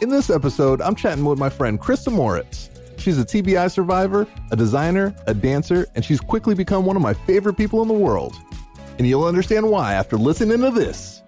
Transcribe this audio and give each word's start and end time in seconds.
In 0.00 0.08
this 0.08 0.30
episode, 0.30 0.80
I'm 0.80 0.94
chatting 0.94 1.26
with 1.26 1.38
my 1.38 1.50
friend 1.50 1.78
Christa 1.78 2.10
Moritz. 2.10 2.70
She's 3.08 3.16
a 3.18 3.24
TBI 3.24 3.70
survivor, 3.70 4.26
a 4.50 4.56
designer, 4.56 5.14
a 5.26 5.32
dancer, 5.32 5.86
and 5.94 6.04
she's 6.04 6.20
quickly 6.20 6.54
become 6.54 6.84
one 6.84 6.94
of 6.94 7.00
my 7.00 7.14
favorite 7.14 7.54
people 7.56 7.80
in 7.80 7.88
the 7.88 7.94
world. 7.94 8.36
And 8.98 9.06
you'll 9.06 9.24
understand 9.24 9.66
why 9.70 9.94
after 9.94 10.18
listening 10.18 10.60
to 10.60 10.70
this. 10.70 11.22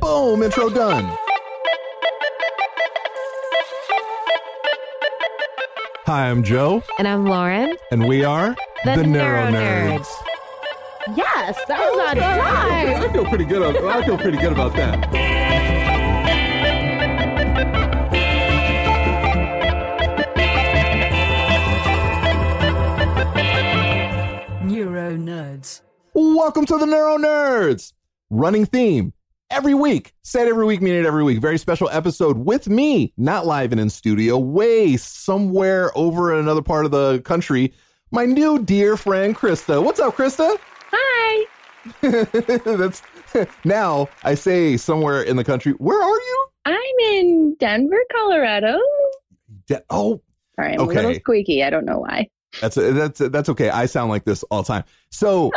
Boom, 0.00 0.42
intro 0.42 0.68
done. 0.70 1.04
Hi, 6.06 6.28
I'm 6.28 6.42
Joe, 6.42 6.82
And 6.98 7.06
I'm 7.06 7.24
Lauren. 7.24 7.76
and 7.92 8.08
we 8.08 8.24
are 8.24 8.56
The 8.84 8.96
Neuro 8.96 9.06
Neuro 9.06 9.52
Nerds. 9.52 10.08
Yes, 11.16 11.56
that 11.68 11.78
was 11.78 12.08
on 12.10 12.16
time. 12.16 13.08
I 13.08 13.12
feel 13.12 13.24
pretty 13.26 13.44
good. 13.44 13.76
I 13.86 14.04
feel 14.04 14.18
pretty 14.18 14.38
good 14.38 14.50
about 14.52 14.72
that. 14.72 15.79
Welcome 26.32 26.64
to 26.66 26.78
the 26.78 26.86
Neuro 26.86 27.16
Nerds. 27.18 27.92
Running 28.30 28.64
theme 28.64 29.12
every 29.50 29.74
week. 29.74 30.12
Said 30.22 30.46
every 30.48 30.64
week, 30.64 30.80
mean 30.80 30.94
it 30.94 31.04
every 31.04 31.24
week. 31.24 31.38
Very 31.40 31.58
special 31.58 31.88
episode 31.90 32.38
with 32.38 32.68
me, 32.68 33.12
not 33.16 33.46
live 33.46 33.72
and 33.72 33.80
in 33.80 33.90
studio, 33.90 34.38
way 34.38 34.96
somewhere 34.96 35.90
over 35.96 36.32
in 36.32 36.38
another 36.38 36.62
part 36.62 36.84
of 36.84 36.92
the 36.92 37.20
country. 37.22 37.74
My 38.12 38.24
new 38.26 38.62
dear 38.62 38.96
friend 38.96 39.36
Christa. 39.36 39.82
What's 39.82 39.98
up, 40.00 40.16
Christa? 40.16 40.56
Hi. 40.92 41.46
That's 42.00 43.02
now 43.64 44.08
I 44.22 44.34
say 44.34 44.76
somewhere 44.76 45.22
in 45.22 45.36
the 45.36 45.44
country. 45.44 45.72
Where 45.72 46.00
are 46.00 46.16
you? 46.16 46.46
I'm 46.66 46.98
in 47.12 47.56
Denver, 47.58 48.00
Colorado. 48.12 48.78
De- 49.66 49.82
oh, 49.90 50.22
Sorry, 50.56 50.74
I'm 50.74 50.80
a 50.80 50.84
little 50.84 51.10
Okay. 51.10 51.18
squeaky. 51.18 51.64
I 51.64 51.70
don't 51.70 51.84
know 51.84 51.98
why. 51.98 52.28
That's 52.60 52.76
that's 52.76 53.18
that's 53.18 53.48
okay. 53.50 53.68
I 53.70 53.86
sound 53.86 54.10
like 54.10 54.24
this 54.24 54.42
all 54.44 54.62
the 54.62 54.66
time. 54.68 54.84
So 55.10 55.50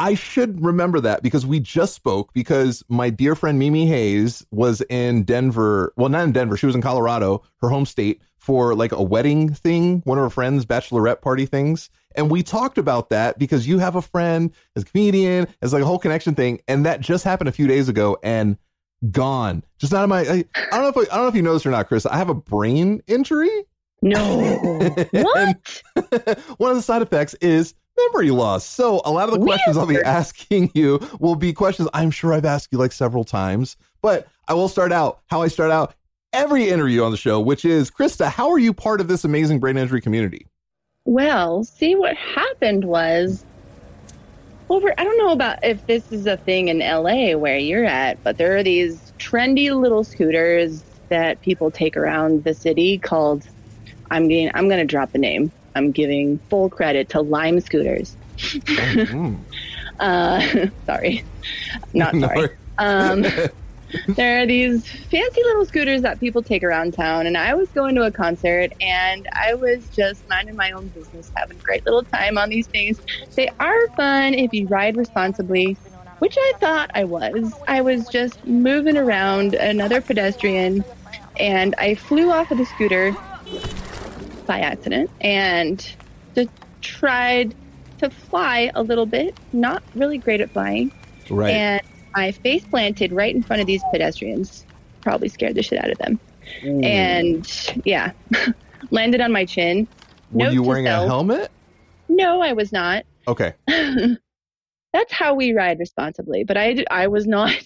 I 0.00 0.14
should 0.14 0.64
remember 0.64 0.98
that 1.00 1.22
because 1.22 1.44
we 1.44 1.60
just 1.60 1.94
spoke 1.94 2.32
because 2.32 2.82
my 2.88 3.10
dear 3.10 3.34
friend 3.34 3.58
Mimi 3.58 3.86
Hayes 3.86 4.46
was 4.50 4.80
in 4.88 5.24
Denver. 5.24 5.92
Well, 5.94 6.08
not 6.08 6.24
in 6.24 6.32
Denver. 6.32 6.56
She 6.56 6.64
was 6.64 6.74
in 6.74 6.80
Colorado, 6.80 7.42
her 7.60 7.68
home 7.68 7.84
state, 7.84 8.22
for 8.38 8.74
like 8.74 8.92
a 8.92 9.02
wedding 9.02 9.52
thing, 9.52 10.00
one 10.06 10.16
of 10.16 10.24
her 10.24 10.30
friends' 10.30 10.64
bachelorette 10.64 11.20
party 11.20 11.44
things. 11.44 11.90
And 12.16 12.30
we 12.30 12.42
talked 12.42 12.78
about 12.78 13.10
that 13.10 13.38
because 13.38 13.68
you 13.68 13.78
have 13.78 13.94
a 13.94 14.00
friend 14.00 14.52
as 14.74 14.84
a 14.84 14.86
comedian, 14.86 15.46
as 15.60 15.74
like 15.74 15.82
a 15.82 15.86
whole 15.86 15.98
connection 15.98 16.34
thing, 16.34 16.62
and 16.66 16.86
that 16.86 17.00
just 17.02 17.22
happened 17.22 17.50
a 17.50 17.52
few 17.52 17.66
days 17.66 17.90
ago 17.90 18.16
and 18.22 18.56
gone. 19.10 19.62
Just 19.78 19.92
out 19.92 20.02
of 20.02 20.08
my. 20.08 20.20
I, 20.20 20.44
I 20.54 20.80
don't 20.80 20.82
know 20.82 20.88
if 20.88 20.96
I, 20.96 21.00
I 21.12 21.16
don't 21.16 21.24
know 21.24 21.28
if 21.28 21.34
you 21.34 21.42
know 21.42 21.52
this 21.52 21.66
or 21.66 21.70
not, 21.70 21.88
Chris. 21.88 22.06
I 22.06 22.16
have 22.16 22.30
a 22.30 22.34
brain 22.34 23.02
injury. 23.06 23.50
No. 24.00 24.38
what? 25.10 25.82
One 26.56 26.70
of 26.70 26.76
the 26.76 26.82
side 26.82 27.02
effects 27.02 27.34
is 27.34 27.74
memory 28.08 28.30
loss. 28.30 28.64
So 28.64 29.00
a 29.04 29.10
lot 29.10 29.28
of 29.28 29.38
the 29.38 29.44
questions 29.44 29.76
I'll 29.76 29.86
be 29.86 30.00
asking 30.02 30.70
you 30.74 31.00
will 31.18 31.36
be 31.36 31.52
questions 31.52 31.88
I'm 31.92 32.10
sure 32.10 32.32
I've 32.32 32.44
asked 32.44 32.68
you 32.72 32.78
like 32.78 32.92
several 32.92 33.24
times. 33.24 33.76
But 34.02 34.28
I 34.48 34.54
will 34.54 34.68
start 34.68 34.92
out 34.92 35.20
how 35.26 35.42
I 35.42 35.48
start 35.48 35.70
out 35.70 35.94
every 36.32 36.68
interview 36.68 37.02
on 37.02 37.10
the 37.10 37.16
show, 37.16 37.40
which 37.40 37.64
is 37.64 37.90
Christa, 37.90 38.28
how 38.28 38.50
are 38.50 38.58
you 38.58 38.72
part 38.72 39.00
of 39.00 39.08
this 39.08 39.24
amazing 39.24 39.60
brain 39.60 39.76
injury 39.76 40.00
community? 40.00 40.46
Well, 41.04 41.64
see 41.64 41.94
what 41.94 42.16
happened 42.16 42.84
was 42.84 43.44
over 44.68 44.94
I 44.96 45.04
don't 45.04 45.18
know 45.18 45.32
about 45.32 45.64
if 45.64 45.84
this 45.86 46.12
is 46.12 46.26
a 46.26 46.36
thing 46.36 46.68
in 46.68 46.78
LA 46.78 47.36
where 47.36 47.58
you're 47.58 47.84
at, 47.84 48.22
but 48.22 48.38
there 48.38 48.56
are 48.56 48.62
these 48.62 49.12
trendy 49.18 49.70
little 49.78 50.04
scooters 50.04 50.84
that 51.08 51.40
people 51.42 51.70
take 51.70 51.96
around 51.96 52.44
the 52.44 52.54
city 52.54 52.96
called 52.98 53.46
I'm 54.10 54.28
getting 54.28 54.50
I'm 54.54 54.68
going 54.68 54.80
to 54.80 54.86
drop 54.86 55.12
the 55.12 55.18
name. 55.18 55.50
I'm 55.74 55.90
giving 55.92 56.38
full 56.50 56.68
credit 56.68 57.08
to 57.10 57.20
Lime 57.20 57.60
Scooters. 57.60 58.16
Mm. 58.36 59.38
Uh, 60.00 60.40
sorry. 60.86 61.22
Not 61.92 62.14
sorry. 62.20 62.36
worries. 62.36 62.50
Um, 62.78 63.22
there 64.08 64.40
are 64.40 64.46
these 64.46 64.88
fancy 64.88 65.42
little 65.42 65.66
scooters 65.66 66.02
that 66.02 66.18
people 66.20 66.42
take 66.42 66.62
around 66.62 66.94
town, 66.94 67.26
and 67.26 67.36
I 67.36 67.54
was 67.54 67.68
going 67.68 67.94
to 67.96 68.02
a 68.04 68.10
concert, 68.10 68.72
and 68.80 69.28
I 69.34 69.54
was 69.54 69.86
just 69.90 70.26
minding 70.28 70.56
my 70.56 70.70
own 70.70 70.88
business, 70.88 71.30
having 71.36 71.58
a 71.58 71.62
great 71.62 71.84
little 71.84 72.02
time 72.04 72.38
on 72.38 72.48
these 72.48 72.66
things. 72.66 73.00
They 73.34 73.50
are 73.60 73.88
fun 73.88 74.34
if 74.34 74.54
you 74.54 74.66
ride 74.68 74.96
responsibly, 74.96 75.76
which 76.20 76.36
I 76.38 76.52
thought 76.60 76.90
I 76.94 77.04
was. 77.04 77.52
I 77.68 77.82
was 77.82 78.08
just 78.08 78.42
moving 78.46 78.96
around 78.96 79.54
another 79.54 80.00
pedestrian, 80.00 80.82
and 81.38 81.74
I 81.76 81.94
flew 81.94 82.30
off 82.30 82.50
of 82.50 82.58
the 82.58 82.64
scooter 82.66 83.14
by 84.50 84.58
accident, 84.58 85.08
and 85.20 85.94
just 86.34 86.50
tried 86.80 87.54
to 87.98 88.10
fly 88.10 88.68
a 88.74 88.82
little 88.82 89.06
bit. 89.06 89.38
Not 89.52 89.80
really 89.94 90.18
great 90.18 90.40
at 90.40 90.50
flying. 90.50 90.90
Right. 91.30 91.54
And 91.54 91.80
I 92.16 92.32
face 92.32 92.64
planted 92.64 93.12
right 93.12 93.32
in 93.32 93.44
front 93.44 93.60
of 93.62 93.68
these 93.68 93.80
pedestrians. 93.92 94.66
Probably 95.02 95.28
scared 95.28 95.54
the 95.54 95.62
shit 95.62 95.78
out 95.78 95.92
of 95.92 95.98
them. 95.98 96.18
And 96.64 97.48
yeah, 97.84 98.10
landed 98.90 99.20
on 99.20 99.30
my 99.30 99.44
chin. 99.44 99.86
Were 100.32 100.46
note 100.46 100.52
you 100.54 100.64
wearing 100.64 100.88
a 100.88 101.06
helmet? 101.06 101.52
No, 102.08 102.42
I 102.42 102.52
was 102.52 102.72
not. 102.72 103.04
Okay. 103.28 103.54
That's 103.68 105.12
how 105.12 105.34
we 105.34 105.52
ride 105.52 105.78
responsibly. 105.78 106.42
But 106.42 106.56
I, 106.56 106.84
I 106.90 107.06
was 107.06 107.26
not. 107.26 107.52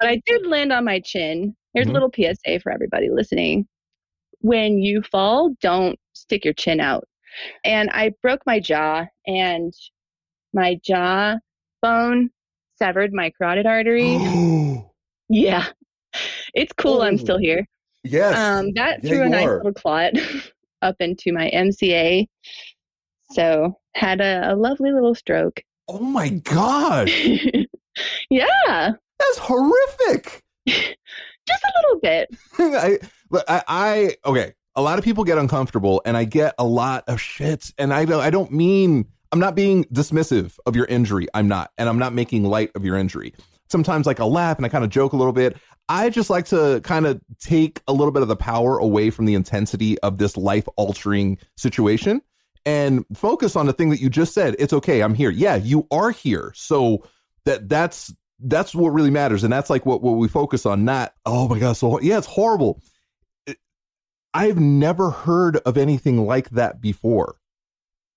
But 0.00 0.10
I 0.10 0.22
did 0.26 0.46
land 0.46 0.72
on 0.72 0.84
my 0.84 1.00
chin. 1.00 1.56
Here's 1.74 1.86
Mhm. 1.88 1.90
a 1.90 1.92
little 1.92 2.10
PSA 2.14 2.60
for 2.60 2.70
everybody 2.70 3.10
listening. 3.10 3.66
When 4.42 4.78
you 4.78 5.02
fall, 5.02 5.56
don't 5.60 5.98
stick 6.18 6.44
your 6.44 6.54
chin 6.54 6.80
out. 6.80 7.04
And 7.64 7.88
I 7.90 8.12
broke 8.22 8.42
my 8.46 8.58
jaw, 8.60 9.06
and 9.26 9.72
my 10.52 10.78
jaw 10.84 11.36
bone 11.82 12.30
severed 12.78 13.12
my 13.12 13.30
carotid 13.38 13.66
artery. 13.66 14.16
Yeah. 15.28 15.66
It's 16.54 16.72
cool 16.72 17.02
I'm 17.02 17.18
still 17.18 17.36
Oh. 17.36 17.40
here. 17.40 17.66
yes. 18.04 18.34
Um, 18.36 18.72
that 18.74 19.02
Yeah, 19.04 19.10
threw 19.10 19.22
a 19.22 19.28
nice 19.28 19.46
are. 19.46 19.56
little 19.58 19.72
clot 19.74 20.12
up 20.82 20.96
into 21.00 21.32
my 21.32 21.50
MCA. 21.54 22.26
So 23.32 23.78
had 23.94 24.20
a, 24.20 24.52
a 24.52 24.56
lovely 24.56 24.90
little 24.92 25.14
stroke. 25.14 25.60
oh 25.88 25.98
my 25.98 26.28
gosh. 26.30 27.26
yeah, 28.30 28.92
That's 29.18 29.38
horrific. 29.38 30.42
just 30.68 31.64
a 31.64 31.72
little 31.82 32.00
bit. 32.00 32.28
I, 32.58 32.98
I, 33.48 33.62
I, 33.68 34.16
okay. 34.24 34.52
A 34.78 34.82
lot 34.82 34.96
of 34.96 35.04
people 35.04 35.24
get 35.24 35.38
uncomfortable, 35.38 36.00
and 36.04 36.16
I 36.16 36.22
get 36.22 36.54
a 36.56 36.64
lot 36.64 37.02
of 37.08 37.20
shit. 37.20 37.72
And 37.78 37.92
I 37.92 38.04
don't, 38.04 38.20
I 38.20 38.30
don't 38.30 38.52
mean 38.52 39.06
I'm 39.32 39.40
not 39.40 39.56
being 39.56 39.82
dismissive 39.86 40.56
of 40.66 40.76
your 40.76 40.84
injury. 40.84 41.26
I'm 41.34 41.48
not, 41.48 41.72
and 41.76 41.88
I'm 41.88 41.98
not 41.98 42.14
making 42.14 42.44
light 42.44 42.70
of 42.76 42.84
your 42.84 42.96
injury. 42.96 43.34
Sometimes, 43.68 44.06
like 44.06 44.20
I'll 44.20 44.30
laugh 44.30 44.56
and 44.56 44.64
I 44.64 44.68
kind 44.68 44.84
of 44.84 44.90
joke 44.90 45.14
a 45.14 45.16
little 45.16 45.32
bit. 45.32 45.56
I 45.88 46.10
just 46.10 46.30
like 46.30 46.46
to 46.46 46.80
kind 46.84 47.06
of 47.06 47.20
take 47.40 47.82
a 47.88 47.92
little 47.92 48.12
bit 48.12 48.22
of 48.22 48.28
the 48.28 48.36
power 48.36 48.78
away 48.78 49.10
from 49.10 49.24
the 49.24 49.34
intensity 49.34 49.98
of 49.98 50.18
this 50.18 50.36
life 50.36 50.68
altering 50.76 51.38
situation 51.56 52.22
and 52.64 53.04
focus 53.14 53.56
on 53.56 53.66
the 53.66 53.72
thing 53.72 53.90
that 53.90 54.00
you 54.00 54.08
just 54.08 54.32
said. 54.32 54.54
It's 54.60 54.72
okay. 54.72 55.00
I'm 55.00 55.14
here. 55.14 55.30
Yeah, 55.30 55.56
you 55.56 55.88
are 55.90 56.12
here. 56.12 56.52
So 56.54 57.04
that 57.46 57.68
that's 57.68 58.14
that's 58.38 58.76
what 58.76 58.90
really 58.90 59.10
matters. 59.10 59.42
And 59.42 59.52
that's 59.52 59.70
like 59.70 59.84
what, 59.84 60.02
what 60.02 60.12
we 60.12 60.28
focus 60.28 60.66
on, 60.66 60.84
not, 60.84 61.14
oh 61.26 61.48
my 61.48 61.58
God, 61.58 61.72
so 61.72 61.98
yeah, 62.00 62.18
it's 62.18 62.26
horrible. 62.26 62.80
I've 64.34 64.58
never 64.58 65.10
heard 65.10 65.56
of 65.58 65.76
anything 65.76 66.26
like 66.26 66.50
that 66.50 66.80
before. 66.80 67.36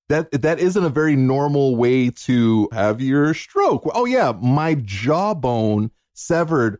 That 0.09 0.29
that 0.41 0.59
isn't 0.59 0.83
a 0.83 0.89
very 0.89 1.15
normal 1.15 1.75
way 1.77 2.09
to 2.09 2.67
have 2.73 2.99
your 2.99 3.33
stroke. 3.33 3.89
Oh 3.93 4.05
yeah, 4.05 4.33
my 4.41 4.75
jawbone 4.75 5.91
severed. 6.13 6.79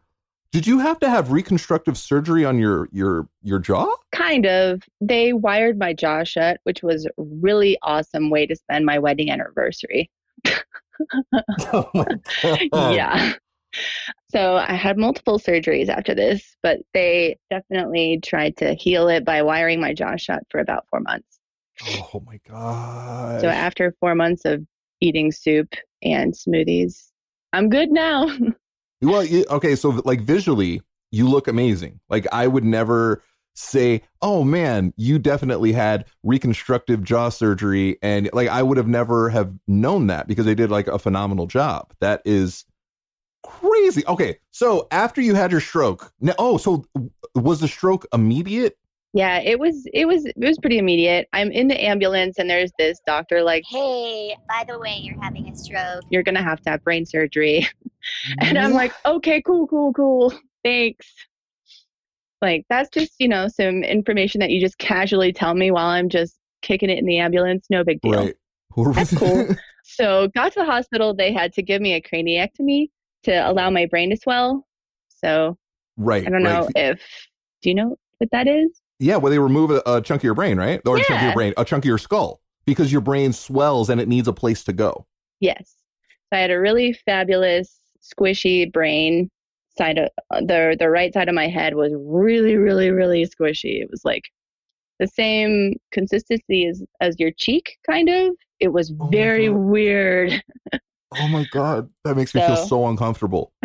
Did 0.52 0.68
you 0.68 0.80
have 0.80 1.00
to 1.00 1.10
have 1.10 1.32
reconstructive 1.32 1.98
surgery 1.98 2.44
on 2.44 2.60
your 2.60 2.90
your 2.92 3.30
your 3.42 3.60
jaw? 3.60 3.90
Kind 4.12 4.46
of. 4.46 4.84
They 5.00 5.32
wired 5.32 5.80
my 5.80 5.94
jaw 5.94 6.26
shut, 6.26 6.60
which 6.64 6.84
was 6.84 7.06
a 7.06 7.12
really 7.18 7.78
awesome 7.84 8.30
way 8.30 8.46
to 8.46 8.56
spend 8.56 8.86
my 8.86 9.00
wedding 9.00 9.32
anniversary. 9.32 10.12
Oh 11.74 11.90
my 11.94 12.06
God. 12.72 12.96
yeah. 12.96 13.34
So 14.30 14.56
I 14.56 14.74
had 14.74 14.98
multiple 14.98 15.40
surgeries 15.40 15.90
after 15.90 16.16
this, 16.16 16.56
but 16.64 16.80
they 16.94 17.38
definitely 17.50 18.20
tried 18.24 18.58
to 18.58 18.74
heal 18.74 19.08
it 19.08 19.26
by 19.26 19.42
wiring 19.42 19.82
my 19.82 19.94
jaw 19.94 20.16
shut 20.16 20.44
for 20.50 20.60
about 20.60 20.86
four 20.90 21.02
months. 21.02 21.40
Oh 22.14 22.24
my 22.26 22.40
god. 22.48 23.42
So 23.42 23.48
after 23.48 23.96
four 24.00 24.16
months 24.16 24.44
of 24.46 24.66
eating 25.00 25.32
soup 25.32 25.74
and 26.02 26.34
smoothies, 26.34 27.10
I'm 27.54 27.70
good 27.70 27.92
now. 27.92 28.30
Well, 29.04 29.24
you, 29.24 29.46
okay, 29.50 29.76
so 29.76 30.00
like 30.06 30.22
visually, 30.22 30.82
you 31.12 31.28
look 31.28 31.48
amazing. 31.48 32.00
Like 32.08 32.28
I 32.32 32.46
would 32.46 32.64
never 32.64 33.24
say, 33.56 34.04
"Oh 34.22 34.44
man, 34.44 34.94
you 34.96 35.18
definitely 35.18 35.72
had 35.72 36.06
reconstructive 36.22 37.04
jaw 37.04 37.30
surgery," 37.30 37.98
and 38.04 38.30
like 38.32 38.48
I 38.48 38.62
would 38.62 38.78
have 38.78 38.88
never 38.88 39.30
have 39.30 39.54
known 39.68 40.06
that 40.08 40.28
because 40.28 40.46
they 40.46 40.54
did 40.54 40.70
like 40.70 40.88
a 40.88 41.00
phenomenal 41.00 41.48
job. 41.48 41.94
That 42.00 42.22
is 42.26 42.64
crazy. 43.44 44.06
Okay, 44.08 44.38
so 44.52 44.88
after 44.92 45.22
you 45.22 45.36
had 45.36 45.52
your 45.52 45.62
stroke, 45.62 46.12
now, 46.20 46.34
oh, 46.38 46.58
so 46.58 46.86
was 47.36 47.60
the 47.60 47.68
stroke 47.68 48.06
immediate? 48.14 48.78
yeah, 49.14 49.40
it 49.40 49.60
was 49.60 49.86
it 49.94 50.06
was 50.06 50.26
it 50.26 50.34
was 50.38 50.58
pretty 50.60 50.78
immediate. 50.78 51.28
I'm 51.34 51.52
in 51.52 51.68
the 51.68 51.84
ambulance 51.84 52.40
and 52.40 52.50
there's 52.50 52.72
this 52.78 53.00
doctor 53.06 53.44
like, 53.44 53.64
Hey, 53.68 54.38
by 54.48 54.64
the 54.66 54.80
way, 54.80 55.00
you're 55.02 55.22
having 55.22 55.50
a 55.50 55.56
stroke. 55.56 56.04
you're 56.10 56.24
gonna 56.24 56.42
have 56.44 56.62
to 56.62 56.70
have 56.70 56.84
brain 56.84 57.06
surgery. 57.06 57.68
And 58.40 58.58
I'm 58.58 58.74
like, 58.74 58.92
okay, 59.06 59.44
cool, 59.44 59.68
cool, 59.68 59.94
cool. 59.94 60.34
Thanks. 60.64 61.06
Like, 62.42 62.66
that's 62.68 62.90
just, 62.90 63.14
you 63.20 63.28
know, 63.28 63.48
some 63.48 63.84
information 63.84 64.40
that 64.40 64.50
you 64.50 64.60
just 64.60 64.80
casually 64.80 65.32
tell 65.32 65.54
me 65.54 65.70
while 65.70 65.86
I'm 65.86 66.10
just 66.10 66.36
kicking 66.64 66.90
it 66.90 66.98
in 66.98 67.06
the 67.06 67.20
ambulance. 67.20 67.68
No 67.70 67.84
big 67.84 68.02
deal. 68.02 68.14
right. 68.26 68.36
That's 68.96 69.16
cool. 69.16 69.50
So, 69.84 70.30
got 70.30 70.54
to 70.54 70.62
the 70.62 70.66
hospital. 70.66 71.14
They 71.14 71.32
had 71.32 71.54
to 71.54 71.62
give 71.62 71.80
me 71.80 71.94
a 71.94 72.02
craniectomy 72.02 72.90
to 73.24 73.32
allow 73.50 73.70
my 73.70 73.86
brain 73.86 74.10
to 74.10 74.18
swell. 74.18 74.66
So, 75.10 75.58
right. 75.98 76.26
I 76.26 76.30
don't 76.30 76.44
know 76.44 76.64
right. 76.64 76.72
if, 76.76 77.02
do 77.62 77.70
you 77.70 77.76
know 77.76 77.98
what 78.18 78.30
that 78.32 78.48
is? 78.48 78.82
Yeah, 79.00 79.18
where 79.18 79.30
they 79.30 79.40
remove 79.40 79.72
a, 79.72 79.82
a 79.86 80.02
chunk 80.02 80.22
of 80.22 80.24
your 80.24 80.34
brain, 80.34 80.58
right? 80.58 80.82
Or 80.86 80.98
a 80.98 81.04
chunk 81.04 81.22
of 81.22 81.26
your 81.26 81.34
brain, 81.34 81.54
a 81.58 81.66
chunk 81.66 81.84
of 81.84 81.88
your 81.88 81.98
skull, 81.98 82.40
because 82.66 82.92
your 82.92 83.02
brain 83.02 83.34
swells 83.34 83.90
and 83.90 84.00
it 84.00 84.08
needs 84.08 84.28
a 84.28 84.34
place 84.34 84.64
to 84.66 84.74
go. 84.74 85.06
Yes. 85.40 85.76
So, 86.32 86.38
I 86.38 86.40
had 86.42 86.52
a 86.52 86.60
really 86.60 86.94
fabulous, 86.94 87.80
squishy 88.02 88.72
brain. 88.72 89.30
Side 89.78 89.98
of 89.98 90.10
the 90.48 90.76
the 90.78 90.90
right 90.90 91.14
side 91.14 91.30
of 91.30 91.34
my 91.34 91.48
head 91.48 91.76
was 91.76 91.94
really, 91.96 92.58
really, 92.58 92.92
really 92.92 93.26
squishy. 93.26 93.82
It 93.82 93.90
was 93.90 94.04
like 94.04 94.24
the 95.00 95.08
same 95.08 95.76
consistency 95.92 96.68
as 96.68 96.84
as 97.00 97.16
your 97.20 97.32
cheek, 97.38 97.78
kind 97.90 98.10
of. 98.10 98.36
It 98.60 98.70
was 98.74 98.94
Oh 99.00 99.08
very 99.08 99.50
weird. 99.50 100.44
Oh 101.20 101.28
my 101.28 101.46
god, 101.52 101.90
that 102.06 102.16
makes 102.16 102.34
me 102.34 102.42
feel 102.42 102.56
So- 102.58 102.66
so 102.68 102.88
uncomfortable. 102.88 103.52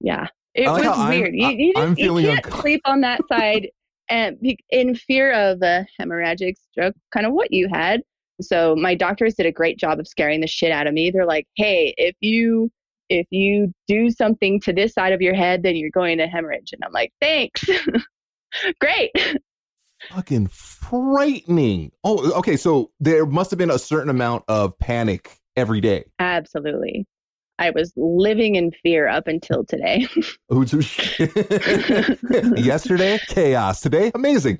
yeah, 0.00 0.26
it 0.54 0.66
like 0.66 0.84
was 0.84 0.94
how 0.96 1.02
I'm- 1.02 1.08
weird. 1.20 1.34
You, 1.34 1.48
you, 1.48 1.72
I'm 1.76 1.96
just, 1.96 2.00
you 2.00 2.20
can't 2.20 2.44
unco- 2.46 2.60
sleep 2.60 2.80
on 2.84 3.00
that 3.02 3.20
side, 3.32 3.68
and 4.08 4.40
be, 4.40 4.58
in 4.70 4.94
fear 4.94 5.32
of 5.32 5.62
a 5.62 5.86
hemorrhagic 6.00 6.54
stroke, 6.70 6.94
kind 7.12 7.26
of 7.26 7.32
what 7.32 7.52
you 7.52 7.68
had. 7.72 8.02
So 8.40 8.74
my 8.76 8.94
doctors 8.94 9.34
did 9.34 9.46
a 9.46 9.52
great 9.52 9.78
job 9.78 9.98
of 10.00 10.08
scaring 10.08 10.40
the 10.40 10.46
shit 10.46 10.72
out 10.72 10.86
of 10.86 10.92
me. 10.94 11.10
They're 11.10 11.26
like, 11.26 11.46
"Hey, 11.56 11.94
if 11.96 12.16
you 12.20 12.70
if 13.08 13.26
you 13.30 13.72
do 13.86 14.10
something 14.10 14.60
to 14.62 14.72
this 14.72 14.92
side 14.94 15.12
of 15.12 15.20
your 15.22 15.34
head, 15.34 15.62
then 15.62 15.76
you're 15.76 15.90
going 15.90 16.18
to 16.18 16.26
hemorrhage." 16.26 16.72
And 16.72 16.82
I'm 16.84 16.92
like, 16.92 17.12
"Thanks, 17.20 17.64
great." 18.80 19.10
Fucking 20.10 20.48
frightening. 20.48 21.92
Oh, 22.02 22.30
okay. 22.38 22.56
So 22.56 22.90
there 23.00 23.24
must 23.24 23.50
have 23.50 23.58
been 23.58 23.70
a 23.70 23.78
certain 23.78 24.10
amount 24.10 24.44
of 24.48 24.78
panic 24.78 25.38
every 25.56 25.80
day. 25.80 26.04
Absolutely. 26.18 27.06
I 27.58 27.70
was 27.70 27.92
living 27.96 28.56
in 28.56 28.72
fear 28.82 29.06
up 29.06 29.28
until 29.28 29.64
today. 29.64 30.08
Oh, 30.50 30.62
yesterday, 32.56 33.18
chaos. 33.28 33.80
Today, 33.80 34.10
amazing. 34.14 34.58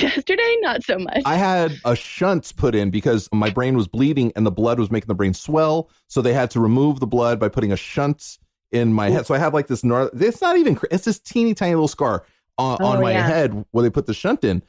Yesterday, 0.00 0.56
not 0.60 0.82
so 0.84 0.98
much. 0.98 1.22
I 1.24 1.36
had 1.36 1.72
a 1.84 1.96
shunt 1.96 2.54
put 2.56 2.74
in 2.74 2.90
because 2.90 3.28
my 3.32 3.50
brain 3.50 3.76
was 3.76 3.88
bleeding 3.88 4.32
and 4.36 4.46
the 4.46 4.50
blood 4.52 4.78
was 4.78 4.90
making 4.90 5.08
the 5.08 5.14
brain 5.14 5.34
swell. 5.34 5.90
So 6.06 6.22
they 6.22 6.32
had 6.32 6.50
to 6.52 6.60
remove 6.60 7.00
the 7.00 7.06
blood 7.06 7.40
by 7.40 7.48
putting 7.48 7.72
a 7.72 7.76
shunt 7.76 8.38
in 8.72 8.92
my 8.92 9.10
head. 9.10 9.26
So 9.26 9.34
I 9.34 9.38
have 9.38 9.52
like 9.54 9.66
this, 9.66 9.82
it's 9.84 10.40
not 10.40 10.56
even, 10.56 10.78
it's 10.90 11.04
this 11.04 11.18
teeny 11.18 11.52
tiny 11.54 11.74
little 11.74 11.88
scar 11.88 12.24
on, 12.58 12.78
oh, 12.80 12.86
on 12.86 12.96
Oh, 12.98 13.02
my 13.02 13.12
yeah. 13.12 13.26
head 13.26 13.64
where 13.72 13.82
they 13.82 13.90
put 13.90 14.06
the 14.06 14.14
shunt 14.14 14.44
in. 14.44 14.62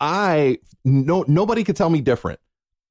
I, 0.00 0.58
no, 0.84 1.24
nobody 1.28 1.64
could 1.64 1.76
tell 1.76 1.90
me 1.90 2.00
different. 2.00 2.40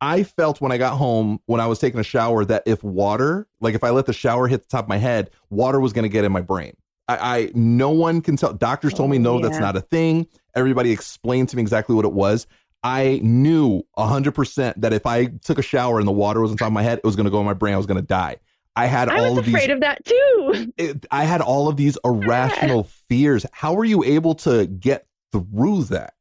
I 0.01 0.23
felt 0.23 0.61
when 0.61 0.71
I 0.71 0.77
got 0.77 0.97
home, 0.97 1.39
when 1.45 1.59
I 1.59 1.67
was 1.67 1.79
taking 1.79 1.99
a 1.99 2.03
shower, 2.03 2.45
that 2.45 2.63
if 2.65 2.83
water, 2.83 3.47
like 3.59 3.75
if 3.75 3.83
I 3.83 3.89
let 3.89 4.05
the 4.05 4.13
shower 4.13 4.47
hit 4.47 4.61
the 4.61 4.67
top 4.69 4.85
of 4.85 4.89
my 4.89 4.97
head, 4.97 5.29
water 5.49 5.79
was 5.79 5.93
going 5.93 6.03
to 6.03 6.09
get 6.09 6.23
in 6.23 6.31
my 6.31 6.41
brain. 6.41 6.75
I, 7.07 7.17
I, 7.17 7.51
no 7.53 7.89
one 7.89 8.21
can 8.21 8.37
tell. 8.37 8.53
Doctors 8.53 8.93
told 8.93 9.09
me, 9.09 9.17
Oh, 9.17 9.21
no, 9.21 9.41
that's 9.41 9.59
not 9.59 9.75
a 9.75 9.81
thing. 9.81 10.27
Everybody 10.55 10.91
explained 10.91 11.49
to 11.49 11.57
me 11.57 11.61
exactly 11.61 11.95
what 11.95 12.05
it 12.05 12.13
was. 12.13 12.47
I 12.81 13.19
knew 13.23 13.83
100% 13.97 14.73
that 14.77 14.93
if 14.93 15.05
I 15.05 15.25
took 15.25 15.57
a 15.57 15.61
shower 15.61 15.99
and 15.99 16.07
the 16.07 16.13
water 16.13 16.39
was 16.39 16.51
on 16.51 16.57
top 16.57 16.67
of 16.67 16.73
my 16.73 16.83
head, 16.83 16.99
it 16.99 17.03
was 17.03 17.17
going 17.17 17.25
to 17.25 17.31
go 17.31 17.39
in 17.39 17.45
my 17.45 17.53
brain. 17.53 17.73
I 17.73 17.77
was 17.77 17.87
going 17.87 17.99
to 17.99 18.07
die. 18.07 18.37
I 18.75 18.85
had 18.85 19.09
I 19.09 19.19
all 19.19 19.37
of 19.37 19.45
these. 19.45 19.53
afraid 19.53 19.71
of 19.71 19.81
that 19.81 20.05
too. 20.05 20.71
it, 20.77 21.05
I 21.11 21.25
had 21.25 21.41
all 21.41 21.67
of 21.67 21.75
these 21.75 21.97
irrational 22.05 22.83
fears. 23.09 23.45
How 23.51 23.73
were 23.73 23.83
you 23.83 24.03
able 24.05 24.35
to 24.35 24.65
get 24.65 25.07
through 25.33 25.85
that? 25.85 26.13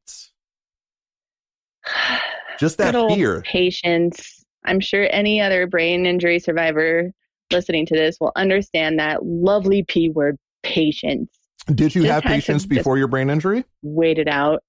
Just 2.59 2.77
that 2.77 2.93
fear. 2.93 3.41
Patience. 3.45 4.43
I'm 4.65 4.79
sure 4.79 5.07
any 5.11 5.39
other 5.41 5.67
brain 5.67 6.05
injury 6.05 6.39
survivor 6.39 7.11
listening 7.51 7.85
to 7.87 7.95
this 7.95 8.17
will 8.19 8.31
understand 8.35 8.99
that 8.99 9.25
lovely 9.25 9.83
P 9.83 10.09
word, 10.09 10.37
patience. 10.63 11.29
Did 11.73 11.95
you 11.95 12.03
just 12.03 12.11
have 12.11 12.23
patience 12.23 12.65
before 12.65 12.97
your 12.97 13.07
brain 13.07 13.29
injury? 13.29 13.63
Wait 13.81 14.17
it 14.19 14.27
out. 14.27 14.61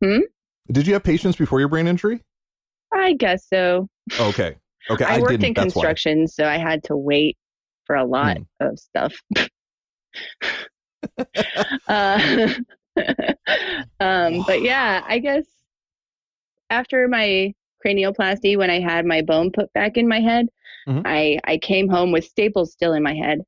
Did 0.00 0.86
you 0.86 0.92
have 0.94 1.02
patience 1.02 1.36
before 1.36 1.58
your 1.60 1.68
brain 1.68 1.86
injury? 1.86 2.22
I 2.92 3.14
guess 3.14 3.46
so. 3.48 3.88
Okay. 4.18 4.56
Okay. 4.90 5.04
I, 5.04 5.16
I, 5.16 5.20
worked 5.20 5.32
in 5.34 5.40
That's 5.40 5.56
why. 5.56 5.62
construction, 5.62 6.26
so 6.28 6.44
I 6.44 6.56
had 6.56 6.82
to 6.84 6.96
wait 6.96 7.36
for 7.84 7.96
a 7.96 8.04
lot 8.04 8.38
Hmm. 8.38 8.66
of 8.66 8.78
stuff. 8.78 9.14
uh, 11.88 12.48
um, 14.00 14.44
but 14.46 14.62
yeah, 14.62 15.04
I 15.06 15.18
guess 15.18 15.44
after 16.70 17.08
my 17.08 17.52
cranioplasty, 17.84 18.56
when 18.56 18.70
I 18.70 18.80
had 18.80 19.06
my 19.06 19.22
bone 19.22 19.50
put 19.52 19.72
back 19.72 19.96
in 19.96 20.08
my 20.08 20.20
head, 20.20 20.48
Mhm. 20.88 21.02
I 21.04 21.38
I 21.44 21.58
came 21.58 21.88
home 21.88 22.12
with 22.12 22.24
staples 22.24 22.72
still 22.72 22.92
in 22.94 23.02
my 23.02 23.14
head, 23.14 23.40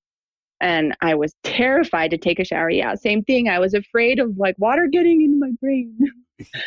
and 0.60 0.94
I 1.00 1.14
was 1.14 1.34
terrified 1.42 2.10
to 2.12 2.18
take 2.18 2.38
a 2.38 2.44
shower. 2.44 2.70
Yeah, 2.70 2.94
same 2.94 3.22
thing. 3.24 3.48
I 3.48 3.58
was 3.58 3.74
afraid 3.74 4.18
of 4.18 4.36
like 4.36 4.54
water 4.58 4.86
getting 4.90 5.22
into 5.22 5.38
my 5.38 5.50
brain, 5.60 5.96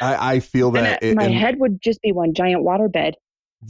I, 0.01 0.36
I 0.36 0.39
feel 0.39 0.72
that. 0.72 1.01
It- 1.03 1.15
my 1.15 1.25
and- 1.25 1.33
head 1.33 1.60
would 1.60 1.81
just 1.81 2.01
be 2.01 2.12
one 2.12 2.33
giant 2.33 2.63
water 2.63 2.88
bed. 2.88 3.15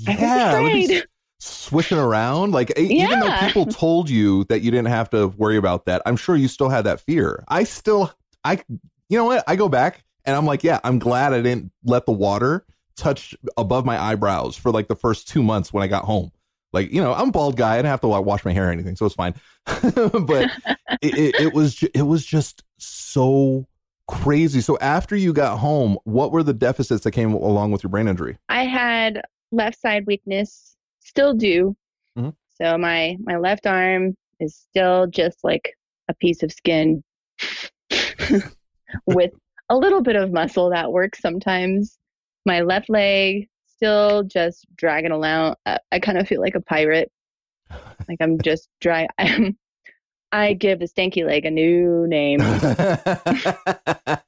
I 0.07 0.11
was 0.11 0.19
yeah, 0.19 0.49
afraid. 0.57 1.03
swishing 1.39 1.97
around. 1.99 2.51
Like 2.51 2.77
e- 2.79 3.01
even 3.03 3.19
though 3.19 3.35
people 3.41 3.65
told 3.83 4.09
you 4.09 4.43
that 4.45 4.61
you 4.61 4.71
didn't 4.71 4.87
have 4.87 5.09
to 5.11 5.27
worry 5.27 5.55
about 5.57 5.85
that, 5.85 6.01
I'm 6.05 6.15
sure 6.17 6.35
you 6.35 6.47
still 6.47 6.69
had 6.69 6.85
that 6.85 6.99
fear. 6.99 7.43
I 7.47 7.63
still, 7.63 8.11
I, 8.43 8.59
you 9.09 9.17
know 9.17 9.25
what? 9.25 9.43
I 9.47 9.55
go 9.55 9.69
back 9.69 10.03
and 10.25 10.35
I'm 10.35 10.45
like, 10.45 10.63
yeah, 10.63 10.79
I'm 10.83 10.99
glad 10.99 11.31
I 11.33 11.41
didn't 11.41 11.71
let 11.83 12.05
the 12.05 12.11
water 12.11 12.65
touch 12.95 13.35
above 13.57 13.85
my 13.85 14.01
eyebrows 14.01 14.55
for 14.55 14.71
like 14.71 14.87
the 14.87 14.95
first 14.95 15.27
two 15.27 15.43
months 15.43 15.73
when 15.73 15.83
I 15.83 15.87
got 15.87 16.05
home. 16.05 16.31
Like, 16.71 16.91
you 16.91 17.01
know, 17.01 17.13
I'm 17.13 17.29
a 17.29 17.31
bald 17.31 17.55
guy. 17.55 17.73
I 17.73 17.77
didn't 17.77 17.89
have 17.89 18.01
to 18.01 18.07
like, 18.07 18.25
wash 18.25 18.43
my 18.45 18.51
hair 18.51 18.69
or 18.69 18.71
anything, 18.71 18.95
so 18.95 19.05
it's 19.05 19.15
fine. 19.15 19.35
but 19.65 20.49
it, 21.01 21.17
it, 21.17 21.35
it 21.39 21.53
was, 21.53 21.75
ju- 21.75 21.89
it 21.93 22.01
was 22.01 22.25
just 22.25 22.63
so 22.77 23.67
crazy. 24.07 24.59
So 24.59 24.77
after 24.79 25.15
you 25.15 25.33
got 25.33 25.59
home, 25.59 25.97
what 26.03 26.31
were 26.31 26.43
the 26.43 26.53
deficits 26.53 27.03
that 27.03 27.11
came 27.11 27.33
along 27.33 27.71
with 27.71 27.83
your 27.83 27.89
brain 27.91 28.07
injury? 28.07 28.37
I 28.49 28.65
had 28.65 29.21
left 29.51 29.79
side 29.79 30.05
weakness, 30.07 30.75
still 30.99 31.33
do. 31.33 31.75
Mhm. 32.17 32.33
So 32.55 32.77
my 32.77 33.17
my 33.21 33.37
left 33.37 33.65
arm 33.67 34.15
is 34.39 34.55
still 34.55 35.07
just 35.07 35.43
like 35.43 35.73
a 36.09 36.13
piece 36.15 36.43
of 36.43 36.51
skin 36.51 37.03
with 39.05 39.31
a 39.69 39.77
little 39.77 40.01
bit 40.01 40.15
of 40.15 40.31
muscle 40.31 40.69
that 40.71 40.91
works 40.91 41.19
sometimes. 41.21 41.97
My 42.45 42.61
left 42.61 42.89
leg 42.89 43.47
still 43.67 44.23
just 44.23 44.65
dragging 44.75 45.11
along. 45.11 45.55
Uh, 45.65 45.77
I 45.91 45.99
kind 45.99 46.17
of 46.17 46.27
feel 46.27 46.41
like 46.41 46.55
a 46.55 46.61
pirate. 46.61 47.11
Like 48.07 48.17
I'm 48.21 48.39
just 48.43 48.69
dry. 48.81 49.07
I'm, 49.17 49.57
I 50.31 50.53
give 50.53 50.79
the 50.79 50.85
stanky 50.87 51.25
leg 51.25 51.45
a 51.45 51.51
new 51.51 52.07
name, 52.07 52.39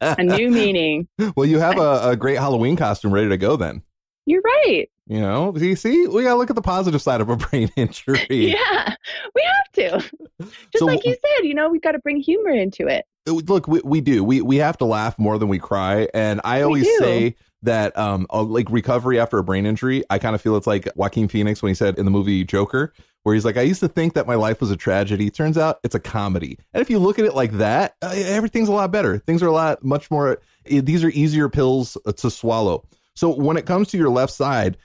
a 0.02 0.24
new 0.24 0.50
meaning. 0.52 1.08
well, 1.36 1.46
you 1.48 1.60
have 1.60 1.78
a, 1.80 2.02
a 2.12 2.16
great 2.16 2.38
Halloween 2.38 2.76
costume 2.76 3.12
ready 3.14 3.30
to 3.30 3.38
go 3.38 3.56
then. 3.56 3.82
You're 4.28 4.42
right. 4.42 4.88
You 5.08 5.20
know, 5.22 5.54
see, 5.58 5.76
see, 5.76 6.08
we 6.08 6.24
gotta 6.24 6.36
look 6.38 6.50
at 6.50 6.56
the 6.56 6.62
positive 6.62 7.02
side 7.02 7.22
of 7.22 7.30
a 7.30 7.36
brain 7.38 7.70
injury. 7.76 8.26
Yeah, 8.30 8.96
we 9.36 9.42
have 9.44 9.72
to. 9.74 10.10
Just 10.42 10.54
So- 10.78 10.86
like 10.86 11.06
you 11.06 11.14
said, 11.14 11.46
you 11.46 11.54
know, 11.54 11.70
we've 11.70 11.82
got 11.82 11.92
to 11.92 12.00
bring 12.00 12.20
humor 12.20 12.50
into 12.52 12.88
it. 12.88 13.06
Look, 13.28 13.68
we, 13.68 13.82
we 13.84 14.02
do. 14.02 14.24
We 14.24 14.42
we 14.42 14.58
have 14.58 14.78
to 14.78 14.86
laugh 14.86 15.18
more 15.18 15.40
than 15.40 15.48
we 15.48 15.58
cry, 15.58 16.08
and 16.14 16.40
I 16.44 16.62
always 16.62 16.88
say 17.00 17.36
that 17.66 17.98
um 17.98 18.28
like 18.32 18.70
recovery 18.70 19.20
after 19.20 19.38
a 19.38 19.44
brain 19.44 19.66
injury. 19.66 20.04
I 20.10 20.20
kind 20.20 20.36
of 20.36 20.42
feel 20.42 20.56
it's 20.56 20.68
like 20.68 20.88
Joaquin 20.96 21.28
Phoenix 21.28 21.62
when 21.62 21.70
he 21.70 21.76
said 21.76 21.98
in 21.98 22.06
the 22.06 22.12
movie 22.12 22.44
Joker, 22.44 22.94
where 23.24 23.36
he's 23.36 23.46
like, 23.46 23.58
"I 23.58 23.62
used 23.62 23.82
to 23.82 23.88
think 23.88 24.14
that 24.14 24.28
my 24.28 24.36
life 24.36 24.62
was 24.62 24.72
a 24.72 24.78
tragedy. 24.78 25.30
Turns 25.30 25.58
out 25.58 25.80
it's 25.84 25.96
a 25.96 26.00
comedy." 26.00 26.58
And 26.74 26.82
if 26.82 26.90
you 26.90 27.00
look 27.00 27.20
at 27.20 27.26
it 27.26 27.36
like 27.36 27.52
that, 27.54 27.96
uh, 28.02 28.14
everything's 28.16 28.70
a 28.70 28.74
lot 28.74 28.92
better. 28.92 29.20
Things 29.20 29.44
are 29.44 29.48
a 29.48 29.54
lot 29.54 29.84
much 29.84 30.10
more. 30.10 30.40
These 30.66 31.04
are 31.04 31.10
easier 31.10 31.50
pills 31.50 31.98
uh, 32.06 32.12
to 32.14 32.32
swallow. 32.32 32.86
So 33.16 33.30
when 33.30 33.58
it 33.58 33.66
comes 33.66 33.88
to 33.90 33.98
your 33.98 34.10
left 34.10 34.34
side, 34.34 34.78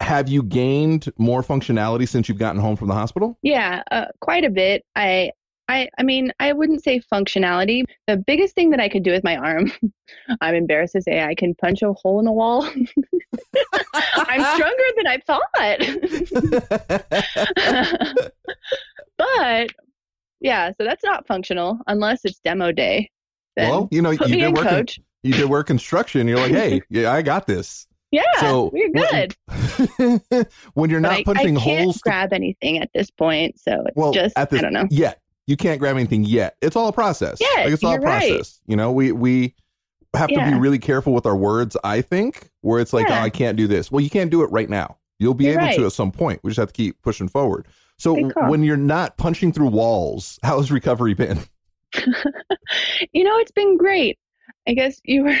have 0.00 0.28
you 0.28 0.42
gained 0.42 1.12
more 1.18 1.42
functionality 1.42 2.08
since 2.08 2.28
you've 2.28 2.38
gotten 2.38 2.60
home 2.60 2.76
from 2.76 2.88
the 2.88 2.94
hospital? 2.94 3.38
Yeah, 3.42 3.82
uh, 3.90 4.06
quite 4.20 4.44
a 4.44 4.50
bit. 4.50 4.84
I, 4.94 5.32
I, 5.68 5.88
I 5.98 6.02
mean, 6.02 6.32
I 6.40 6.52
wouldn't 6.54 6.82
say 6.82 7.00
functionality. 7.12 7.84
The 8.06 8.16
biggest 8.16 8.54
thing 8.54 8.70
that 8.70 8.80
I 8.80 8.88
could 8.88 9.02
do 9.02 9.10
with 9.10 9.22
my 9.22 9.36
arm, 9.36 9.70
I'm 10.40 10.54
embarrassed 10.54 10.94
to 10.94 11.02
say, 11.02 11.22
I 11.22 11.34
can 11.34 11.54
punch 11.54 11.82
a 11.82 11.92
hole 11.92 12.18
in 12.18 12.24
the 12.24 12.32
wall. 12.32 12.64
I'm 14.16 14.56
stronger 14.56 14.84
than 14.96 15.06
I 15.06 15.18
thought. 15.26 15.42
but 19.18 19.70
yeah, 20.40 20.70
so 20.70 20.84
that's 20.84 21.04
not 21.04 21.26
functional 21.26 21.78
unless 21.86 22.24
it's 22.24 22.38
demo 22.40 22.72
day. 22.72 23.10
Then 23.56 23.68
well, 23.70 23.88
you 23.90 24.00
know, 24.00 24.10
you 24.10 24.18
did 24.18 24.54
work. 24.54 24.66
In, 24.66 24.86
you 25.22 25.34
did 25.34 25.50
work 25.50 25.66
construction. 25.66 26.26
You're 26.28 26.38
like, 26.38 26.52
hey, 26.52 26.80
yeah, 26.88 27.12
I 27.12 27.22
got 27.22 27.46
this. 27.46 27.86
Yeah, 28.10 28.22
So, 28.40 28.70
we're 28.72 28.88
good. 28.90 29.36
when 30.72 30.88
you're 30.88 31.02
But 31.02 31.08
not 31.10 31.18
I, 31.18 31.24
punching 31.24 31.58
I 31.58 31.60
can't 31.60 31.82
holes, 31.82 31.98
grab 31.98 32.32
anything 32.32 32.78
at 32.78 32.88
this 32.94 33.10
point, 33.10 33.60
so 33.60 33.82
it's 33.84 33.96
well, 33.96 34.12
just 34.12 34.34
this, 34.34 34.60
I 34.60 34.62
don't 34.62 34.72
know. 34.72 34.86
yet 34.90 35.20
you 35.48 35.56
can't 35.56 35.80
grab 35.80 35.96
anything 35.96 36.22
yet. 36.24 36.56
It's 36.62 36.76
all 36.76 36.86
a 36.88 36.92
process. 36.92 37.38
Yes, 37.40 37.56
like 37.64 37.72
it's 37.72 37.82
all 37.82 37.90
a 37.90 37.94
you're 37.94 38.02
right. 38.02 38.28
process. 38.30 38.60
You 38.66 38.76
know, 38.76 38.92
we 38.92 39.10
we 39.10 39.54
have 40.14 40.28
to 40.28 40.44
be 40.44 40.54
really 40.54 40.78
careful 40.78 41.12
with 41.12 41.26
our 41.26 41.36
words. 41.36 41.76
I 41.82 42.00
think 42.02 42.50
where 42.60 42.80
it's 42.80 42.92
like, 42.92 43.08
Yeah. 43.08 43.20
oh, 43.20 43.24
I 43.24 43.30
can't 43.30 43.56
do 43.56 43.66
this. 43.66 43.90
Well, 43.90 44.00
you 44.00 44.10
can't 44.10 44.30
do 44.30 44.42
it 44.42 44.50
right 44.52 44.68
now. 44.70 44.98
You'll 45.18 45.34
be 45.34 45.46
You're 45.46 45.60
able 45.60 45.74
to 45.76 45.86
at 45.86 45.92
some 45.92 46.12
point. 46.12 46.40
We 46.44 46.50
just 46.50 46.58
have 46.60 46.68
to 46.68 46.72
keep 46.74 47.00
pushing 47.02 47.28
forward. 47.28 47.66
So 47.98 48.14
when 48.48 48.62
you're 48.62 48.76
not 48.76 49.16
punching 49.16 49.52
through 49.52 49.68
walls, 49.68 50.38
how's 50.44 50.70
recovery 50.70 51.14
been? 51.14 51.40
you 53.12 53.24
know, 53.24 53.36
it's 53.38 53.50
been 53.50 53.76
great. 53.76 54.18
I 54.66 54.72
guess 54.74 55.00
you 55.04 55.24
were, 55.24 55.36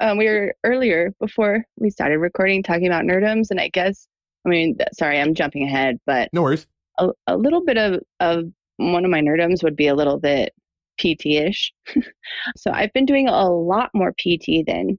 um, 0.00 0.18
we 0.18 0.26
were 0.26 0.54
earlier 0.64 1.12
before 1.20 1.64
we 1.78 1.90
started 1.90 2.18
recording 2.18 2.62
talking 2.62 2.86
about 2.86 3.04
nerdums, 3.04 3.50
and 3.50 3.60
I 3.60 3.68
guess, 3.68 4.06
I 4.44 4.48
mean, 4.50 4.76
sorry, 4.92 5.20
I'm 5.20 5.34
jumping 5.34 5.62
ahead, 5.64 5.98
but 6.06 6.28
No 6.32 6.42
worries. 6.42 6.66
a, 6.98 7.08
a 7.26 7.36
little 7.36 7.64
bit 7.64 7.78
of, 7.78 8.00
of 8.20 8.44
one 8.76 9.04
of 9.04 9.10
my 9.10 9.20
nerdums 9.20 9.62
would 9.62 9.76
be 9.76 9.88
a 9.88 9.94
little 9.94 10.18
bit 10.18 10.52
PT-ish. 10.98 11.72
so 12.56 12.70
I've 12.72 12.92
been 12.92 13.06
doing 13.06 13.28
a 13.28 13.48
lot 13.50 13.90
more 13.94 14.12
PT 14.12 14.64
than 14.66 14.98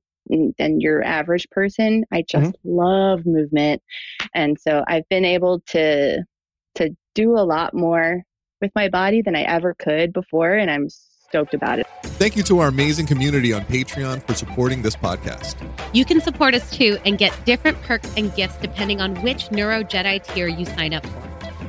than 0.58 0.82
your 0.82 1.04
average 1.04 1.48
person. 1.52 2.04
I 2.12 2.22
mm-hmm. 2.22 2.44
just 2.44 2.58
love 2.64 3.26
movement, 3.26 3.82
and 4.34 4.58
so 4.60 4.84
I've 4.88 5.08
been 5.10 5.26
able 5.26 5.62
to 5.68 6.24
to 6.76 6.96
do 7.16 7.32
a 7.32 7.46
lot 7.46 7.74
more 7.74 8.24
with 8.62 8.72
my 8.76 8.90
body 8.90 9.22
than 9.22 9.36
I 9.36 9.44
ever 9.44 9.74
could 9.74 10.14
before, 10.14 10.54
and 10.54 10.70
I'm 10.70 10.90
stoked 10.90 11.54
about 11.54 11.80
it. 11.80 11.88
Thank 12.04 12.36
you 12.36 12.44
to 12.44 12.60
our 12.60 12.70
amazing 12.70 13.06
community 13.06 13.54
on 13.54 13.62
Patreon 13.66 14.26
for 14.26 14.34
supporting 14.34 14.82
this 14.82 14.96
podcast. 14.96 15.56
You 15.94 16.06
can 16.06 16.22
support 16.22 16.56
us 16.56 16.70
too 16.72 16.98
and 17.06 17.18
get 17.18 17.38
different 17.46 17.82
perks 17.84 18.12
and 18.18 18.34
gifts 18.36 18.58
depending 18.58 19.02
on 19.02 19.22
which 19.22 19.52
Neuro 19.52 19.84
Jedi 19.84 20.26
tier 20.26 20.48
you 20.48 20.66
sign 20.66 20.94
up 20.94 21.06
for. 21.06 21.24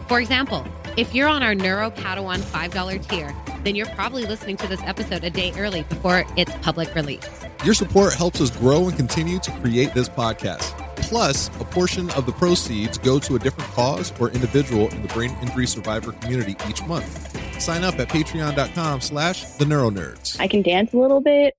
For 0.09 0.21
example, 0.21 0.67
if 0.99 1.14
you're 1.14 1.28
on 1.28 1.45
our 1.45 1.55
Neuro 1.55 1.93
Padawan 1.93 2.38
$5 2.38 3.09
tier, 3.09 3.33
then 3.62 3.76
you're 3.76 3.87
probably 3.90 4.26
listening 4.26 4.57
to 4.57 4.67
this 4.67 4.83
episode 4.83 5.23
a 5.23 5.31
day 5.31 5.52
early 5.57 5.85
before 5.85 6.25
its 6.37 6.52
public 6.57 6.93
release. 6.93 7.25
Your 7.64 7.75
support 7.75 8.14
helps 8.14 8.40
us 8.40 8.50
grow 8.50 8.88
and 8.88 8.97
continue 8.97 9.38
to 9.38 9.50
create 9.61 9.95
this 9.95 10.09
podcast. 10.09 10.76
Plus, 10.97 11.47
a 11.61 11.64
portion 11.64 12.11
of 12.11 12.26
the 12.26 12.33
proceeds 12.33 12.99
go 12.99 13.21
to 13.21 13.37
a 13.37 13.38
different 13.38 13.71
cause 13.71 14.12
or 14.19 14.31
individual 14.31 14.88
in 14.88 15.02
the 15.02 15.09
brain 15.14 15.31
injury 15.40 15.69
survivor 15.69 16.11
community 16.11 16.57
each 16.69 16.85
month. 16.88 17.62
Sign 17.62 17.85
up 17.85 17.97
at 18.00 18.09
patreon.com 18.09 19.00
slash 19.00 19.45
the 19.52 19.67
neuronerds. 19.67 20.40
I 20.40 20.49
can 20.49 20.62
dance 20.62 20.95
a 20.95 20.99
little 20.99 21.21
bit, 21.21 21.55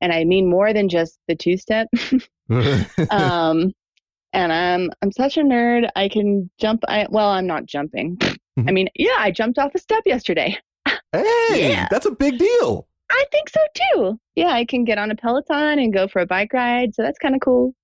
and 0.00 0.10
I 0.10 0.24
mean 0.24 0.48
more 0.48 0.72
than 0.72 0.88
just 0.88 1.18
the 1.28 1.36
two 1.36 1.58
step. 1.58 1.88
um, 3.10 3.74
and 4.34 4.52
I'm 4.52 4.90
I'm 5.02 5.12
such 5.12 5.36
a 5.36 5.42
nerd. 5.42 5.88
I 5.94 6.08
can 6.08 6.50
jump. 6.58 6.82
I 6.88 7.06
well, 7.10 7.28
I'm 7.28 7.46
not 7.46 7.66
jumping. 7.66 8.18
Mm-hmm. 8.58 8.68
I 8.68 8.72
mean, 8.72 8.88
yeah, 8.94 9.16
I 9.18 9.30
jumped 9.30 9.58
off 9.58 9.74
a 9.74 9.78
step 9.78 10.02
yesterday. 10.06 10.56
hey, 11.12 11.70
Yeah. 11.70 11.88
that's 11.90 12.06
a 12.06 12.10
big 12.10 12.38
deal. 12.38 12.86
I 13.10 13.24
think 13.30 13.48
so 13.48 13.60
too. 13.74 14.20
Yeah, 14.34 14.48
I 14.48 14.64
can 14.64 14.84
get 14.84 14.98
on 14.98 15.10
a 15.10 15.16
Peloton 15.16 15.78
and 15.78 15.92
go 15.92 16.08
for 16.08 16.20
a 16.20 16.26
bike 16.26 16.52
ride. 16.52 16.94
So 16.94 17.02
that's 17.02 17.18
kind 17.18 17.34
of 17.34 17.40
cool. 17.40 17.74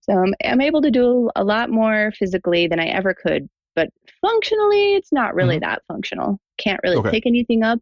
So 0.00 0.12
I'm, 0.14 0.34
I'm 0.44 0.60
able 0.60 0.82
to 0.82 0.90
do 0.90 1.30
a 1.36 1.44
lot 1.44 1.70
more 1.70 2.12
physically 2.18 2.66
than 2.66 2.80
I 2.80 2.86
ever 2.86 3.14
could. 3.14 3.48
But 3.74 3.88
functionally, 4.20 4.94
it's 4.94 5.12
not 5.12 5.34
really 5.34 5.56
mm-hmm. 5.56 5.70
that 5.70 5.82
functional. 5.88 6.38
Can't 6.58 6.80
really 6.82 6.96
Okay. 6.96 7.10
pick 7.10 7.26
anything 7.26 7.62
up. 7.62 7.80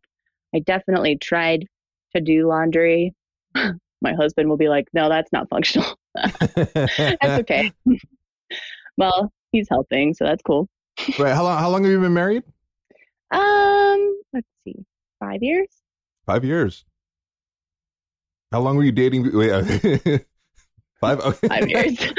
I 0.54 0.60
definitely 0.60 1.16
tried 1.16 1.66
to 2.14 2.20
do 2.20 2.46
laundry. 2.46 3.14
My 3.54 4.14
husband 4.14 4.48
will 4.48 4.56
be 4.56 4.68
like, 4.68 4.88
no, 4.92 5.08
that's 5.08 5.32
not 5.32 5.48
functional. 5.50 5.98
that's 6.14 7.24
okay. 7.24 7.72
well, 8.96 9.30
he's 9.52 9.68
helping, 9.68 10.14
so 10.14 10.24
that's 10.24 10.42
cool. 10.42 10.68
Right. 11.19 11.35
How 11.35 11.42
long, 11.42 11.59
how 11.59 11.71
long 11.71 11.85
have 11.85 11.92
you 11.92 12.00
been 12.00 12.14
married? 12.14 12.42
Um, 13.30 14.21
let's 14.33 14.47
see, 14.64 14.85
five 15.19 15.42
years. 15.42 15.69
Five 16.26 16.45
years. 16.45 16.85
How 18.52 18.61
long 18.61 18.76
were 18.76 18.85
you 18.85 18.92
dating? 18.92 19.37
Wait, 19.37 19.50
uh, 19.50 19.62
five. 21.00 21.21
Okay. 21.21 21.49
Five 21.49 21.69
years. 21.69 21.99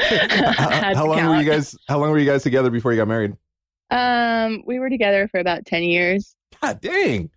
how, 0.56 0.94
how 0.94 1.06
long 1.06 1.26
were 1.26 1.40
you 1.40 1.48
guys? 1.50 1.76
How 1.88 1.98
long 1.98 2.10
were 2.10 2.18
you 2.18 2.26
guys 2.26 2.42
together 2.42 2.70
before 2.70 2.92
you 2.92 2.98
got 2.98 3.08
married? 3.08 3.36
Um, 3.90 4.62
we 4.66 4.78
were 4.78 4.88
together 4.88 5.28
for 5.28 5.40
about 5.40 5.66
ten 5.66 5.82
years. 5.82 6.34
God 6.60 6.80
dang. 6.80 7.30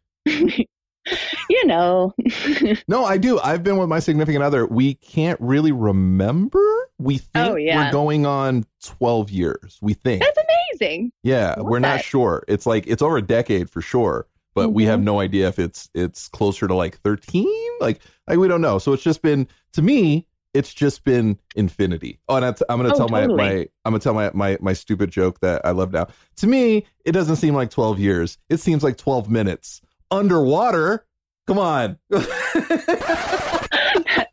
you 1.49 1.65
know. 1.65 2.13
No, 2.87 3.05
I 3.05 3.17
do. 3.17 3.39
I've 3.39 3.63
been 3.63 3.77
with 3.77 3.89
my 3.89 3.99
significant 3.99 4.43
other. 4.43 4.65
We 4.65 4.95
can't 4.95 5.39
really 5.41 5.71
remember. 5.71 6.63
We 6.97 7.17
think 7.17 7.47
Oh, 7.47 7.55
yeah. 7.55 7.85
we're 7.85 7.91
going 7.91 8.25
on 8.25 8.65
12 8.83 9.29
years. 9.29 9.77
We 9.81 9.93
think. 9.93 10.21
That's 10.23 10.37
amazing. 10.37 11.11
yeah, 11.23 11.55
we're 11.59 11.79
not 11.79 12.01
sure. 12.01 12.43
It's 12.47 12.65
like 12.65 12.85
it's 12.87 13.01
over 13.01 13.17
a 13.17 13.21
decade 13.21 13.69
for 13.69 13.81
sure, 13.81 14.27
but 14.53 14.69
we 14.71 14.83
Mhm. 14.83 14.87
have 14.87 15.01
no 15.03 15.19
idea 15.19 15.47
if 15.47 15.59
it's 15.59 15.89
it's 15.93 16.27
closer 16.27 16.67
to 16.67 16.73
like 16.75 16.97
13. 16.99 17.47
Like 17.79 17.99
like 18.27 18.37
we 18.39 18.47
don't 18.47 18.61
know. 18.61 18.79
So 18.79 18.93
it's 18.93 19.03
just 19.03 19.21
been 19.21 19.47
to 19.73 19.81
me 19.81 20.27
it's 20.53 20.73
just 20.73 21.03
been 21.03 21.37
infinity. 21.57 22.17
Oh, 22.29 22.37
and 22.37 22.45
I 22.45 22.47
am 22.47 22.79
going 22.79 22.85
to 22.89 22.93
Oh, 22.95 22.97
tell 22.97 23.09
my 23.09 23.27
my 23.27 23.67
I'm 23.83 23.91
going 23.91 23.99
to 23.99 24.03
tell 24.03 24.13
my 24.13 24.31
my 24.33 24.57
my 24.61 24.71
stupid 24.73 25.11
joke 25.11 25.41
that 25.41 25.61
I 25.65 25.71
love 25.71 25.91
now. 25.91 26.07
To 26.37 26.47
me, 26.47 26.85
it 27.03 27.11
doesn't 27.11 27.35
seem 27.35 27.53
like 27.55 27.69
12 27.71 27.99
years. 27.99 28.37
It 28.49 28.61
seems 28.61 28.81
like 28.81 28.95
12 28.97 29.29
minutes. 29.29 29.81
Underwater? 30.11 31.05
Come 31.47 31.59
on. 31.59 31.97
That's 32.09 32.31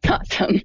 awesome. 0.08 0.60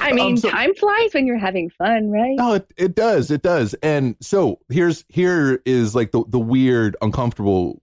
I 0.00 0.12
mean, 0.12 0.32
Um, 0.32 0.36
so- 0.36 0.50
time 0.50 0.74
flies 0.74 1.14
when 1.14 1.26
you're 1.26 1.38
having 1.38 1.70
fun, 1.70 2.10
right? 2.10 2.36
No, 2.36 2.54
it, 2.54 2.72
it 2.76 2.94
does. 2.94 3.30
It 3.30 3.42
does. 3.42 3.74
And 3.82 4.16
so 4.20 4.60
here's 4.68 5.04
here 5.08 5.62
is 5.64 5.94
like 5.94 6.12
the, 6.12 6.24
the 6.28 6.38
weird, 6.38 6.96
uncomfortable 7.02 7.80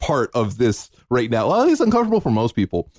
part 0.00 0.30
of 0.34 0.58
this 0.58 0.90
right 1.10 1.30
now. 1.30 1.48
Well, 1.48 1.68
it's 1.68 1.80
uncomfortable 1.80 2.20
for 2.20 2.30
most 2.30 2.54
people. 2.54 2.90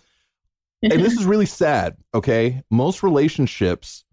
And 0.83 0.91
this 1.03 1.13
is 1.19 1.25
really 1.25 1.45
sad. 1.45 1.97
Okay. 2.13 2.61
Most 2.69 3.03
relationships 3.03 4.03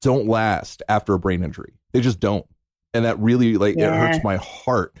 don't 0.00 0.26
last 0.26 0.82
after 0.88 1.14
a 1.14 1.18
brain 1.18 1.42
injury. 1.44 1.74
They 1.92 2.00
just 2.00 2.20
don't. 2.20 2.46
And 2.94 3.04
that 3.04 3.18
really 3.18 3.56
like 3.56 3.76
it 3.76 3.80
hurts 3.80 4.22
my 4.22 4.36
heart. 4.36 4.94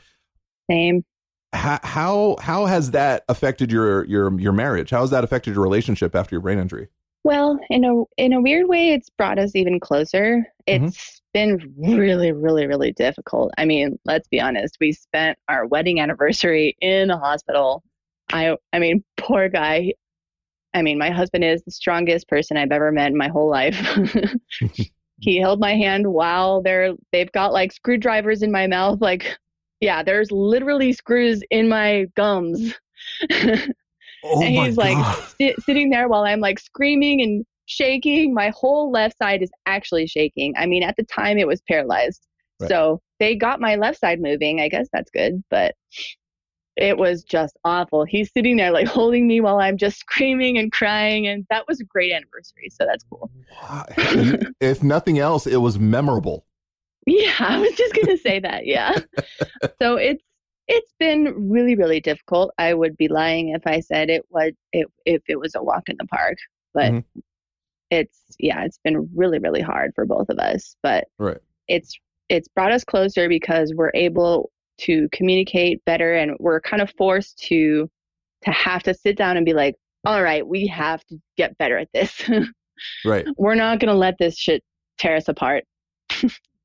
Same. 0.70 1.04
How, 1.52 1.78
how 1.82 2.36
how 2.40 2.66
has 2.66 2.92
that 2.92 3.24
affected 3.28 3.70
your 3.70 4.04
your 4.06 4.38
your 4.40 4.52
marriage? 4.52 4.90
How 4.90 5.02
has 5.02 5.10
that 5.10 5.22
affected 5.24 5.54
your 5.54 5.62
relationship 5.62 6.14
after 6.14 6.34
your 6.34 6.40
brain 6.40 6.58
injury? 6.58 6.88
Well, 7.24 7.58
in 7.70 7.84
a 7.84 8.02
in 8.16 8.32
a 8.32 8.40
weird 8.40 8.68
way, 8.68 8.90
it's 8.92 9.10
brought 9.10 9.38
us 9.38 9.54
even 9.54 9.78
closer. 9.78 10.46
Mhm. 10.68 10.88
It's 10.88 11.22
been 11.32 11.74
really, 11.78 12.32
really, 12.32 12.66
really 12.66 12.92
difficult. 12.92 13.52
I 13.58 13.64
mean, 13.64 13.98
let's 14.04 14.28
be 14.28 14.40
honest. 14.40 14.76
We 14.80 14.92
spent 14.92 15.38
our 15.48 15.66
wedding 15.66 16.00
anniversary 16.00 16.76
in 16.80 17.10
a 17.10 17.18
hospital. 17.18 17.82
I, 18.32 18.56
I 18.72 18.78
mean, 18.78 19.04
poor 19.16 19.48
guy. 19.48 19.92
I 20.74 20.82
mean, 20.82 20.98
my 20.98 21.10
husband 21.10 21.44
is 21.44 21.62
the 21.64 21.70
strongest 21.70 22.28
person 22.28 22.56
I've 22.56 22.72
ever 22.72 22.90
met 22.92 23.10
in 23.10 23.16
my 23.16 23.28
whole 23.28 23.50
life. 23.50 23.76
he 25.20 25.36
held 25.38 25.60
my 25.60 25.74
hand 25.74 26.06
while 26.06 26.62
they're 26.62 26.94
they've 27.12 27.32
got 27.32 27.52
like 27.52 27.72
screwdrivers 27.72 28.42
in 28.42 28.50
my 28.50 28.66
mouth. 28.66 29.00
Like, 29.00 29.38
yeah, 29.82 30.02
there's 30.02 30.30
literally 30.30 30.92
screws 30.92 31.42
in 31.50 31.68
my 31.68 32.06
gums. 32.16 32.74
Oh 34.24 34.40
and 34.40 34.54
he's 34.54 34.76
like 34.76 34.96
sit, 35.36 35.60
sitting 35.64 35.90
there 35.90 36.08
while 36.08 36.22
I'm 36.22 36.38
like 36.38 36.60
screaming 36.60 37.22
and 37.22 37.44
shaking. 37.66 38.32
My 38.32 38.52
whole 38.54 38.92
left 38.92 39.18
side 39.18 39.42
is 39.42 39.50
actually 39.66 40.06
shaking. 40.06 40.54
I 40.56 40.66
mean, 40.66 40.84
at 40.84 40.94
the 40.96 41.02
time 41.02 41.38
it 41.38 41.46
was 41.48 41.60
paralyzed. 41.62 42.24
Right. 42.60 42.68
So 42.68 43.00
they 43.18 43.34
got 43.34 43.60
my 43.60 43.74
left 43.74 43.98
side 43.98 44.20
moving. 44.20 44.60
I 44.60 44.68
guess 44.68 44.86
that's 44.92 45.10
good, 45.10 45.42
but 45.50 45.74
it 46.76 46.96
was 46.96 47.24
just 47.24 47.58
awful. 47.64 48.04
He's 48.04 48.30
sitting 48.32 48.56
there 48.56 48.70
like 48.70 48.86
holding 48.86 49.26
me 49.26 49.40
while 49.40 49.58
I'm 49.58 49.76
just 49.76 49.98
screaming 49.98 50.56
and 50.56 50.70
crying. 50.70 51.26
And 51.26 51.44
that 51.50 51.66
was 51.66 51.80
a 51.80 51.84
great 51.84 52.12
anniversary. 52.12 52.68
So 52.70 52.86
that's 52.86 53.02
cool. 53.10 53.28
Wow. 53.60 53.86
if 54.60 54.84
nothing 54.84 55.18
else, 55.18 55.48
it 55.48 55.56
was 55.56 55.80
memorable. 55.80 56.46
Yeah, 57.06 57.34
I 57.40 57.58
was 57.58 57.72
just 57.72 57.94
gonna 57.94 58.16
say 58.16 58.38
that. 58.40 58.66
Yeah. 58.66 58.96
so 59.82 59.96
it's 59.96 60.22
it's 60.68 60.92
been 61.00 61.48
really 61.50 61.74
really 61.74 62.00
difficult. 62.00 62.52
I 62.58 62.74
would 62.74 62.96
be 62.96 63.08
lying 63.08 63.48
if 63.50 63.62
I 63.66 63.80
said 63.80 64.08
it 64.10 64.22
was 64.30 64.52
it, 64.72 64.86
if 65.04 65.22
it 65.28 65.38
was 65.38 65.54
a 65.56 65.62
walk 65.62 65.88
in 65.88 65.96
the 65.98 66.06
park, 66.06 66.36
but 66.74 66.92
Mhm. 66.92 67.04
it's 67.90 68.22
yeah, 68.38 68.64
it's 68.64 68.78
been 68.84 69.08
really 69.14 69.38
really 69.40 69.60
hard 69.60 69.92
for 69.96 70.06
both 70.06 70.28
of 70.28 70.38
us. 70.38 70.76
But 70.82 71.08
Right. 71.18 71.38
it's 71.68 71.92
it's 72.28 72.46
brought 72.48 72.72
us 72.72 72.84
closer 72.84 73.28
because 73.28 73.72
we're 73.74 73.90
able 73.94 74.50
to 74.78 75.08
communicate 75.12 75.84
better, 75.84 76.14
and 76.14 76.36
we're 76.38 76.60
kind 76.60 76.80
of 76.82 76.90
forced 76.96 77.38
to 77.48 77.90
to 78.42 78.50
have 78.52 78.82
to 78.84 78.94
sit 78.94 79.16
down 79.16 79.36
and 79.36 79.44
be 79.46 79.52
like, 79.54 79.74
all 80.04 80.22
right, 80.22 80.46
we 80.46 80.66
have 80.68 81.04
to 81.06 81.16
get 81.36 81.58
better 81.58 81.78
at 81.78 81.88
this. 81.92 82.22
Right. 83.04 83.26
we're 83.36 83.54
not 83.54 83.78
gonna 83.80 83.94
let 83.94 84.18
this 84.18 84.36
shit 84.36 84.62
tear 84.98 85.14
us 85.16 85.28
apart. 85.28 85.64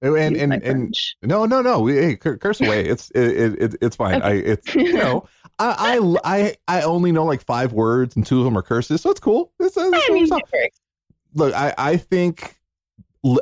Oh, 0.04 0.16
and 0.16 0.38
and 0.38 0.54
and, 0.54 0.64
and 0.64 0.96
no, 1.24 1.46
no, 1.46 1.62
no. 1.62 1.80
We, 1.82 1.96
hey, 1.96 2.16
curse 2.16 2.62
away. 2.62 2.86
It's 2.90 3.10
it, 3.12 3.62
it, 3.62 3.76
it's 3.82 3.96
fine. 3.96 4.22
I 4.22 4.34
it's 4.34 4.76
you 4.76 4.94
know 4.94 5.28
I, 5.60 5.98
I 6.24 6.56
I 6.68 6.80
I 6.80 6.82
only 6.84 7.12
know 7.12 7.26
like 7.26 7.44
five 7.44 7.74
words 7.74 8.16
and 8.16 8.26
two 8.26 8.40
of 8.40 8.46
them 8.46 8.58
are 8.58 8.62
curses, 8.62 9.02
so 9.02 9.10
it's 9.10 9.20
cool. 9.20 9.52
It's, 9.60 9.76
it's, 9.76 10.10
I 10.10 10.14
mean, 10.14 10.24
it's 10.24 10.30
not- 10.32 10.42
it 10.42 10.50
works. 10.54 10.80
look, 11.34 11.54
I 11.56 11.74
I 11.78 11.98
think 11.98 12.56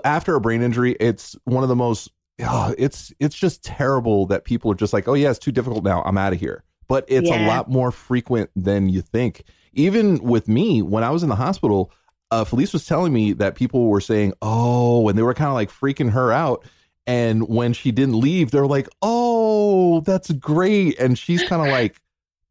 after 0.03 0.35
a 0.35 0.41
brain 0.41 0.62
injury, 0.62 0.95
it's 1.00 1.35
one 1.43 1.63
of 1.63 1.69
the 1.69 1.75
most. 1.75 2.12
Oh, 2.41 2.74
it's 2.77 3.13
it's 3.19 3.35
just 3.35 3.63
terrible 3.63 4.25
that 4.27 4.43
people 4.45 4.71
are 4.71 4.75
just 4.75 4.93
like, 4.93 5.07
oh 5.07 5.13
yeah, 5.13 5.29
it's 5.29 5.39
too 5.39 5.51
difficult 5.51 5.83
now. 5.83 6.01
I'm 6.03 6.17
out 6.17 6.33
of 6.33 6.39
here. 6.39 6.63
But 6.88 7.05
it's 7.07 7.29
a 7.29 7.47
lot 7.47 7.69
more 7.69 7.91
frequent 7.91 8.51
than 8.55 8.89
you 8.89 9.01
think. 9.01 9.43
Even 9.74 10.19
with 10.19 10.47
me, 10.47 10.81
when 10.83 11.03
I 11.03 11.09
was 11.09 11.24
in 11.24 11.29
the 11.29 11.35
hospital, 11.35 11.91
uh, 12.32 12.44
Felice 12.44 12.74
was 12.74 12.86
telling 12.86 13.13
me 13.13 13.34
that 13.34 13.55
people 13.55 13.88
were 13.88 14.01
saying, 14.01 14.34
oh, 14.41 15.08
and 15.10 15.17
they 15.17 15.24
were 15.24 15.34
kind 15.34 15.50
of 15.50 15.53
like 15.53 15.72
freaking 15.72 16.12
her 16.12 16.32
out. 16.32 16.65
And 17.08 17.48
when 17.48 17.74
she 17.74 17.91
didn't 17.91 18.20
leave, 18.20 18.50
they're 18.51 18.65
like, 18.65 18.89
oh, 19.01 20.01
that's 20.01 20.32
great. 20.32 20.98
And 21.00 21.17
she's 21.20 21.44
kind 21.44 21.62
of 21.62 21.67
like, 21.67 22.01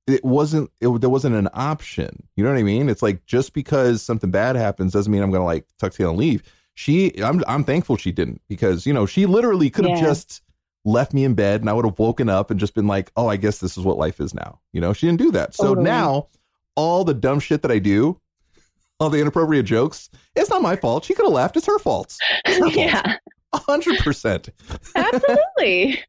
it 0.07 0.25
wasn't, 0.25 0.71
it, 0.81 1.01
there 1.01 1.11
wasn't 1.11 1.35
an 1.35 1.49
option. 1.55 2.29
You 2.37 2.45
know 2.45 2.51
what 2.51 2.59
I 2.59 2.63
mean? 2.63 2.89
It's 2.89 3.03
like 3.03 3.27
just 3.27 3.53
because 3.53 4.01
something 4.03 4.31
bad 4.31 4.55
happens 4.55 4.93
doesn't 4.93 5.11
mean 5.13 5.23
I'm 5.23 5.31
going 5.31 5.41
to 5.41 5.45
like 5.47 5.67
tuck 5.79 5.93
tail 5.93 6.11
and 6.11 6.19
leave. 6.19 6.43
She, 6.75 7.13
I'm, 7.23 7.43
I'm 7.49 7.65
thankful 7.65 7.97
she 7.97 8.13
didn't 8.13 8.43
because, 8.49 8.87
you 8.87 8.93
know, 8.93 9.07
she 9.07 9.27
literally 9.27 9.71
could 9.71 9.87
have 9.87 9.99
Yeah. 9.99 10.05
just 10.05 10.41
left 10.85 11.15
me 11.15 11.25
in 11.25 11.35
bed 11.35 11.63
and 11.63 11.71
I 11.71 11.73
would 11.73 11.85
have 11.87 11.99
woken 11.99 12.29
up 12.29 12.51
and 12.51 12.61
just 12.61 12.75
been 12.75 12.87
like, 12.87 13.11
oh, 13.17 13.27
I 13.29 13.37
guess 13.37 13.59
this 13.59 13.77
is 13.79 13.85
what 13.85 13.97
life 13.97 14.21
is 14.21 14.35
now. 14.35 14.61
You 14.73 14.81
know, 14.81 14.93
she 14.93 15.07
didn't 15.07 15.21
do 15.21 15.31
that. 15.33 15.55
So 15.55 15.69
Totally. 15.69 15.85
now 15.85 16.29
all 16.77 17.05
the 17.05 17.15
dumb 17.15 17.41
shit 17.41 17.63
that 17.63 17.71
I 17.71 17.79
do, 17.79 18.21
all 19.05 19.11
the 19.11 19.21
inappropriate 19.21 19.67
jokes, 19.67 20.11
it's 20.35 20.51
not 20.51 20.63
my 20.63 20.75
fault. 20.77 21.05
She 21.05 21.15
could 21.15 21.25
have 21.27 21.33
laughed. 21.33 21.57
It's 21.57 21.67
her 21.67 21.79
fault. 21.79 22.17
It's 22.45 22.59
her 22.59 22.69
yeah, 22.81 23.17
A 23.53 23.59
hundred 23.59 23.99
percent. 23.99 24.49
absolutely. 24.97 26.03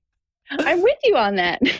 I'm 0.51 0.81
with 0.81 0.97
you 1.03 1.15
on 1.15 1.35
that. 1.35 1.61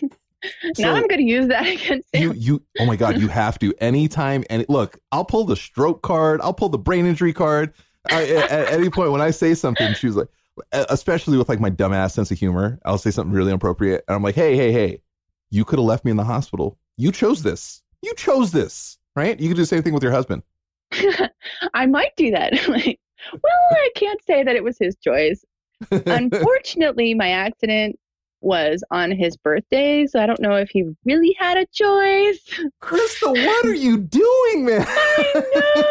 So- 0.76 0.84
now 0.84 0.94
I'm 0.94 1.08
going 1.08 1.22
to 1.22 1.24
use 1.26 1.48
that 1.48 1.66
against 1.74 2.08
You, 2.14 2.30
him. 2.30 2.38
you, 2.38 2.64
oh 2.80 2.86
my 2.86 2.96
God, 2.96 3.18
you 3.20 3.30
have 3.30 3.58
to 3.60 3.74
anytime. 3.82 4.44
And 4.48 4.64
look, 4.70 5.00
I'll 5.12 5.26
pull 5.26 5.46
the 5.46 5.56
stroke 5.56 6.04
card. 6.04 6.40
I'll 6.40 6.54
pull 6.54 6.70
the 6.70 6.78
brain 6.78 7.08
injury 7.08 7.34
card. 7.34 7.74
I, 8.12 8.26
at, 8.26 8.52
at 8.52 8.74
any 8.74 8.92
point 8.92 9.12
when 9.12 9.22
I 9.22 9.32
say 9.32 9.56
something, 9.56 9.96
she's 9.96 10.16
like, 10.16 10.28
especially 10.72 11.40
with 11.40 11.50
like 11.50 11.60
my 11.60 11.72
dumbass 11.72 12.12
sense 12.12 12.30
of 12.30 12.38
humor, 12.38 12.78
I'll 12.86 13.00
say 13.00 13.10
something 13.10 13.34
really 13.34 13.50
inappropriate. 13.50 14.04
And 14.08 14.16
I'm 14.16 14.22
like, 14.22 14.36
hey, 14.36 14.56
hey, 14.56 14.72
hey, 14.72 15.02
you 15.50 15.66
could 15.66 15.80
have 15.80 15.86
left 15.88 16.06
me 16.06 16.12
in 16.12 16.18
the 16.18 16.24
hospital. 16.26 16.78
You 16.96 17.12
chose 17.12 17.42
this. 17.42 17.82
You 18.04 18.14
chose 18.14 18.52
this, 18.52 19.00
right? 19.16 19.40
You 19.40 19.48
could 19.50 19.56
do 19.58 19.64
the 19.64 19.68
same 19.68 19.82
thing 19.82 19.96
with 19.96 20.04
your 20.04 20.12
husband. 20.12 20.44
I 21.74 21.86
might 21.86 22.16
do 22.18 22.32
that. 22.32 22.54
Like, 22.68 23.00
well, 23.32 23.70
I 23.72 23.90
can't 23.96 24.22
say 24.26 24.44
that 24.44 24.56
it 24.56 24.64
was 24.64 24.78
his 24.78 24.96
choice. 24.98 25.44
Unfortunately, 25.92 27.16
my 27.16 27.30
accident 27.30 27.98
was 28.42 28.84
on 28.92 29.10
his 29.12 29.36
birthday, 29.36 30.06
so 30.06 30.20
I 30.20 30.28
don't 30.28 30.40
know 30.40 30.56
if 30.56 30.70
he 30.70 30.84
really 31.06 31.36
had 31.40 31.58
a 31.58 31.66
choice. 31.74 32.70
Crystal, 32.82 33.34
what 33.34 33.66
are 33.66 33.74
you 33.74 33.98
doing, 33.98 34.66
man? 34.66 34.86
I 34.88 35.44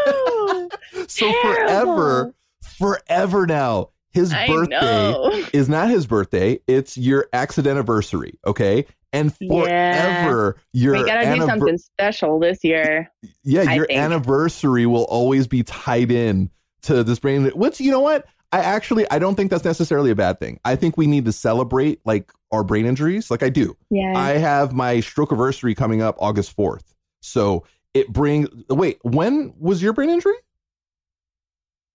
know. 0.07 0.69
so 1.09 1.33
forever, 1.43 2.35
forever 2.63 3.47
now, 3.47 3.91
his 4.11 4.33
I 4.33 4.47
birthday 4.47 4.77
know. 4.79 5.45
is 5.53 5.69
not 5.69 5.91
his 5.91 6.07
birthday. 6.07 6.61
It's 6.69 6.97
your 6.97 7.27
accident 7.33 7.73
anniversary, 7.73 8.39
okay? 8.47 8.87
And 9.15 9.35
forever, 9.37 10.57
your 10.73 10.95
We 10.95 11.05
got 11.05 11.23
to 11.23 11.35
do 11.37 11.47
something 11.47 11.79
special 11.79 12.41
this 12.41 12.65
year. 12.65 13.11
yeah, 13.45 13.73
your 13.73 13.87
anniversary 13.91 14.87
will 14.87 15.05
always 15.05 15.47
be 15.47 15.63
tied 15.63 16.11
in 16.11 16.51
to 16.83 17.05
this 17.05 17.21
brain. 17.21 17.47
Which 17.51 17.81
you 17.81 17.93
know 17.93 18.01
what? 18.01 18.27
I 18.53 18.59
actually 18.59 19.09
I 19.11 19.19
don't 19.19 19.37
think 19.37 19.51
that's 19.51 19.65
necessarily 19.65 20.11
a 20.11 20.17
bad 20.17 20.41
thing. 20.41 20.59
I 20.65 20.77
think 20.77 20.97
we 20.97 21.07
need 21.07 21.25
to 21.27 21.33
celebrate 21.33 22.01
like 22.05 22.33
our 22.51 22.65
brain 22.65 22.87
injuries, 22.87 23.31
like 23.31 23.43
I 23.43 23.51
do. 23.51 23.77
Yeah. 23.89 24.15
I 24.17 24.33
have 24.33 24.73
my 24.73 25.01
stroke 25.01 25.31
anniversary 25.31 25.75
coming 25.75 26.03
up 26.03 26.17
August 26.19 26.53
fourth, 26.53 26.95
so 27.21 27.65
it 27.95 28.13
brings. 28.13 28.49
Wait, 28.69 28.99
when 29.03 29.55
was 29.59 29.81
your 29.81 29.93
brain 29.93 30.11
injury? 30.11 30.35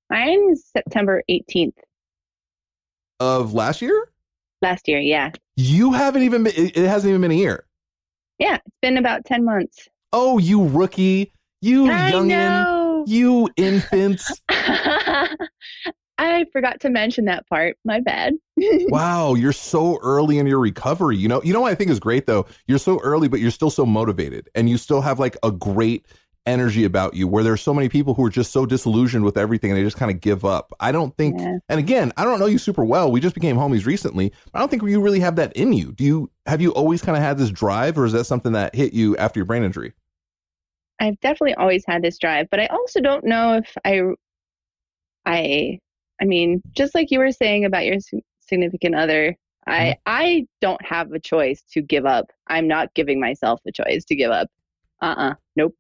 I'm 0.09 0.55
September 0.55 1.21
18th 1.29 1.75
Of 3.19 3.53
last 3.53 3.81
year? 3.81 4.08
Last 4.61 4.87
year. 4.87 4.99
Yeah. 4.99 5.31
You 5.55 5.93
haven't 5.93 6.23
even 6.23 6.43
been. 6.43 6.53
It 6.55 6.75
hasn't 6.75 7.09
even 7.09 7.21
been 7.21 7.31
a 7.31 7.35
year. 7.35 7.65
Yeah. 8.37 8.55
It's 8.55 8.77
been 8.81 8.97
about 8.97 9.25
10 9.25 9.43
months. 9.43 9.87
Oh, 10.11 10.37
you 10.37 10.67
rookie, 10.67 11.31
you 11.61 11.89
I 11.91 12.11
youngin, 12.11 12.27
know. 12.29 13.03
you 13.07 13.49
infant. 13.57 14.21
I 16.19 16.45
forgot 16.51 16.81
to 16.81 16.89
mention 16.89 17.25
that 17.25 17.47
part. 17.47 17.77
My 17.85 18.01
bad. 18.01 18.33
wow, 18.57 19.35
you're 19.35 19.53
so 19.53 19.99
early 20.01 20.37
in 20.37 20.47
your 20.47 20.59
recovery. 20.59 21.15
You 21.15 21.29
know, 21.29 21.41
you 21.43 21.53
know 21.53 21.61
what 21.61 21.71
I 21.71 21.75
think 21.75 21.91
is 21.91 21.99
great 21.99 22.25
though. 22.25 22.45
You're 22.67 22.77
so 22.77 22.99
early, 23.01 23.27
but 23.27 23.39
you're 23.39 23.51
still 23.51 23.69
so 23.69 23.85
motivated, 23.85 24.49
and 24.53 24.69
you 24.69 24.77
still 24.77 25.01
have 25.01 25.17
like 25.19 25.37
a 25.43 25.51
great 25.51 26.05
energy 26.49 26.83
about 26.83 27.13
you. 27.13 27.27
Where 27.27 27.43
there's 27.43 27.61
so 27.61 27.73
many 27.73 27.89
people 27.89 28.13
who 28.13 28.25
are 28.25 28.29
just 28.29 28.51
so 28.51 28.65
disillusioned 28.65 29.23
with 29.23 29.37
everything, 29.37 29.71
and 29.71 29.77
they 29.77 29.83
just 29.83 29.97
kind 29.97 30.11
of 30.11 30.19
give 30.19 30.43
up. 30.43 30.73
I 30.79 30.91
don't 30.91 31.15
think. 31.15 31.39
Yeah. 31.39 31.59
And 31.69 31.79
again, 31.79 32.11
I 32.17 32.25
don't 32.25 32.39
know 32.39 32.45
you 32.45 32.57
super 32.57 32.83
well. 32.83 33.11
We 33.11 33.19
just 33.19 33.35
became 33.35 33.55
homies 33.55 33.85
recently. 33.85 34.33
I 34.53 34.59
don't 34.59 34.69
think 34.69 34.83
you 34.83 35.01
really 35.01 35.21
have 35.21 35.37
that 35.37 35.53
in 35.53 35.73
you. 35.73 35.93
Do 35.93 36.03
you? 36.03 36.31
Have 36.45 36.61
you 36.61 36.73
always 36.73 37.01
kind 37.01 37.17
of 37.17 37.23
had 37.23 37.37
this 37.37 37.49
drive, 37.49 37.97
or 37.97 38.05
is 38.05 38.11
that 38.13 38.25
something 38.25 38.51
that 38.51 38.75
hit 38.75 38.93
you 38.93 39.15
after 39.17 39.39
your 39.39 39.45
brain 39.45 39.63
injury? 39.63 39.93
I've 40.99 41.19
definitely 41.21 41.55
always 41.55 41.85
had 41.87 42.01
this 42.01 42.17
drive, 42.17 42.47
but 42.51 42.59
I 42.59 42.65
also 42.65 42.99
don't 42.99 43.23
know 43.23 43.55
if 43.55 43.73
I, 43.85 44.01
I, 45.25 45.79
I 46.21 46.25
mean, 46.25 46.61
just 46.73 46.93
like 46.93 47.09
you 47.09 47.19
were 47.19 47.31
saying 47.31 47.63
about 47.63 47.85
your 47.85 47.95
significant 48.41 48.95
other, 48.95 49.37
I, 49.65 49.79
mm-hmm. 49.79 49.99
I 50.07 50.47
don't 50.59 50.85
have 50.85 51.13
a 51.13 51.19
choice 51.19 51.63
to 51.71 51.81
give 51.81 52.05
up. 52.05 52.25
I'm 52.47 52.67
not 52.67 52.93
giving 52.95 53.19
myself 53.19 53.61
a 53.65 53.71
choice 53.71 54.03
to 54.05 54.15
give 54.15 54.31
up. 54.31 54.49
Uh-uh. 55.01 55.35
Nope. 55.55 55.73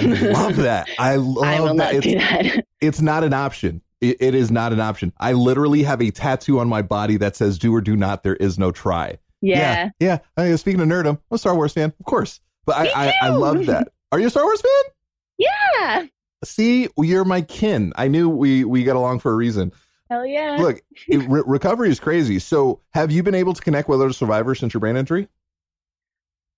Love 0.00 0.56
that. 0.56 0.88
I 0.98 1.16
love 1.16 1.44
I 1.44 1.60
will 1.60 1.74
that. 1.74 1.94
not 1.94 2.02
do 2.02 2.08
It's- 2.10 2.54
that. 2.54 2.64
it's 2.80 3.00
not 3.00 3.24
an 3.24 3.32
option. 3.32 3.82
It, 4.00 4.16
it 4.20 4.34
is 4.34 4.50
not 4.50 4.72
an 4.72 4.80
option. 4.80 5.12
I 5.18 5.32
literally 5.32 5.82
have 5.82 6.00
a 6.00 6.10
tattoo 6.10 6.60
on 6.60 6.68
my 6.68 6.82
body 6.82 7.16
that 7.16 7.34
says 7.36 7.58
"Do 7.58 7.74
or 7.74 7.80
do 7.80 7.96
not. 7.96 8.22
There 8.22 8.36
is 8.36 8.58
no 8.58 8.70
try." 8.70 9.18
yeah. 9.40 9.90
yeah. 10.00 10.18
yeah. 10.36 10.52
Uh, 10.52 10.56
speaking 10.56 10.80
of 10.80 10.88
nerdum, 10.88 11.10
I'm 11.10 11.20
a 11.34 11.38
Star 11.38 11.54
Wars 11.56 11.72
fan, 11.72 11.92
of 11.98 12.06
course, 12.06 12.40
but 12.64 12.76
I, 12.76 13.08
I 13.08 13.12
I 13.22 13.28
love 13.30 13.66
that. 13.66 13.88
Are 14.12 14.20
you 14.20 14.28
a 14.28 14.30
Star 14.30 14.44
Wars 14.44 14.60
fan? 14.60 14.92
Yeah. 15.38 16.06
See, 16.44 16.88
you're 16.96 17.24
my 17.24 17.40
kin. 17.42 17.92
I 17.96 18.06
knew 18.08 18.28
we 18.28 18.64
we 18.64 18.84
got 18.84 18.94
along 18.96 19.18
for 19.18 19.32
a 19.32 19.34
reason. 19.34 19.72
Hell 20.10 20.24
yeah. 20.24 20.56
Look, 20.60 20.80
it, 21.08 21.28
re- 21.28 21.42
recovery 21.44 21.90
is 21.90 22.00
crazy. 22.00 22.38
So, 22.38 22.80
have 22.94 23.10
you 23.10 23.22
been 23.24 23.34
able 23.34 23.52
to 23.52 23.60
connect 23.60 23.88
with 23.88 24.00
other 24.00 24.12
survivors 24.12 24.58
since 24.60 24.72
your 24.72 24.80
brain 24.80 24.96
injury? 24.96 25.28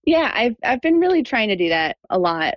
Yeah, 0.04 0.30
I've 0.34 0.56
I've 0.64 0.80
been 0.80 0.98
really 0.98 1.22
trying 1.22 1.48
to 1.48 1.56
do 1.56 1.68
that 1.68 1.96
a 2.08 2.18
lot. 2.18 2.54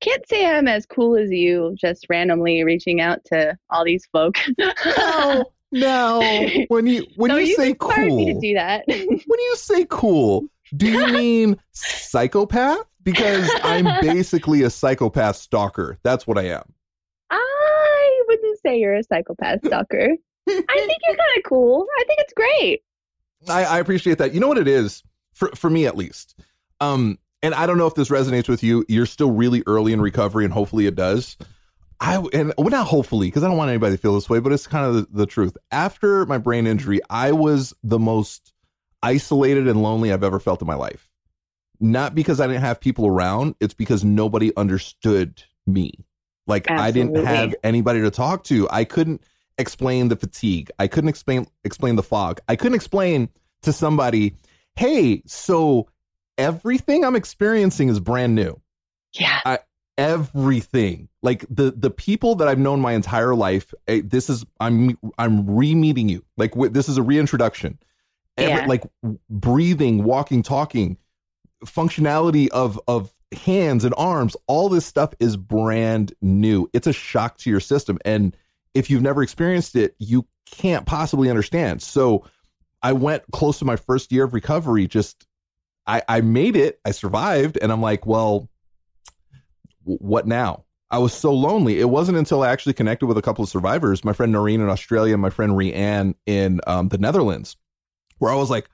Can't 0.00 0.26
say 0.28 0.46
I'm 0.46 0.66
as 0.66 0.86
cool 0.86 1.16
as 1.16 1.30
you, 1.30 1.74
just 1.78 2.06
randomly 2.08 2.64
reaching 2.64 3.00
out 3.00 3.24
to 3.26 3.56
all 3.68 3.84
these 3.84 4.06
folk. 4.12 4.38
No, 4.58 5.44
Now, 5.72 6.20
when 6.68 6.86
you 6.86 7.06
when 7.16 7.30
so 7.30 7.36
you, 7.36 7.46
you 7.46 7.56
say 7.56 7.74
cool, 7.74 8.16
me 8.16 8.34
to 8.34 8.40
do 8.40 8.54
that. 8.54 8.84
when 8.88 9.08
you 9.08 9.56
say 9.56 9.86
cool, 9.88 10.46
do 10.76 10.90
you 10.90 11.06
mean 11.08 11.58
psychopath? 11.72 12.86
Because 13.02 13.48
I'm 13.62 13.84
basically 14.00 14.62
a 14.62 14.70
psychopath 14.70 15.36
stalker. 15.36 15.98
That's 16.02 16.26
what 16.26 16.38
I 16.38 16.48
am. 16.48 16.62
I 17.30 18.22
wouldn't 18.28 18.58
say 18.60 18.78
you're 18.78 18.94
a 18.94 19.04
psychopath 19.04 19.60
stalker. 19.64 20.08
I 20.48 20.52
think 20.52 20.98
you're 21.06 21.16
kind 21.16 21.38
of 21.38 21.42
cool. 21.48 21.86
I 21.98 22.04
think 22.06 22.20
it's 22.20 22.34
great. 22.34 22.82
I, 23.48 23.64
I 23.64 23.78
appreciate 23.78 24.18
that. 24.18 24.34
You 24.34 24.40
know 24.40 24.48
what 24.48 24.58
it 24.58 24.68
is 24.68 25.02
for 25.32 25.50
for 25.54 25.70
me 25.70 25.86
at 25.86 25.96
least. 25.96 26.38
Um, 26.80 27.18
and 27.42 27.54
I 27.54 27.66
don't 27.66 27.78
know 27.78 27.86
if 27.86 27.94
this 27.94 28.08
resonates 28.08 28.48
with 28.48 28.62
you. 28.62 28.84
You're 28.88 29.06
still 29.06 29.30
really 29.30 29.62
early 29.66 29.92
in 29.92 30.00
recovery, 30.00 30.44
and 30.44 30.52
hopefully 30.52 30.86
it 30.86 30.94
does. 30.94 31.36
I 32.00 32.16
and 32.32 32.54
well, 32.56 32.70
not 32.70 32.86
hopefully 32.86 33.28
because 33.28 33.42
I 33.42 33.48
don't 33.48 33.56
want 33.56 33.68
anybody 33.68 33.96
to 33.96 34.00
feel 34.00 34.14
this 34.14 34.30
way, 34.30 34.40
but 34.40 34.52
it's 34.52 34.66
kind 34.66 34.86
of 34.86 34.94
the, 34.94 35.06
the 35.10 35.26
truth. 35.26 35.56
After 35.70 36.24
my 36.26 36.38
brain 36.38 36.66
injury, 36.66 37.00
I 37.10 37.32
was 37.32 37.74
the 37.82 37.98
most 37.98 38.52
isolated 39.02 39.68
and 39.68 39.82
lonely 39.82 40.12
I've 40.12 40.24
ever 40.24 40.40
felt 40.40 40.60
in 40.62 40.66
my 40.66 40.74
life. 40.74 41.10
Not 41.78 42.14
because 42.14 42.40
I 42.40 42.46
didn't 42.46 42.62
have 42.62 42.80
people 42.80 43.06
around; 43.06 43.54
it's 43.60 43.74
because 43.74 44.02
nobody 44.02 44.54
understood 44.56 45.42
me. 45.66 45.92
Like 46.46 46.70
I 46.70 46.90
didn't 46.90 47.24
have 47.24 47.54
anybody 47.62 48.00
to 48.00 48.10
talk 48.10 48.44
to. 48.44 48.68
I 48.70 48.84
couldn't 48.84 49.22
explain 49.56 50.08
the 50.08 50.16
fatigue. 50.16 50.70
I 50.78 50.88
couldn't 50.88 51.08
explain 51.08 51.46
explain 51.64 51.96
the 51.96 52.02
fog. 52.02 52.40
I 52.48 52.56
couldn't 52.56 52.74
explain 52.76 53.28
to 53.62 53.72
somebody, 53.72 54.36
"Hey, 54.74 55.22
so 55.26 55.86
everything 56.40 57.04
I'm 57.04 57.14
experiencing 57.16 57.88
is 57.88 58.00
brand 58.00 58.34
new." 58.34 58.60
Yeah. 59.12 59.58
everything 59.98 61.08
like 61.22 61.44
the 61.50 61.72
the 61.72 61.90
people 61.90 62.34
that 62.36 62.48
i've 62.48 62.58
known 62.58 62.80
my 62.80 62.92
entire 62.92 63.34
life 63.34 63.74
eh, 63.86 64.00
this 64.02 64.30
is 64.30 64.46
i'm 64.58 64.96
i'm 65.18 65.48
re-meeting 65.54 66.08
you 66.08 66.24
like 66.38 66.52
wi- 66.52 66.72
this 66.72 66.88
is 66.88 66.96
a 66.96 67.02
reintroduction 67.02 67.78
Every, 68.38 68.54
Yeah. 68.62 68.66
like 68.66 68.84
breathing 69.28 70.04
walking 70.04 70.42
talking 70.42 70.96
functionality 71.66 72.48
of 72.48 72.80
of 72.88 73.12
hands 73.44 73.84
and 73.84 73.92
arms 73.98 74.36
all 74.46 74.68
this 74.70 74.86
stuff 74.86 75.12
is 75.20 75.36
brand 75.36 76.14
new 76.22 76.68
it's 76.72 76.86
a 76.86 76.92
shock 76.94 77.36
to 77.38 77.50
your 77.50 77.60
system 77.60 77.98
and 78.04 78.34
if 78.74 78.88
you've 78.88 79.02
never 79.02 79.22
experienced 79.22 79.76
it 79.76 79.94
you 79.98 80.26
can't 80.50 80.86
possibly 80.86 81.28
understand 81.28 81.82
so 81.82 82.24
i 82.82 82.92
went 82.92 83.22
close 83.32 83.58
to 83.58 83.64
my 83.66 83.76
first 83.76 84.10
year 84.10 84.24
of 84.24 84.32
recovery 84.32 84.86
just 84.86 85.26
i 85.86 86.02
i 86.08 86.20
made 86.20 86.56
it 86.56 86.80
i 86.84 86.90
survived 86.90 87.58
and 87.60 87.72
i'm 87.72 87.82
like 87.82 88.06
well 88.06 88.48
what 89.98 90.26
now? 90.26 90.64
I 90.90 90.98
was 90.98 91.12
so 91.12 91.32
lonely. 91.32 91.78
It 91.78 91.88
wasn't 91.88 92.18
until 92.18 92.42
I 92.42 92.48
actually 92.48 92.72
connected 92.72 93.06
with 93.06 93.16
a 93.16 93.22
couple 93.22 93.44
of 93.44 93.48
survivors, 93.48 94.04
my 94.04 94.12
friend 94.12 94.32
Noreen 94.32 94.60
in 94.60 94.68
Australia, 94.68 95.14
and 95.14 95.22
my 95.22 95.30
friend 95.30 95.52
Rianne 95.52 96.14
in 96.26 96.60
um, 96.66 96.88
the 96.88 96.98
Netherlands, 96.98 97.56
where 98.18 98.32
I 98.32 98.34
was 98.34 98.50
like, 98.50 98.68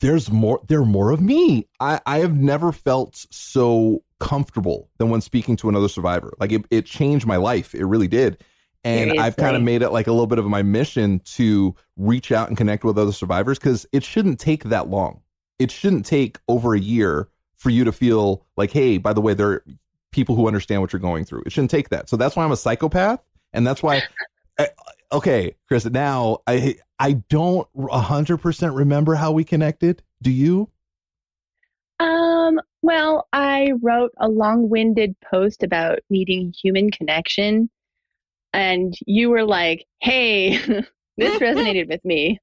"There's 0.00 0.30
more. 0.30 0.60
There 0.68 0.80
are 0.80 0.86
more 0.86 1.10
of 1.10 1.20
me." 1.20 1.66
I 1.80 2.00
I 2.06 2.18
have 2.18 2.36
never 2.36 2.70
felt 2.70 3.26
so 3.30 4.04
comfortable 4.20 4.90
than 4.98 5.10
when 5.10 5.20
speaking 5.20 5.56
to 5.56 5.68
another 5.68 5.88
survivor. 5.88 6.32
Like 6.38 6.52
it, 6.52 6.64
it 6.70 6.86
changed 6.86 7.26
my 7.26 7.36
life. 7.36 7.74
It 7.74 7.84
really 7.84 8.08
did. 8.08 8.42
And 8.84 9.18
I've 9.18 9.36
kind 9.36 9.56
of 9.56 9.62
made 9.62 9.80
it 9.80 9.90
like 9.90 10.06
a 10.06 10.12
little 10.12 10.26
bit 10.26 10.38
of 10.38 10.44
my 10.44 10.62
mission 10.62 11.20
to 11.20 11.74
reach 11.96 12.30
out 12.30 12.48
and 12.48 12.56
connect 12.56 12.84
with 12.84 12.98
other 12.98 13.12
survivors 13.12 13.58
because 13.58 13.86
it 13.92 14.04
shouldn't 14.04 14.38
take 14.38 14.64
that 14.64 14.88
long. 14.88 15.22
It 15.58 15.70
shouldn't 15.70 16.06
take 16.06 16.38
over 16.48 16.74
a 16.74 16.80
year 16.80 17.28
for 17.56 17.70
you 17.70 17.84
to 17.84 17.92
feel 17.92 18.46
like, 18.56 18.72
hey, 18.72 18.98
by 18.98 19.12
the 19.12 19.20
way, 19.20 19.34
there 19.34 19.48
are 19.48 19.64
people 20.12 20.36
who 20.36 20.46
understand 20.46 20.80
what 20.80 20.92
you're 20.92 21.00
going 21.00 21.24
through. 21.24 21.42
It 21.46 21.52
shouldn't 21.52 21.70
take 21.70 21.88
that. 21.90 22.08
So 22.08 22.16
that's 22.16 22.36
why 22.36 22.44
I'm 22.44 22.52
a 22.52 22.56
psychopath, 22.56 23.20
and 23.52 23.66
that's 23.66 23.82
why. 23.82 24.02
I- 24.58 24.68
okay, 25.12 25.56
Chris. 25.66 25.84
Now 25.86 26.38
I 26.46 26.76
I 26.98 27.12
don't 27.28 27.66
hundred 27.76 28.38
percent 28.38 28.74
remember 28.74 29.14
how 29.14 29.32
we 29.32 29.44
connected. 29.44 30.02
Do 30.22 30.30
you? 30.30 30.70
Um, 32.00 32.60
well, 32.82 33.28
I 33.32 33.72
wrote 33.80 34.12
a 34.18 34.28
long-winded 34.28 35.16
post 35.20 35.62
about 35.62 36.00
needing 36.10 36.52
human 36.52 36.90
connection, 36.90 37.70
and 38.52 38.94
you 39.06 39.30
were 39.30 39.44
like, 39.44 39.86
"Hey, 40.00 40.58
this 41.16 41.38
resonated 41.40 41.88
with 41.88 42.04
me, 42.04 42.40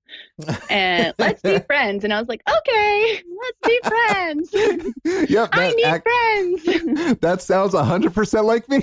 and 0.70 1.14
let's 1.20 1.42
be 1.42 1.60
friends." 1.68 2.04
And 2.04 2.14
I 2.14 2.20
was 2.20 2.28
like, 2.30 2.42
"Okay, 2.50 3.22
let's 3.42 3.60
be 3.68 3.80
friends. 3.88 4.50
Yep. 5.30 5.50
I 5.54 5.72
need 5.74 5.84
act- 5.84 6.08
friends." 6.08 7.20
that 7.22 7.42
sounds 7.42 7.74
100% 7.74 8.44
like 8.46 8.68
me. 8.70 8.82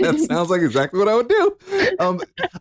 that 0.00 0.26
sounds 0.28 0.50
like 0.50 0.62
exactly 0.62 0.98
what 0.98 1.08
I 1.08 1.14
would 1.14 1.28
do. 1.28 1.56
Um, 2.00 2.20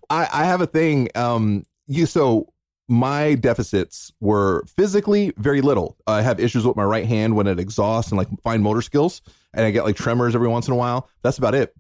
I, 0.10 0.28
I 0.32 0.46
have 0.46 0.62
a 0.62 0.68
thing. 0.68 1.10
Um, 1.16 1.66
you 1.88 2.06
so 2.06 2.54
my 2.90 3.36
deficits 3.36 4.12
were 4.20 4.64
physically 4.76 5.34
very 5.38 5.62
little. 5.62 5.98
I 6.06 6.22
have 6.22 6.40
issues 6.40 6.66
with 6.66 6.76
my 6.76 6.84
right 6.84 7.06
hand 7.06 7.36
when 7.36 7.48
it 7.48 7.60
exhausts 7.60 8.12
and 8.12 8.18
like 8.18 8.28
fine 8.44 8.62
motor 8.62 8.82
skills, 8.82 9.22
and 9.54 9.66
I 9.66 9.72
get 9.72 9.86
like 9.86 9.96
tremors 9.96 10.36
every 10.36 10.48
once 10.48 10.68
in 10.68 10.74
a 10.74 10.78
while. 10.78 11.10
That's 11.24 11.38
about 11.38 11.56
it. 11.56 11.74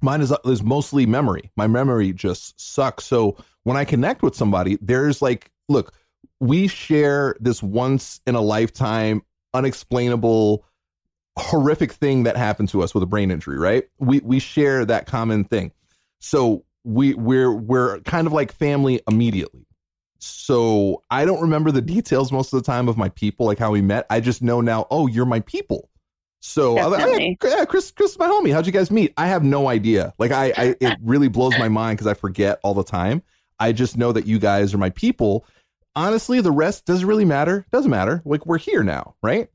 Mine 0.00 0.20
is 0.20 0.32
is 0.44 0.62
mostly 0.62 1.06
memory. 1.06 1.50
My 1.56 1.66
memory 1.66 2.12
just 2.12 2.60
sucks. 2.60 3.04
So 3.04 3.36
when 3.64 3.76
I 3.76 3.84
connect 3.84 4.22
with 4.22 4.34
somebody, 4.34 4.78
there's 4.80 5.22
like, 5.22 5.50
look, 5.68 5.92
we 6.40 6.68
share 6.68 7.36
this 7.40 7.62
once 7.62 8.20
in 8.26 8.34
a 8.34 8.40
lifetime, 8.40 9.22
unexplainable 9.54 10.64
horrific 11.38 11.92
thing 11.92 12.22
that 12.22 12.36
happened 12.36 12.68
to 12.70 12.82
us 12.82 12.94
with 12.94 13.02
a 13.02 13.06
brain 13.06 13.30
injury, 13.30 13.58
right? 13.58 13.84
We 13.98 14.20
we 14.20 14.38
share 14.38 14.84
that 14.84 15.06
common 15.06 15.44
thing. 15.44 15.72
So 16.20 16.64
we 16.84 17.14
we're 17.14 17.52
we're 17.52 18.00
kind 18.00 18.26
of 18.26 18.32
like 18.32 18.52
family 18.52 19.00
immediately. 19.08 19.66
So 20.18 21.02
I 21.10 21.24
don't 21.24 21.42
remember 21.42 21.70
the 21.70 21.82
details 21.82 22.32
most 22.32 22.52
of 22.52 22.62
the 22.62 22.66
time 22.66 22.88
of 22.88 22.96
my 22.96 23.10
people, 23.10 23.46
like 23.46 23.58
how 23.58 23.70
we 23.70 23.82
met. 23.82 24.06
I 24.08 24.20
just 24.20 24.42
know 24.42 24.60
now, 24.60 24.86
oh, 24.90 25.06
you're 25.06 25.26
my 25.26 25.40
people. 25.40 25.90
So 26.40 26.78
I 26.78 26.84
oh, 26.84 27.16
yeah, 27.42 27.64
Chris, 27.64 27.90
Chris 27.90 28.12
is 28.12 28.18
my 28.18 28.26
homie. 28.26 28.52
How'd 28.52 28.66
you 28.66 28.72
guys 28.72 28.90
meet? 28.90 29.12
I 29.16 29.26
have 29.26 29.42
no 29.42 29.68
idea. 29.68 30.14
Like 30.18 30.30
I, 30.30 30.52
I 30.56 30.74
it 30.80 30.98
really 31.02 31.28
blows 31.28 31.58
my 31.58 31.68
mind 31.68 31.98
because 31.98 32.06
I 32.06 32.14
forget 32.14 32.60
all 32.62 32.74
the 32.74 32.84
time. 32.84 33.22
I 33.58 33.72
just 33.72 33.96
know 33.96 34.12
that 34.12 34.26
you 34.26 34.38
guys 34.38 34.74
are 34.74 34.78
my 34.78 34.90
people. 34.90 35.44
Honestly, 35.96 36.40
the 36.40 36.50
rest 36.52 36.84
doesn't 36.84 37.06
really 37.06 37.24
matter. 37.24 37.66
Doesn't 37.72 37.90
matter. 37.90 38.22
Like 38.24 38.46
we're 38.46 38.58
here 38.58 38.82
now, 38.82 39.14
right? 39.22 39.48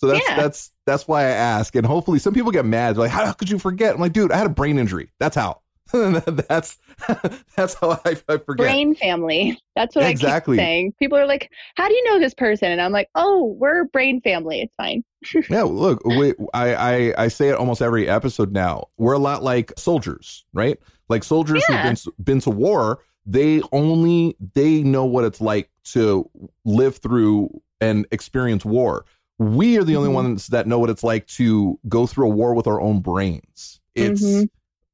So 0.00 0.06
that's 0.06 0.26
Yeah. 0.28 0.36
that's 0.36 0.72
that's 0.86 1.08
why 1.08 1.22
I 1.22 1.30
ask. 1.30 1.74
And 1.74 1.84
hopefully, 1.84 2.18
some 2.20 2.32
people 2.34 2.52
get 2.52 2.64
mad. 2.64 2.94
They're 2.94 3.02
like, 3.02 3.10
"How 3.10 3.32
could 3.32 3.50
you 3.50 3.58
forget?" 3.58 3.94
I'm 3.94 4.00
like, 4.00 4.12
"Dude, 4.12 4.30
I 4.32 4.36
had 4.36 4.46
a 4.46 4.50
brain 4.50 4.78
injury. 4.78 5.10
That's 5.18 5.34
how. 5.36 5.60
that's 6.48 6.76
that's 7.56 7.74
how 7.74 8.00
I, 8.04 8.16
I 8.28 8.38
forget." 8.38 8.56
Brain 8.66 8.94
family. 8.94 9.58
That's 9.76 9.94
what 9.94 10.04
Exactly. 10.06 10.56
I 10.56 10.60
keep 10.60 10.64
saying. 10.66 10.92
People 10.98 11.18
are 11.18 11.26
like, 11.26 11.50
"How 11.76 11.88
do 11.88 11.94
you 11.94 12.04
know 12.04 12.18
this 12.18 12.34
person?" 12.34 12.70
And 12.70 12.80
I'm 12.80 12.92
like, 12.92 13.08
"Oh, 13.14 13.56
we're 13.58 13.84
brain 13.84 14.20
family. 14.20 14.60
It's 14.62 14.74
fine." 14.76 15.04
yeah, 15.50 15.62
look, 15.62 16.04
we, 16.04 16.34
I, 16.54 16.74
I 16.74 17.24
I 17.24 17.28
say 17.28 17.48
it 17.48 17.56
almost 17.56 17.82
every 17.82 18.08
episode 18.08 18.52
now. 18.52 18.88
We're 18.98 19.14
a 19.14 19.18
lot 19.18 19.42
like 19.42 19.72
soldiers, 19.76 20.44
right? 20.52 20.78
Like 21.08 21.24
soldiers 21.24 21.62
Yeah. 21.68 21.82
who've 21.92 22.04
been 22.16 22.24
been 22.24 22.40
to 22.42 22.50
war. 22.50 23.00
They 23.26 23.60
only 23.72 24.36
they 24.54 24.82
know 24.82 25.04
what 25.04 25.24
it's 25.24 25.40
like 25.40 25.70
to 25.92 26.28
live 26.64 26.96
through 26.98 27.60
and 27.80 28.06
experience 28.10 28.64
war. 28.64 29.04
We 29.38 29.78
are 29.78 29.84
the 29.84 29.96
only 29.96 30.10
Mhm. 30.10 30.14
ones 30.14 30.46
that 30.48 30.66
know 30.66 30.78
what 30.78 30.90
it's 30.90 31.04
like 31.04 31.26
to 31.28 31.78
go 31.88 32.06
through 32.06 32.26
a 32.26 32.34
war 32.34 32.54
with 32.54 32.66
our 32.66 32.80
own 32.80 33.00
brains. 33.00 33.80
It's 33.94 34.22
Mhm. 34.22 34.48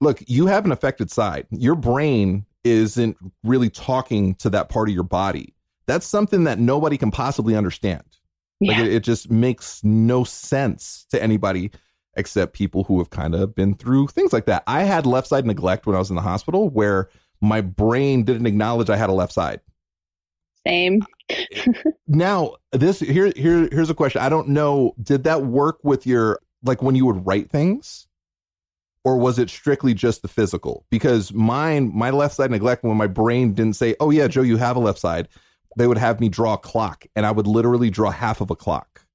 Look, 0.04 0.22
you 0.26 0.46
have 0.46 0.64
an 0.64 0.72
affected 0.72 1.10
side. 1.10 1.46
Your 1.50 1.74
brain 1.74 2.46
isn't 2.62 3.16
really 3.42 3.70
talking 3.70 4.34
to 4.36 4.50
that 4.50 4.68
part 4.68 4.88
of 4.88 4.94
your 4.94 5.04
body. 5.04 5.54
That's 5.86 6.06
something 6.06 6.44
that 6.44 6.58
nobody 6.58 6.96
can 6.96 7.10
possibly 7.10 7.56
understand. 7.56 8.04
Like 8.60 8.78
it, 8.78 8.92
it 8.92 9.00
just 9.02 9.30
makes 9.30 9.82
no 9.82 10.24
sense 10.24 11.06
to 11.10 11.22
anybody 11.22 11.70
except 12.16 12.54
people 12.54 12.84
who 12.84 12.98
have 12.98 13.10
kind 13.10 13.34
of 13.34 13.54
been 13.54 13.74
through 13.74 14.06
things 14.08 14.32
like 14.32 14.46
that. 14.46 14.62
I 14.66 14.84
had 14.84 15.04
left 15.04 15.26
side 15.26 15.44
neglect 15.44 15.86
when 15.86 15.96
I 15.96 15.98
was 15.98 16.10
in 16.10 16.16
the 16.16 16.22
hospital 16.22 16.70
where 16.70 17.10
my 17.40 17.60
brain 17.60 18.22
didn't 18.22 18.46
acknowledge 18.46 18.88
I 18.88 18.96
had 18.96 19.10
a 19.10 19.14
left 19.14 19.32
side. 19.32 19.60
Same. 20.66 21.04
Now, 22.06 22.56
this 22.72 23.00
here 23.00 23.32
here 23.36 23.68
here's 23.72 23.90
a 23.90 23.94
question. 23.94 24.22
I 24.22 24.28
don't 24.28 24.48
know, 24.48 24.94
did 25.02 25.24
that 25.24 25.42
work 25.42 25.78
with 25.82 26.06
your 26.06 26.40
like 26.62 26.82
when 26.82 26.94
you 26.94 27.06
would 27.06 27.26
write 27.26 27.50
things? 27.50 28.06
Or 29.04 29.18
was 29.18 29.38
it 29.38 29.50
strictly 29.50 29.92
just 29.92 30.22
the 30.22 30.28
physical? 30.28 30.86
Because 30.90 31.32
mine, 31.32 31.90
my 31.94 32.10
left 32.10 32.34
side 32.36 32.50
neglect, 32.50 32.84
when 32.84 32.96
my 32.96 33.06
brain 33.06 33.52
didn't 33.52 33.76
say, 33.76 33.94
Oh 34.00 34.10
yeah, 34.10 34.28
Joe, 34.28 34.42
you 34.42 34.56
have 34.56 34.76
a 34.76 34.80
left 34.80 34.98
side, 34.98 35.28
they 35.76 35.86
would 35.86 35.98
have 35.98 36.20
me 36.20 36.28
draw 36.28 36.54
a 36.54 36.58
clock 36.58 37.04
and 37.14 37.26
I 37.26 37.30
would 37.30 37.46
literally 37.46 37.90
draw 37.90 38.10
half 38.10 38.40
of 38.40 38.50
a 38.50 38.56
clock. 38.56 39.06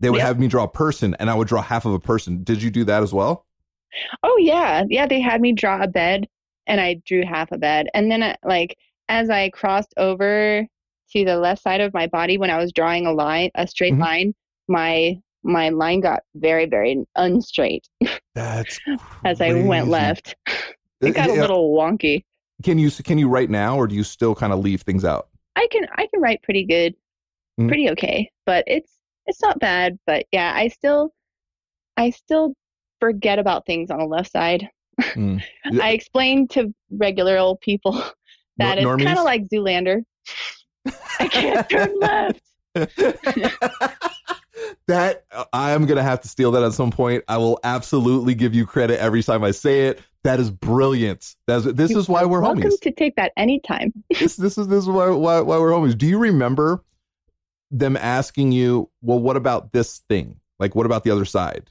They 0.00 0.10
would 0.10 0.18
Yep. 0.18 0.26
have 0.26 0.38
me 0.38 0.48
draw 0.48 0.64
a 0.64 0.68
person 0.68 1.14
and 1.18 1.28
I 1.28 1.34
would 1.34 1.48
draw 1.48 1.60
half 1.60 1.84
of 1.84 1.92
a 1.92 1.98
person. 1.98 2.44
Did 2.44 2.62
you 2.62 2.70
do 2.70 2.84
that 2.84 3.02
as 3.02 3.12
well? 3.12 3.46
Oh 4.22 4.36
yeah, 4.40 4.84
yeah. 4.88 5.06
They 5.06 5.20
had 5.20 5.40
me 5.40 5.52
draw 5.52 5.82
a 5.82 5.88
bed, 5.88 6.28
and 6.66 6.80
I 6.80 7.00
drew 7.06 7.24
half 7.24 7.50
a 7.52 7.58
bed, 7.58 7.88
and 7.94 8.10
then 8.10 8.36
like 8.44 8.76
as 9.08 9.30
I 9.30 9.48
crossed 9.50 9.94
over 9.96 10.66
to 11.12 11.24
the 11.24 11.38
left 11.38 11.62
side 11.62 11.80
of 11.80 11.94
my 11.94 12.06
body 12.06 12.36
when 12.36 12.50
I 12.50 12.58
was 12.58 12.70
drawing 12.72 13.06
a 13.06 13.12
line, 13.12 13.50
a 13.54 13.66
straight 13.66 13.94
Mhm. 13.94 14.00
line, 14.00 14.34
my 14.68 15.18
my 15.42 15.68
line 15.68 16.00
got 16.00 16.22
very 16.34 16.66
very 16.66 17.04
unstraight 17.16 17.86
That's 18.34 18.78
as 19.24 19.40
I 19.40 19.54
went 19.62 19.88
left. 19.88 20.34
It 21.00 21.12
got 21.14 21.30
a 21.30 21.32
little 21.32 21.70
wonky. 21.76 22.24
Can 22.64 22.76
you 22.76 22.90
can 22.90 23.18
you 23.18 23.28
write 23.28 23.50
now, 23.50 23.76
or 23.76 23.86
do 23.86 23.94
you 23.94 24.02
still 24.02 24.34
kind 24.34 24.52
of 24.52 24.58
leave 24.58 24.82
things 24.82 25.04
out? 25.04 25.28
I 25.54 25.68
can 25.70 25.86
I 25.96 26.08
can 26.08 26.20
write 26.20 26.42
pretty 26.42 26.64
good, 26.64 26.94
Mm. 27.60 27.68
pretty 27.68 27.88
okay, 27.90 28.28
but 28.46 28.64
it's 28.66 28.92
it's 29.26 29.40
not 29.40 29.60
bad. 29.60 29.96
But 30.08 30.26
yeah, 30.32 30.52
I 30.56 30.66
still 30.66 31.12
I 31.96 32.10
still 32.10 32.52
forget 32.98 33.38
about 33.38 33.64
things 33.64 33.92
on 33.92 33.98
the 34.00 34.06
left 34.06 34.32
side. 34.32 34.68
Mm. 35.00 35.40
Yeah. 35.70 35.82
I 35.84 35.90
explain 35.90 36.48
to 36.48 36.74
regular 36.90 37.38
old 37.38 37.60
people 37.60 37.92
that 38.56 38.80
Nor- 38.82 38.94
it's 38.96 39.04
kind 39.04 39.18
of 39.20 39.24
like 39.24 39.44
Zoolander. 39.48 40.02
I 41.20 41.28
can't 41.28 41.68
turn 41.70 41.98
left. 42.00 42.42
That 44.86 45.24
uh, 45.32 45.44
I 45.52 45.72
am 45.72 45.86
gonna 45.86 46.02
have 46.02 46.20
to 46.22 46.28
steal 46.28 46.50
that 46.52 46.62
at 46.62 46.72
some 46.72 46.90
point. 46.90 47.24
I 47.28 47.36
will 47.38 47.58
absolutely 47.64 48.34
give 48.34 48.54
you 48.54 48.66
credit 48.66 49.00
every 49.00 49.22
time 49.22 49.44
I 49.44 49.50
say 49.50 49.88
it. 49.88 50.00
That 50.24 50.40
is 50.40 50.50
brilliant. 50.50 51.36
That's 51.46 51.64
this 51.64 51.92
is 51.92 52.08
why 52.08 52.24
we're 52.24 52.40
Welcome 52.40 52.62
homies. 52.62 52.80
to 52.80 52.92
take 52.92 53.16
that 53.16 53.32
anytime. 53.36 53.92
this 54.18 54.36
this 54.36 54.58
is 54.58 54.68
this 54.68 54.84
is 54.84 54.88
why, 54.88 55.08
why 55.10 55.40
why 55.40 55.58
we're 55.58 55.70
homies. 55.70 55.96
Do 55.96 56.06
you 56.06 56.18
remember 56.18 56.82
them 57.70 57.96
asking 57.96 58.52
you, 58.52 58.90
well, 59.02 59.18
what 59.18 59.36
about 59.36 59.72
this 59.72 59.98
thing? 60.08 60.40
Like, 60.58 60.74
what 60.74 60.86
about 60.86 61.04
the 61.04 61.10
other 61.10 61.24
side? 61.24 61.70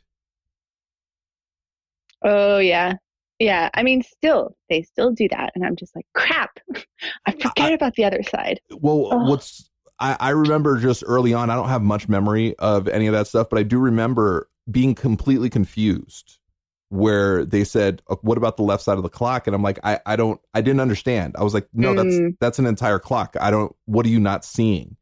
Oh 2.23 2.58
yeah. 2.60 2.93
Yeah. 3.39 3.69
I 3.73 3.84
mean 3.84 4.02
still 4.02 4.56
they 4.69 4.82
still 4.82 5.12
do 5.12 5.28
that. 5.30 5.52
And 5.56 5.65
I'm 5.65 5.76
just 5.76 5.95
like, 5.95 6.08
crap. 6.13 6.60
I 7.26 7.32
forget 7.34 7.73
about 7.73 7.95
the 7.95 8.06
other 8.06 8.23
side. 8.23 8.60
Well, 8.71 9.10
Ugh. 9.12 9.30
what's 9.30 9.69
I, 9.99 10.15
I 10.19 10.29
remember 10.29 10.77
just 10.77 11.03
early 11.07 11.33
on. 11.33 11.49
I 11.49 11.55
don't 11.55 11.69
have 11.69 11.81
much 11.81 12.07
memory 12.07 12.55
of 12.60 12.88
any 12.88 13.07
of 13.07 13.13
that 13.13 13.27
stuff, 13.27 13.47
but 13.49 13.57
I 13.60 13.63
do 13.63 13.79
remember 13.79 14.49
being 14.69 14.95
completely 14.95 15.49
confused. 15.49 16.38
Where 16.89 17.43
they 17.43 17.65
said, 17.65 18.01
"Uh, 18.10 18.15
"What 18.21 18.38
about 18.38 18.55
the 18.55 18.63
left 18.63 18.81
side 18.81 18.95
of 18.95 19.03
the 19.03 19.10
clock?" 19.10 19.45
And 19.45 19.53
I'm 19.53 19.62
like, 19.62 19.77
"I, 19.83 19.99
I 20.05 20.15
don't, 20.15 20.39
I 20.53 20.62
didn't 20.62 20.79
understand." 20.79 21.36
I 21.38 21.43
was 21.43 21.53
like, 21.53 21.67
"No, 21.73 21.93
that's 21.93 22.15
Mm. 22.15 22.38
that's 22.39 22.60
an 22.60 22.65
entire 22.65 22.97
clock. 22.97 23.36
I 23.41 23.51
don't. 23.51 23.75
What 23.86 24.05
are 24.05 24.10
you 24.10 24.21
not 24.21 24.45
seeing?" 24.45 24.95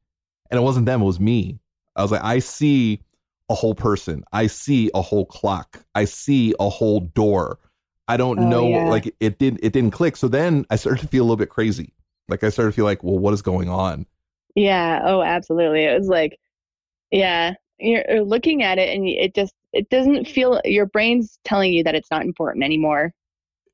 And 0.49 0.59
it 0.59 0.63
wasn't 0.63 0.87
them; 0.87 1.03
it 1.03 1.05
was 1.05 1.19
me. 1.19 1.59
I 1.95 2.01
was 2.01 2.09
like, 2.11 2.23
"I 2.23 2.39
see 2.39 3.03
a 3.49 3.53
whole 3.53 3.75
person. 3.75 4.23
I 4.33 4.47
see 4.47 4.89
a 4.95 5.01
whole 5.03 5.25
clock. 5.27 5.85
I 5.93 6.05
see 6.05 6.55
a 6.59 6.69
whole 6.69 7.01
door. 7.01 7.59
I 8.07 8.17
don't 8.17 8.39
Oh, 8.39 8.49
know. 8.49 8.67
yeah. 8.67 8.89
Like 8.89 9.15
it 9.19 9.37
didn't, 9.37 9.59
it 9.61 9.71
didn't 9.71 9.91
click. 9.91 10.17
So 10.17 10.27
then 10.27 10.65
I 10.71 10.77
started 10.77 11.01
to 11.01 11.07
feel 11.07 11.21
a 11.21 11.25
little 11.25 11.35
bit 11.37 11.49
crazy. 11.49 11.93
Like 12.27 12.43
I 12.43 12.49
started 12.49 12.71
to 12.71 12.75
feel 12.75 12.85
like, 12.85 13.03
well, 13.03 13.19
what 13.19 13.35
is 13.35 13.43
going 13.43 13.69
on? 13.69 14.07
Yeah. 14.55 15.01
Oh, 15.03 15.21
absolutely. 15.21 15.83
It 15.83 15.97
was 15.99 16.07
like, 16.07 16.37
yeah, 17.11 17.53
you're 17.79 18.03
you're 18.09 18.23
looking 18.23 18.63
at 18.63 18.77
it 18.77 18.95
and 18.95 19.07
it 19.07 19.35
just, 19.35 19.53
it 19.73 19.89
doesn't 19.89 20.25
feel, 20.27 20.61
your 20.65 20.85
brain's 20.85 21.37
telling 21.43 21.73
you 21.73 21.83
that 21.83 21.95
it's 21.95 22.09
not 22.09 22.23
important 22.23 22.63
anymore. 22.63 23.13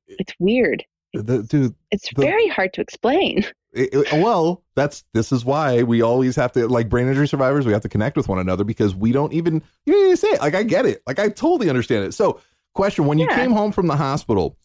It's 0.08 0.32
weird. 0.38 0.84
The, 1.14 1.42
dude, 1.42 1.74
It's 1.90 2.08
The- 2.14 2.22
very 2.22 2.48
hard 2.48 2.72
to 2.74 2.80
explain. 2.80 3.44
it- 3.72 3.94
it- 3.94 4.12
well, 4.14 4.62
that's 4.74 5.04
this 5.14 5.30
is 5.30 5.44
why 5.44 5.82
we 5.82 6.02
always 6.02 6.34
have 6.36 6.52
to 6.52 6.66
like 6.66 6.88
brain 6.88 7.06
injury 7.06 7.28
survivors. 7.28 7.66
We 7.66 7.72
have 7.72 7.82
to 7.82 7.88
connect 7.88 8.16
with 8.16 8.28
one 8.28 8.38
another 8.38 8.64
because 8.64 8.94
we 8.94 9.12
don't 9.12 9.32
even 9.32 9.62
you 9.86 9.92
don't 9.92 10.04
even 10.06 10.16
say 10.16 10.28
it. 10.30 10.40
Like 10.40 10.54
I 10.54 10.62
get 10.62 10.86
it. 10.86 11.02
Like 11.06 11.18
I 11.18 11.28
totally 11.28 11.68
understand 11.68 12.04
it. 12.06 12.12
So, 12.14 12.40
question: 12.74 13.04
When 13.06 13.18
you 13.18 13.26
Yeah. 13.30 13.36
came 13.36 13.52
home 13.52 13.72
from 13.72 13.86
the 13.88 13.96
hospital, 13.96 14.56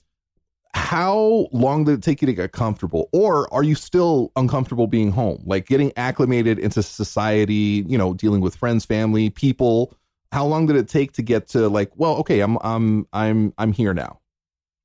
how 0.74 1.48
long 1.52 1.84
did 1.86 1.96
it 1.96 2.04
take 2.04 2.22
you 2.22 2.26
to 2.26 2.34
get 2.34 2.52
comfortable, 2.52 3.10
or 3.12 3.52
are 3.54 3.64
you 3.64 3.76
still 3.76 4.32
uncomfortable 4.36 4.88
being 4.88 5.12
home? 5.12 5.44
Like 5.46 5.68
getting 5.68 5.92
acclimated 5.98 6.60
into 6.60 6.84
society, 6.84 7.86
you 7.88 7.98
know, 7.98 8.14
dealing 8.14 8.42
with 8.42 8.56
friends, 8.56 8.86
family, 8.86 9.30
people. 9.30 9.94
How 10.32 10.46
long 10.46 10.66
did 10.66 10.76
it 10.76 10.88
take 10.88 11.14
to 11.14 11.22
get 11.22 11.48
to 11.50 11.70
like, 11.70 11.92
well, 11.96 12.16
okay, 12.18 12.40
I'm 12.42 12.58
I'm 12.62 13.08
I'm 13.14 13.54
I'm 13.58 13.72
here 13.72 13.94
now, 13.94 14.20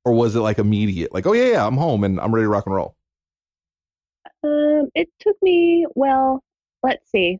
or 0.05 0.13
was 0.13 0.35
it 0.35 0.41
like 0.41 0.59
immediate? 0.59 1.13
Like, 1.13 1.25
oh 1.25 1.33
yeah, 1.33 1.51
yeah, 1.51 1.67
I'm 1.67 1.77
home 1.77 2.03
and 2.03 2.19
I'm 2.19 2.33
ready 2.33 2.45
to 2.45 2.49
rock 2.49 2.65
and 2.65 2.75
roll. 2.75 2.95
Um, 4.43 4.89
it 4.93 5.09
took 5.19 5.37
me, 5.41 5.85
well, 5.95 6.43
let's 6.81 7.09
see. 7.09 7.39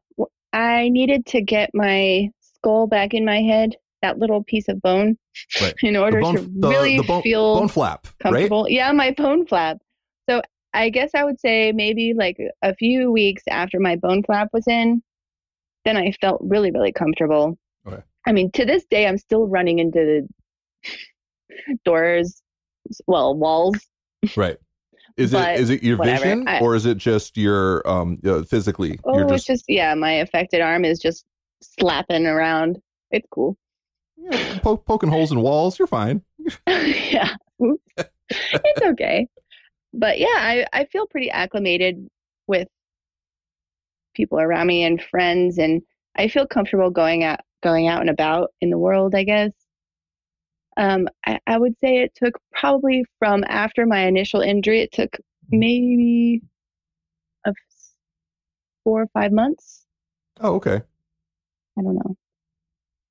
i 0.54 0.90
needed 0.90 1.26
to 1.28 1.42
get 1.42 1.70
my 1.74 2.30
skull 2.40 2.88
back 2.88 3.14
in 3.14 3.26
my 3.26 3.42
head, 3.42 3.76
that 4.04 4.20
little 4.20 4.44
piece 4.44 4.68
of 4.68 4.80
bone, 4.84 5.18
Right. 5.60 5.74
in 5.82 5.96
order 5.98 6.20
bone- 6.22 6.36
to 6.36 6.42
the- 6.42 6.68
really 6.68 6.98
the 6.98 7.04
bone- 7.04 7.24
feel 7.24 7.58
bone 7.60 7.68
flap, 7.70 8.06
right? 8.06 8.32
comfortable. 8.32 8.70
Yeah, 8.70 8.92
my 8.92 9.12
bone 9.12 9.48
flap. 9.48 9.78
So 10.30 10.42
I 10.76 10.89
guess 10.89 11.12
I 11.16 11.24
would 11.24 11.39
say 11.39 11.72
maybe 11.72 12.13
like 12.13 12.38
a 12.62 12.76
few 12.76 13.12
weeks 13.12 13.44
after 13.50 13.80
my 13.80 13.96
bone 13.96 14.22
flap 14.24 14.50
was 14.54 14.68
in, 14.68 15.02
then 15.86 15.98
I 15.98 16.12
felt 16.22 16.42
really, 16.44 16.70
really 16.72 16.92
comfortable. 16.92 17.58
Okay. 17.88 18.02
I 18.28 18.32
mean, 18.32 18.52
to 18.52 18.66
this 18.66 18.86
day, 18.86 19.08
I'm 19.08 19.18
still 19.18 19.48
running 19.48 19.80
into 19.80 20.00
the 20.00 20.94
doors, 21.86 22.42
well, 23.08 23.36
walls. 23.36 23.76
Right. 24.38 24.58
Is 25.16 25.32
it 25.32 25.38
But 25.38 25.60
is 25.60 25.70
it 25.70 25.84
your 25.84 25.98
whatever, 25.98 26.24
vision 26.24 26.48
I- 26.48 26.60
or 26.60 26.76
is 26.76 26.88
it 26.88 26.98
just 26.98 27.38
your 27.38 27.88
um 27.88 28.18
uh, 28.26 28.42
physically? 28.42 29.00
Oh, 29.04 29.16
You're 29.20 29.32
it's 29.34 29.46
just 29.46 29.63
yeah, 29.68 29.94
my 29.94 30.13
affected 30.13 30.60
arm 30.60 30.86
is 30.86 30.98
just 30.98 31.24
slapping 31.62 32.26
around. 32.26 32.80
It's 33.12 33.28
cool. 33.32 33.56
Po- 34.62 34.78
poking 34.78 35.10
holes 35.10 35.32
in 35.32 35.42
walls. 35.42 35.78
You're 35.78 35.88
fine. 35.88 36.22
yeah, 36.68 37.36
it's 38.30 38.82
okay. 38.82 39.28
But 39.94 40.20
yeah, 40.20 40.28
I 40.28 40.66
I 40.74 40.86
feel 40.86 41.08
pretty 41.08 41.30
acclimated 41.30 42.08
with 42.48 42.68
people 44.14 44.40
around 44.40 44.68
me 44.68 44.84
and 44.84 45.02
friends, 45.02 45.58
and 45.58 45.82
I 46.16 46.28
feel 46.28 46.48
comfortable 46.48 46.90
going 46.90 47.24
out 47.24 47.42
going 47.62 47.88
out 47.88 48.02
and 48.02 48.10
about 48.10 48.52
in 48.62 48.70
the 48.70 48.78
world. 48.78 49.16
I 49.16 49.24
guess. 49.24 49.52
Um, 50.76 51.08
I, 51.28 51.40
I 51.46 51.60
would 51.60 51.78
say 51.80 52.00
it 52.00 52.16
took 52.16 52.40
probably 52.52 53.06
from 53.20 53.44
after 53.48 53.86
my 53.86 54.08
initial 54.08 54.42
injury, 54.42 54.82
it 54.82 54.92
took 54.92 55.16
maybe 55.50 56.42
of 57.46 57.56
four 58.84 59.04
or 59.04 59.08
five 59.14 59.32
months. 59.32 59.86
Oh, 60.42 60.56
okay. 60.56 60.82
I 61.78 61.82
don't 61.82 61.96
know. 61.96 62.18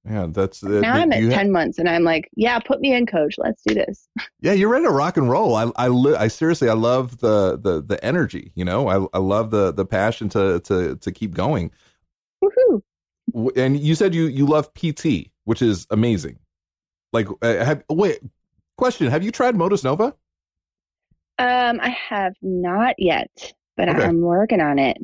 Yeah, 0.04 0.26
that's 0.30 0.64
uh, 0.64 0.80
now 0.80 0.94
I'm 0.94 1.12
at 1.12 1.20
you 1.20 1.30
ha- 1.30 1.36
10 1.36 1.52
months 1.52 1.78
and 1.78 1.88
I'm 1.88 2.02
like, 2.02 2.28
yeah, 2.34 2.58
put 2.58 2.80
me 2.80 2.92
in, 2.92 3.06
coach. 3.06 3.36
Let's 3.38 3.62
do 3.64 3.74
this. 3.74 4.08
yeah, 4.40 4.52
you're 4.52 4.68
ready 4.68 4.84
to 4.84 4.90
rock 4.90 5.16
and 5.16 5.30
roll. 5.30 5.54
I 5.54 5.70
I, 5.76 5.88
I 6.18 6.28
seriously 6.28 6.68
I 6.68 6.74
love 6.74 7.18
the 7.18 7.56
the 7.56 7.80
the 7.80 8.04
energy. 8.04 8.50
You 8.54 8.64
know, 8.64 8.88
I 8.88 9.06
I 9.16 9.20
love 9.20 9.50
the 9.50 9.72
the 9.72 9.84
passion 9.86 10.28
to 10.30 10.60
to 10.60 10.96
to 10.96 11.12
keep 11.12 11.34
going. 11.34 11.70
Woohoo. 12.42 12.82
And 13.56 13.78
you 13.78 13.94
said 13.94 14.14
you 14.14 14.24
you 14.24 14.44
love 14.44 14.74
PT, 14.74 15.30
which 15.44 15.62
is 15.62 15.86
amazing. 15.90 16.38
Like, 17.12 17.28
uh, 17.40 17.64
have 17.64 17.84
wait. 17.88 18.20
Question: 18.76 19.08
Have 19.08 19.22
you 19.22 19.30
tried 19.30 19.54
Motus 19.54 19.84
Nova? 19.84 20.14
Um, 21.38 21.78
I 21.80 21.96
have 22.08 22.34
not 22.42 22.96
yet, 22.98 23.52
but 23.76 23.88
Okay. 23.88 24.02
I'm 24.02 24.20
working 24.20 24.60
on 24.60 24.78
it. 24.78 24.96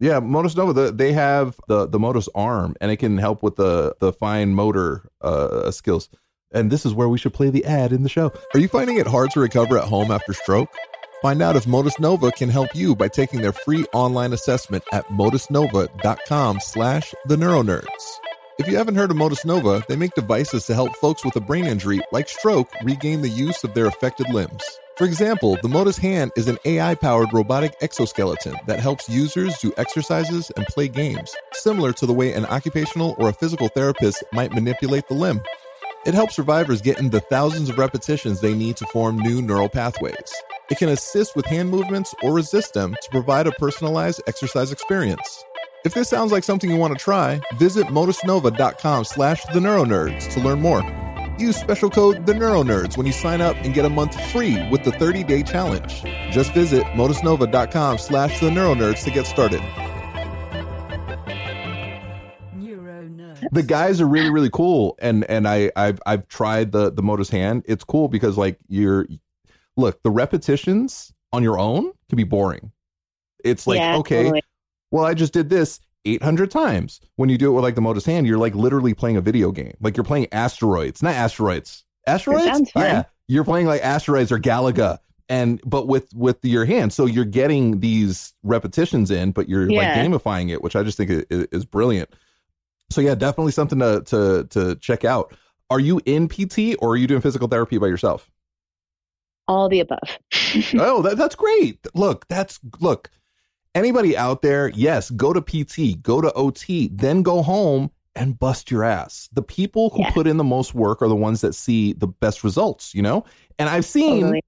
Yeah, 0.00 0.20
Motus 0.20 0.56
Nova. 0.56 0.72
The, 0.72 0.92
they 0.92 1.12
have 1.12 1.58
the 1.66 1.86
the 1.86 1.98
Motus 1.98 2.28
arm, 2.34 2.76
and 2.80 2.90
it 2.90 2.98
can 2.98 3.18
help 3.18 3.42
with 3.42 3.56
the 3.56 3.94
the 4.00 4.12
fine 4.12 4.54
motor 4.54 5.08
uh, 5.20 5.70
skills. 5.70 6.08
And 6.52 6.70
this 6.70 6.86
is 6.86 6.94
where 6.94 7.08
we 7.08 7.18
should 7.18 7.34
play 7.34 7.50
the 7.50 7.64
ad 7.64 7.92
in 7.92 8.02
the 8.02 8.08
show. 8.08 8.32
Are 8.54 8.60
you 8.60 8.68
finding 8.68 8.96
it 8.96 9.06
hard 9.06 9.30
to 9.32 9.40
recover 9.40 9.76
at 9.76 9.84
home 9.84 10.10
after 10.10 10.32
stroke? 10.32 10.70
Find 11.20 11.42
out 11.42 11.56
if 11.56 11.66
Motus 11.66 11.98
Nova 11.98 12.30
can 12.30 12.48
help 12.48 12.74
you 12.74 12.94
by 12.94 13.08
taking 13.08 13.42
their 13.42 13.52
free 13.52 13.84
online 13.92 14.32
assessment 14.32 14.84
at 14.92 15.04
motusnova.com 15.08 16.60
slash 16.60 17.12
the 17.26 17.36
neuronerds. 17.36 17.86
If 18.58 18.68
you 18.68 18.76
haven't 18.76 18.94
heard 18.94 19.10
of 19.10 19.16
Motus 19.16 19.44
Nova, 19.44 19.82
they 19.88 19.96
make 19.96 20.14
devices 20.14 20.64
to 20.66 20.74
help 20.74 20.94
folks 20.96 21.24
with 21.24 21.36
a 21.36 21.40
brain 21.40 21.66
injury 21.66 22.00
like 22.12 22.28
stroke 22.28 22.70
regain 22.82 23.20
the 23.20 23.28
use 23.28 23.64
of 23.64 23.74
their 23.74 23.86
affected 23.86 24.30
limbs. 24.30 24.62
For 24.98 25.04
example, 25.04 25.56
the 25.62 25.68
Motus 25.68 25.96
Hand 25.96 26.32
is 26.36 26.48
an 26.48 26.58
AI 26.64 26.96
powered 26.96 27.32
robotic 27.32 27.76
exoskeleton 27.80 28.56
that 28.66 28.80
helps 28.80 29.08
users 29.08 29.56
do 29.58 29.72
exercises 29.76 30.50
and 30.56 30.66
play 30.66 30.88
games, 30.88 31.32
similar 31.52 31.92
to 31.92 32.04
the 32.04 32.12
way 32.12 32.32
an 32.32 32.44
occupational 32.46 33.14
or 33.16 33.28
a 33.28 33.32
physical 33.32 33.68
therapist 33.68 34.24
might 34.32 34.52
manipulate 34.52 35.06
the 35.06 35.14
limb. 35.14 35.40
It 36.04 36.14
helps 36.14 36.34
survivors 36.34 36.82
get 36.82 36.98
in 36.98 37.10
the 37.10 37.20
thousands 37.20 37.68
of 37.68 37.78
repetitions 37.78 38.40
they 38.40 38.54
need 38.54 38.76
to 38.78 38.86
form 38.86 39.20
new 39.20 39.40
neural 39.40 39.68
pathways. 39.68 40.32
It 40.68 40.78
can 40.78 40.88
assist 40.88 41.36
with 41.36 41.46
hand 41.46 41.70
movements 41.70 42.12
or 42.24 42.32
resist 42.32 42.74
them 42.74 42.96
to 43.00 43.10
provide 43.12 43.46
a 43.46 43.52
personalized 43.52 44.22
exercise 44.26 44.72
experience. 44.72 45.44
If 45.84 45.94
this 45.94 46.08
sounds 46.08 46.32
like 46.32 46.42
something 46.42 46.68
you 46.68 46.76
want 46.76 46.98
to 46.98 47.04
try, 47.04 47.40
visit 47.56 47.86
motusnova.com 47.86 49.04
slash 49.04 49.44
the 49.54 49.60
neuronerds 49.60 50.28
to 50.34 50.40
learn 50.40 50.60
more. 50.60 51.07
Use 51.38 51.56
special 51.56 51.88
code 51.90 52.26
the 52.26 52.32
neuronerds 52.32 52.96
when 52.96 53.06
you 53.06 53.12
sign 53.12 53.40
up 53.40 53.56
and 53.58 53.72
get 53.72 53.84
a 53.84 53.88
month 53.88 54.20
free 54.30 54.68
with 54.70 54.82
the 54.84 54.90
30-day 54.90 55.42
challenge. 55.44 56.02
Just 56.32 56.52
visit 56.52 56.82
motusnova.com 56.88 57.98
slash 57.98 58.40
the 58.40 58.50
neuronerds 58.50 59.04
to 59.04 59.10
get 59.10 59.26
started. 59.26 59.60
Neuro 62.54 63.02
nerds. 63.08 63.46
the 63.52 63.62
guys 63.62 64.00
are 64.00 64.08
really 64.08 64.30
really 64.30 64.50
cool 64.50 64.96
and 65.00 65.24
and 65.30 65.46
i 65.46 65.70
i've 65.76 66.00
i've 66.06 66.26
tried 66.28 66.72
the 66.72 66.90
the 66.90 67.02
motus 67.02 67.28
hand 67.30 67.62
it's 67.66 67.84
cool 67.84 68.08
because 68.08 68.36
like 68.36 68.58
you're 68.68 69.06
look 69.76 70.02
the 70.02 70.10
repetitions 70.10 71.12
on 71.32 71.42
your 71.42 71.58
own 71.58 71.92
can 72.08 72.16
be 72.16 72.24
boring 72.24 72.72
it's 73.44 73.66
like 73.66 73.78
Yeah, 73.78 73.96
okay 73.98 74.24
totally. 74.24 74.42
well 74.90 75.04
i 75.04 75.14
just 75.14 75.32
did 75.32 75.48
this 75.50 75.78
800 76.04 76.50
times. 76.50 77.00
When 77.16 77.28
you 77.28 77.38
do 77.38 77.50
it 77.50 77.54
with 77.54 77.64
like 77.64 77.74
the 77.74 77.80
motus 77.80 78.06
hand 78.06 78.26
you're 78.26 78.38
like 78.38 78.54
literally 78.54 78.94
playing 78.94 79.16
a 79.16 79.20
video 79.20 79.50
game. 79.52 79.74
Like 79.80 79.96
you're 79.96 80.04
playing 80.04 80.28
asteroids. 80.32 81.02
Not 81.02 81.14
asteroids. 81.14 81.84
Asteroids? 82.06 82.70
Yeah. 82.74 83.04
You're 83.26 83.44
playing 83.44 83.66
like 83.66 83.82
asteroids 83.82 84.32
or 84.32 84.38
galaga. 84.38 84.98
And 85.28 85.60
but 85.66 85.86
with 85.86 86.08
with 86.14 86.42
your 86.42 86.64
hand. 86.64 86.92
So 86.94 87.04
you're 87.04 87.26
getting 87.26 87.80
these 87.80 88.32
repetitions 88.42 89.10
in 89.10 89.32
but 89.32 89.48
you're 89.48 89.70
Yeah. 89.70 89.78
like 89.80 89.88
gamifying 89.88 90.50
it 90.50 90.62
which 90.62 90.74
i 90.74 90.82
just 90.82 90.96
think 90.96 91.10
i- 91.10 91.24
i- 91.34 91.46
is, 91.52 91.66
brilliant. 91.66 92.08
So 92.90 93.02
yeah 93.02 93.14
definitely 93.14 93.52
something 93.52 93.78
to 93.80 94.02
to 94.06 94.44
to 94.50 94.74
check 94.76 95.04
out. 95.04 95.34
Are 95.68 95.80
you 95.80 96.00
in 96.06 96.28
pt 96.28 96.76
or 96.78 96.92
are 96.92 96.96
you 96.96 97.06
doing 97.06 97.20
physical 97.20 97.46
therapy 97.48 97.76
by 97.76 97.88
yourself? 97.88 98.30
All 99.46 99.68
the 99.68 99.80
above. 99.80 99.98
oh 100.78 101.02
that, 101.02 101.16
that's 101.18 101.34
great. 101.34 101.86
Look 101.94 102.26
that's 102.28 102.58
look 102.80 103.10
anybody 103.78 104.16
out 104.16 104.42
there 104.42 104.68
yes 104.74 105.10
go 105.10 105.32
to 105.32 105.40
pt 105.40 106.02
go 106.02 106.20
to 106.20 106.32
ot 106.36 106.64
then 106.92 107.22
go 107.22 107.42
home 107.42 107.90
and 108.14 108.38
bust 108.38 108.70
your 108.70 108.82
ass 108.84 109.28
the 109.32 109.42
people 109.42 109.90
who 109.90 110.00
Yeah. 110.02 110.10
put 110.10 110.26
in 110.26 110.36
the 110.36 110.44
most 110.44 110.74
work 110.74 111.00
are 111.02 111.08
the 111.08 111.16
ones 111.16 111.40
that 111.40 111.54
see 111.54 111.92
the 111.92 112.06
best 112.08 112.42
results 112.44 112.94
you 112.94 113.02
know 113.02 113.24
and 113.58 113.68
i've 113.68 113.84
seen 113.84 114.20
Totally. 114.22 114.42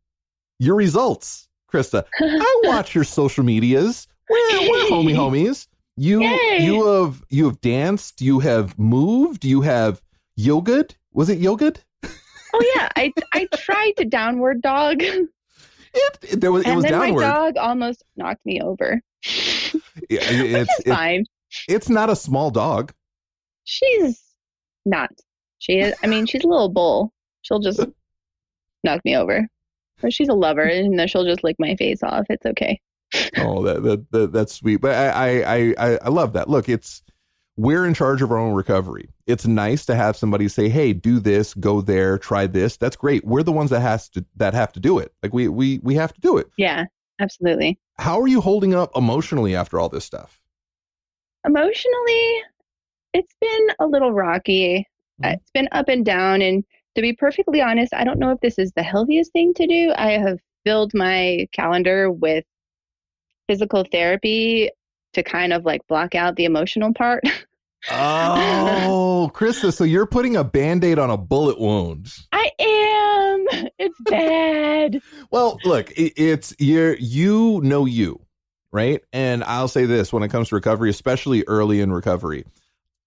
your 0.58 0.74
results, 0.76 1.48
Christa. 1.72 2.04
I 2.20 2.60
watch 2.64 2.94
your 2.94 3.04
social 3.04 3.44
medias. 3.44 4.06
We're, 4.28 4.60
we're 4.60 4.90
homie 4.90 5.14
homies. 5.22 5.66
You 5.96 6.20
Yay. 6.22 6.58
you 6.64 6.84
have 6.86 7.22
you 7.30 7.44
have 7.46 7.60
danced. 7.60 8.20
You 8.20 8.40
have 8.40 8.78
moved. 8.78 9.44
You 9.44 9.60
have 9.62 10.02
yoga'd. 10.36 10.96
Was 11.12 11.28
it 11.30 11.38
yoga'd? 11.40 11.82
Oh 12.52 12.72
yeah, 12.76 12.88
I 12.96 13.12
I 13.32 13.46
tried 13.56 13.92
to 13.98 14.04
downward 14.04 14.60
dog, 14.62 15.02
It, 15.02 15.28
it- 16.22 16.40
there 16.40 16.52
was 16.52 16.64
it 16.66 16.74
was 16.74 16.84
then 16.84 16.92
downward. 16.92 17.20
my 17.22 17.26
dog 17.28 17.56
almost 17.56 18.04
knocked 18.16 18.44
me 18.44 18.60
over. 18.60 19.00
Yeah, 20.08 20.20
it- 20.22 20.52
it's 20.62 20.80
it- 20.80 20.86
fine. 20.92 21.24
it's 21.68 21.88
not 21.88 22.10
a 22.10 22.16
small 22.16 22.50
dog. 22.50 22.92
She's 23.64 24.20
not. 24.84 25.10
She 25.58 25.78
is. 25.78 25.94
I 26.02 26.06
mean, 26.06 26.26
she's 26.26 26.42
a 26.44 26.48
little 26.48 26.68
bull. 26.70 27.12
She'll 27.42 27.60
just 27.60 27.80
knock 28.84 29.04
me 29.04 29.16
over. 29.16 29.46
But 30.00 30.12
she's 30.14 30.28
a 30.28 30.34
lover, 30.34 30.62
and 30.62 30.98
then 30.98 31.06
she'll 31.08 31.24
just 31.26 31.44
lick 31.44 31.56
my 31.58 31.76
face 31.76 32.02
off. 32.02 32.24
It's 32.30 32.46
okay. 32.46 32.80
Oh, 33.36 33.62
that, 33.64 33.82
that, 33.82 34.10
that 34.12 34.32
that's 34.32 34.54
sweet. 34.54 34.76
But 34.76 34.92
I, 34.94 35.42
I 35.42 35.56
I 35.56 35.74
I 35.78 35.98
I 36.04 36.08
love 36.08 36.32
that. 36.32 36.48
Look, 36.48 36.68
it's 36.68 37.02
we're 37.56 37.84
in 37.84 37.92
charge 37.92 38.22
of 38.22 38.30
our 38.32 38.38
own 38.38 38.54
recovery. 38.54 39.10
It's 39.26 39.46
nice 39.46 39.84
to 39.86 39.94
have 39.94 40.16
somebody 40.16 40.48
say, 40.48 40.68
"Hey, 40.70 40.94
do 40.94 41.20
this, 41.20 41.52
go 41.52 41.82
there, 41.82 42.16
try 42.16 42.46
this." 42.46 42.78
That's 42.78 42.96
great. 42.96 43.24
We're 43.26 43.42
the 43.42 43.52
ones 43.52 43.68
that 43.70 43.80
has 43.80 44.08
to 44.10 44.24
that 44.36 44.54
have 44.54 44.72
to 44.72 44.80
do 44.80 44.98
it. 44.98 45.12
Like 45.22 45.34
we 45.34 45.48
we 45.48 45.80
we 45.82 45.96
have 45.96 46.14
to 46.14 46.20
do 46.22 46.38
it. 46.38 46.48
Yeah, 46.56 46.86
absolutely. 47.20 47.78
How 47.98 48.20
are 48.20 48.26
you 48.28 48.40
holding 48.40 48.74
up 48.74 48.90
emotionally 48.96 49.54
after 49.54 49.78
all 49.78 49.88
this 49.88 50.04
stuff? 50.04 50.40
Emotionally, 51.46 52.42
it's 53.14 53.34
been 53.40 53.66
a 53.78 53.86
little 53.86 54.12
rocky. 54.12 54.86
Uh, 55.22 55.28
Mhm. 55.28 55.34
It's 55.34 55.50
been 55.52 55.68
up 55.72 55.88
and 55.88 56.04
down. 56.04 56.42
And 56.42 56.64
to 56.96 57.02
be 57.02 57.12
perfectly 57.12 57.60
honest, 57.60 57.92
I 57.94 58.04
don't 58.04 58.18
know 58.18 58.30
if 58.30 58.40
this 58.40 58.58
is 58.58 58.72
the 58.72 58.82
healthiest 58.82 59.32
thing 59.32 59.54
to 59.54 59.66
do. 59.66 59.92
I 59.96 60.12
have 60.12 60.38
filled 60.64 60.92
my 60.94 61.46
calendar 61.52 62.10
with 62.10 62.44
physical 63.48 63.84
therapy 63.90 64.70
to 65.14 65.22
kind 65.22 65.52
of 65.52 65.64
like 65.64 65.86
block 65.88 66.14
out 66.14 66.36
the 66.36 66.44
emotional 66.44 66.92
part. 66.94 67.24
Oh, 67.90 69.30
Christa, 69.32 69.72
so 69.72 69.84
you're 69.84 70.04
putting 70.04 70.36
a 70.36 70.44
band-aid 70.44 70.98
on 70.98 71.08
a 71.08 71.16
bullet 71.16 71.58
wound. 71.58 72.12
I 72.30 72.50
am. 72.58 72.89
It's 73.80 73.98
bad. 74.02 75.00
Well, 75.30 75.58
look, 75.64 75.90
it, 75.92 76.12
it's 76.16 76.54
you're 76.58 76.96
you 76.96 77.62
know 77.64 77.86
you, 77.86 78.20
right? 78.72 79.02
And 79.10 79.42
I'll 79.44 79.68
say 79.68 79.86
this 79.86 80.12
when 80.12 80.22
it 80.22 80.28
comes 80.28 80.50
to 80.50 80.54
recovery, 80.54 80.90
especially 80.90 81.44
early 81.46 81.80
in 81.80 81.90
recovery, 81.90 82.44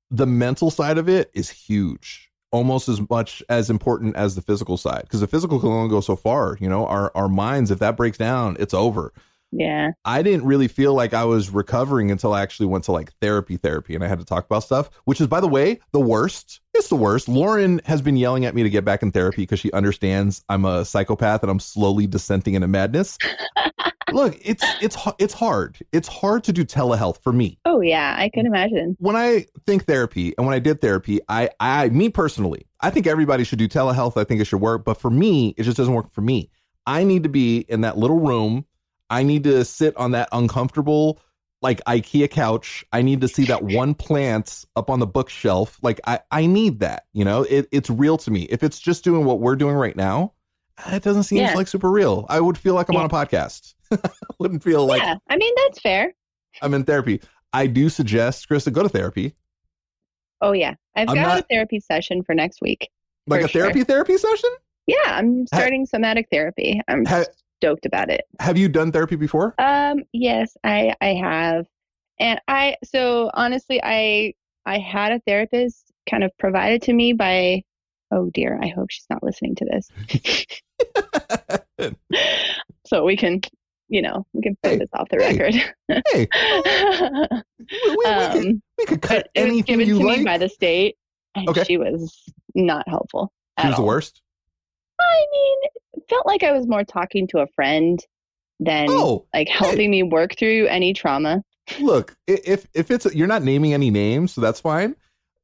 the 0.09 0.25
mental 0.25 0.71
side 0.71 0.97
of 0.97 1.07
it 1.07 1.29
is 1.33 1.51
huge. 1.51 2.31
Almost 2.51 2.89
as 2.89 3.07
much 3.07 3.43
as 3.49 3.69
important 3.69 4.15
as 4.15 4.35
the 4.35 4.41
physical 4.41 4.77
side. 4.77 5.03
Because 5.03 5.21
the 5.21 5.27
physical 5.27 5.59
can 5.59 5.69
only 5.69 5.89
go 5.89 6.01
so 6.01 6.15
far. 6.15 6.57
You 6.59 6.69
know, 6.69 6.87
our 6.87 7.11
our 7.13 7.29
minds, 7.29 7.69
if 7.69 7.77
that 7.79 7.95
breaks 7.95 8.17
down, 8.17 8.57
it's 8.59 8.73
over. 8.73 9.13
Yeah. 9.51 9.91
I 10.03 10.23
didn't 10.23 10.45
really 10.45 10.67
feel 10.67 10.95
like 10.95 11.13
I 11.13 11.25
was 11.25 11.51
recovering 11.51 12.09
until 12.09 12.33
I 12.33 12.41
actually 12.41 12.65
went 12.65 12.85
to 12.85 12.91
like 12.91 13.13
therapy 13.21 13.57
therapy 13.57 13.93
and 13.93 14.03
I 14.03 14.07
had 14.07 14.17
to 14.19 14.25
talk 14.25 14.45
about 14.45 14.63
stuff, 14.63 14.89
which 15.05 15.21
is 15.21 15.27
by 15.27 15.39
the 15.39 15.47
way, 15.47 15.79
the 15.91 15.99
worst. 15.99 16.61
It's 16.83 16.89
the 16.89 16.97
worst. 16.97 17.29
Lauren 17.29 17.79
has 17.85 18.01
been 18.01 18.17
yelling 18.17 18.43
at 18.43 18.53
me 18.53 18.61
to 18.61 18.69
get 18.69 18.83
back 18.83 19.01
in 19.03 19.13
therapy 19.13 19.43
because 19.43 19.57
she 19.57 19.71
understands 19.71 20.43
I'm 20.49 20.65
a 20.65 20.83
psychopath 20.83 21.41
and 21.41 21.49
I'm 21.49 21.61
slowly 21.61 22.07
dissenting 22.07 22.55
into 22.55 22.67
madness. 22.67 23.17
Look, 24.11 24.37
it's 24.43 24.65
it's 24.81 24.97
it's 25.17 25.33
hard. 25.33 25.77
It's 25.93 26.09
hard 26.09 26.43
to 26.43 26.51
do 26.51 26.65
telehealth 26.65 27.23
for 27.23 27.31
me. 27.31 27.57
Oh 27.63 27.79
yeah, 27.79 28.17
I 28.19 28.27
can 28.27 28.45
imagine. 28.45 28.97
When 28.99 29.15
I 29.15 29.45
think 29.65 29.85
therapy 29.85 30.33
and 30.37 30.45
when 30.45 30.53
I 30.53 30.59
did 30.59 30.81
therapy, 30.81 31.21
I 31.29 31.51
I 31.61 31.87
me 31.87 32.09
personally, 32.09 32.67
I 32.81 32.89
think 32.89 33.07
everybody 33.07 33.45
should 33.45 33.59
do 33.59 33.69
telehealth. 33.69 34.17
I 34.17 34.25
think 34.25 34.41
it 34.41 34.45
should 34.45 34.59
work, 34.59 34.83
but 34.83 34.99
for 34.99 35.09
me, 35.09 35.55
it 35.57 35.63
just 35.63 35.77
doesn't 35.77 35.93
work 35.93 36.11
for 36.11 36.19
me. 36.19 36.49
I 36.85 37.05
need 37.05 37.23
to 37.23 37.29
be 37.29 37.59
in 37.59 37.79
that 37.79 37.97
little 37.97 38.19
room. 38.19 38.65
I 39.09 39.23
need 39.23 39.45
to 39.45 39.63
sit 39.63 39.95
on 39.95 40.11
that 40.11 40.27
uncomfortable 40.33 41.21
like 41.63 41.81
IKEA 41.85 42.29
couch. 42.29 42.85
I 42.93 43.01
need 43.01 43.21
to 43.21 43.27
see 43.27 43.45
that 43.45 43.63
one 43.63 43.95
plant 43.95 44.65
up 44.75 44.89
on 44.91 44.99
the 44.99 45.07
bookshelf. 45.07 45.79
Like 45.81 45.99
I 46.05 46.19
I 46.29 46.45
need 46.45 46.81
that, 46.81 47.05
you 47.13 47.25
know? 47.25 47.43
It 47.43 47.67
it's 47.71 47.89
real 47.89 48.17
to 48.19 48.29
me. 48.29 48.43
If 48.43 48.61
it's 48.61 48.79
just 48.79 49.03
doing 49.03 49.25
what 49.25 49.39
we're 49.39 49.55
doing 49.55 49.75
right 49.75 49.95
now, 49.95 50.33
it 50.87 51.01
doesn't 51.01 51.23
seem 51.23 51.39
Yeah. 51.39 51.53
like 51.55 51.67
super 51.67 51.89
real. 51.89 52.25
I 52.29 52.39
would 52.41 52.57
feel 52.57 52.75
like 52.75 52.89
I'm 52.89 52.93
Yeah. 52.95 52.99
on 52.99 53.05
a 53.05 53.09
podcast. 53.09 53.73
I 53.91 53.97
wouldn't 54.39 54.61
feel 54.61 54.85
like 54.85 55.01
yeah, 55.01 55.15
I 55.29 55.37
mean 55.37 55.53
that's 55.57 55.79
fair. 55.79 56.13
I'm 56.61 56.73
in 56.75 56.83
therapy. 56.83 57.21
I 57.53 57.65
do 57.67 57.89
suggest 57.89 58.47
Chris 58.47 58.65
to 58.65 58.71
go 58.71 58.83
to 58.83 58.89
therapy. 58.89 59.33
Oh 60.41 60.51
yeah, 60.51 60.75
I've 60.95 61.09
I'm 61.09 61.15
got 61.15 61.21
not- 61.27 61.39
a 61.39 61.45
therapy 61.49 61.79
session 61.79 62.21
for 62.23 62.35
next 62.35 62.61
week. 62.61 62.89
Like 63.25 63.41
For 63.41 63.45
a 63.45 63.49
therapy 63.49 63.79
sure. 63.79 63.85
therapy 63.85 64.17
session? 64.17 64.49
Yeah, 64.85 64.97
I'm 65.05 65.47
starting 65.47 65.85
somatic 65.85 66.27
therapy. 66.29 66.81
I'm 66.89 67.05
Ha- 67.05 67.23
stoked 67.63 67.85
about 67.85 68.09
it. 68.09 68.25
have 68.39 68.57
you 68.57 68.67
done 68.67 68.91
therapy 68.91 69.15
before? 69.15 69.55
Um, 69.57 69.99
yes, 70.11 70.55
I 70.65 70.93
I 71.01 71.13
have, 71.13 71.65
and 72.19 72.39
I 72.47 72.75
so 72.83 73.31
honestly, 73.33 73.79
I 73.83 74.33
I 74.65 74.79
had 74.79 75.13
a 75.13 75.19
therapist 75.25 75.91
kind 76.09 76.23
of 76.23 76.31
provided 76.37 76.81
to 76.83 76.93
me 76.93 77.13
by. 77.13 77.63
Oh 78.11 78.29
dear, 78.33 78.59
I 78.61 78.67
hope 78.67 78.91
she's 78.91 79.05
not 79.09 79.23
listening 79.23 79.55
to 79.55 79.65
this. 79.65 79.89
so 82.85 83.03
we 83.05 83.15
can, 83.17 83.41
you 83.87 84.01
know, 84.03 84.25
we 84.33 84.41
can 84.43 84.55
put 84.61 84.71
Hey, 84.73 84.77
this 84.77 84.89
off 84.93 85.07
the 85.09 85.17
hey, 85.17 85.37
record. 85.37 85.55
hey, 86.13 86.27
we, 87.71 87.89
we, 87.89 87.95
we 87.97 88.05
could, 88.05 88.45
um, 88.45 88.61
we 88.77 88.85
could 88.85 89.01
but 89.01 89.07
cut 89.09 89.29
it 89.33 89.41
was 89.41 89.49
anything 89.49 89.63
given 89.79 89.87
you 89.87 89.99
to 89.99 90.05
like. 90.05 90.19
me 90.19 90.25
by 90.25 90.37
the 90.37 90.49
state, 90.49 90.95
and 91.35 91.47
Okay. 91.49 91.63
she 91.63 91.77
was 91.77 92.23
not 92.55 92.87
helpful. 92.87 93.31
She 93.59 93.67
was 93.67 93.77
the 93.77 93.83
worst. 93.83 94.21
I 95.03 95.25
mean, 95.31 95.57
it 95.93 96.03
felt 96.09 96.25
like 96.25 96.43
I 96.43 96.51
was 96.51 96.67
more 96.67 96.83
talking 96.83 97.27
to 97.29 97.39
a 97.39 97.47
friend 97.55 97.99
than 98.59 98.87
Oh, 98.89 99.25
like 99.33 99.49
helping 99.49 99.91
me 99.91 100.03
work 100.03 100.35
through 100.37 100.67
any 100.67 100.93
trauma. 100.93 101.43
look, 101.79 102.15
if 102.27 102.67
if 102.73 102.91
it's 102.91 103.05
you're 103.13 103.27
not 103.27 103.43
naming 103.43 103.73
any 103.73 103.89
names, 103.89 104.33
so 104.33 104.41
that's 104.41 104.59
fine. 104.61 104.95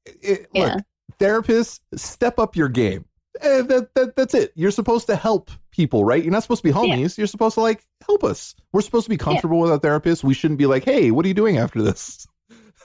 It, 0.06 0.48
Yeah. 0.54 0.76
Look, 0.76 0.84
therapists, 1.20 1.80
step 1.96 2.40
up 2.40 2.56
your 2.56 2.70
game. 2.70 3.06
Eh, 3.42 3.62
that, 3.64 3.94
that 3.96 4.16
that's 4.16 4.34
it. 4.34 4.52
You're 4.56 4.72
supposed 4.72 5.08
to 5.08 5.16
help 5.16 5.50
people, 5.72 6.04
right? 6.04 6.22
You're 6.24 6.32
not 6.32 6.44
supposed 6.44 6.62
to 6.64 6.68
be 6.68 6.78
Yeah. 6.78 6.96
homies. 6.96 7.18
You're 7.18 7.28
supposed 7.28 7.56
to 7.56 7.62
like 7.62 7.86
help 8.06 8.24
us. 8.24 8.54
We're 8.74 8.82
supposed 8.82 9.06
to 9.06 9.10
be 9.10 9.18
comfortable 9.18 9.60
with 9.60 9.72
our 9.72 9.80
therapist. 9.80 10.24
We 10.24 10.34
shouldn't 10.34 10.58
be 10.58 10.66
like, 10.66 10.84
hey, 10.84 11.12
what 11.12 11.26
are 11.26 11.28
you 11.28 11.34
doing 11.34 11.58
after 11.58 11.82
this? 11.82 12.28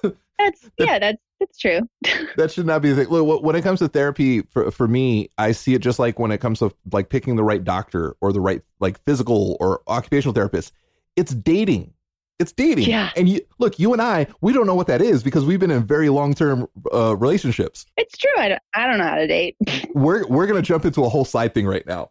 That's 0.38 0.68
yeah, 0.78 0.98
that's 0.98 1.18
that's 1.46 1.59
true. 1.59 1.80
that 2.37 2.50
should 2.50 2.66
not 2.66 2.83
be 2.83 2.90
the 2.92 3.04
thing. 3.04 3.12
Look, 3.12 3.42
when 3.42 3.57
it 3.57 3.62
comes 3.62 3.78
to 3.80 3.88
therapy, 3.88 4.42
for 4.50 4.70
for 4.70 4.88
me, 4.88 5.30
I 5.38 5.52
see 5.52 5.74
it 5.74 5.80
just 5.80 5.98
like 5.98 6.18
when 6.18 6.30
it 6.30 6.38
comes 6.38 6.59
to 6.61 6.72
like 6.92 7.09
picking 7.09 7.37
the 7.37 7.44
right 7.44 7.62
doctor 7.62 8.16
or 8.20 8.33
the 8.33 8.40
right 8.40 8.62
like 8.80 9.02
physical 9.04 9.57
or 9.61 9.83
occupational 9.88 10.33
therapist. 10.35 10.72
It's 11.16 11.33
dating. 11.33 11.92
It's 12.40 12.50
dating. 12.50 12.88
Yeah. 12.88 13.11
And 13.16 13.28
you 13.28 13.40
look, 13.59 13.78
you 13.78 13.92
and 13.92 14.02
I, 14.02 14.26
we 14.40 14.52
don't 14.52 14.66
know 14.66 14.74
what 14.74 14.88
that 14.88 15.00
is 15.00 15.22
because 15.22 15.44
we've 15.44 15.61
been 15.61 15.70
in 15.70 15.87
very 15.87 16.09
long 16.09 16.35
term 16.35 16.66
uh, 16.92 17.16
relationships. 17.16 17.87
It's 17.96 18.16
true. 18.18 18.33
I 18.37 18.48
don't, 18.48 18.62
I 18.74 18.87
don't 18.87 18.98
know 18.98 19.04
how 19.04 19.16
to 19.16 19.26
date. 19.26 19.57
We're 19.94 20.26
we're 20.26 20.46
gonna 20.46 20.62
jump 20.62 20.85
into 20.85 21.04
a 21.04 21.09
whole 21.09 21.24
side 21.24 21.54
thing 21.54 21.66
right 21.66 21.87
now. 21.87 22.11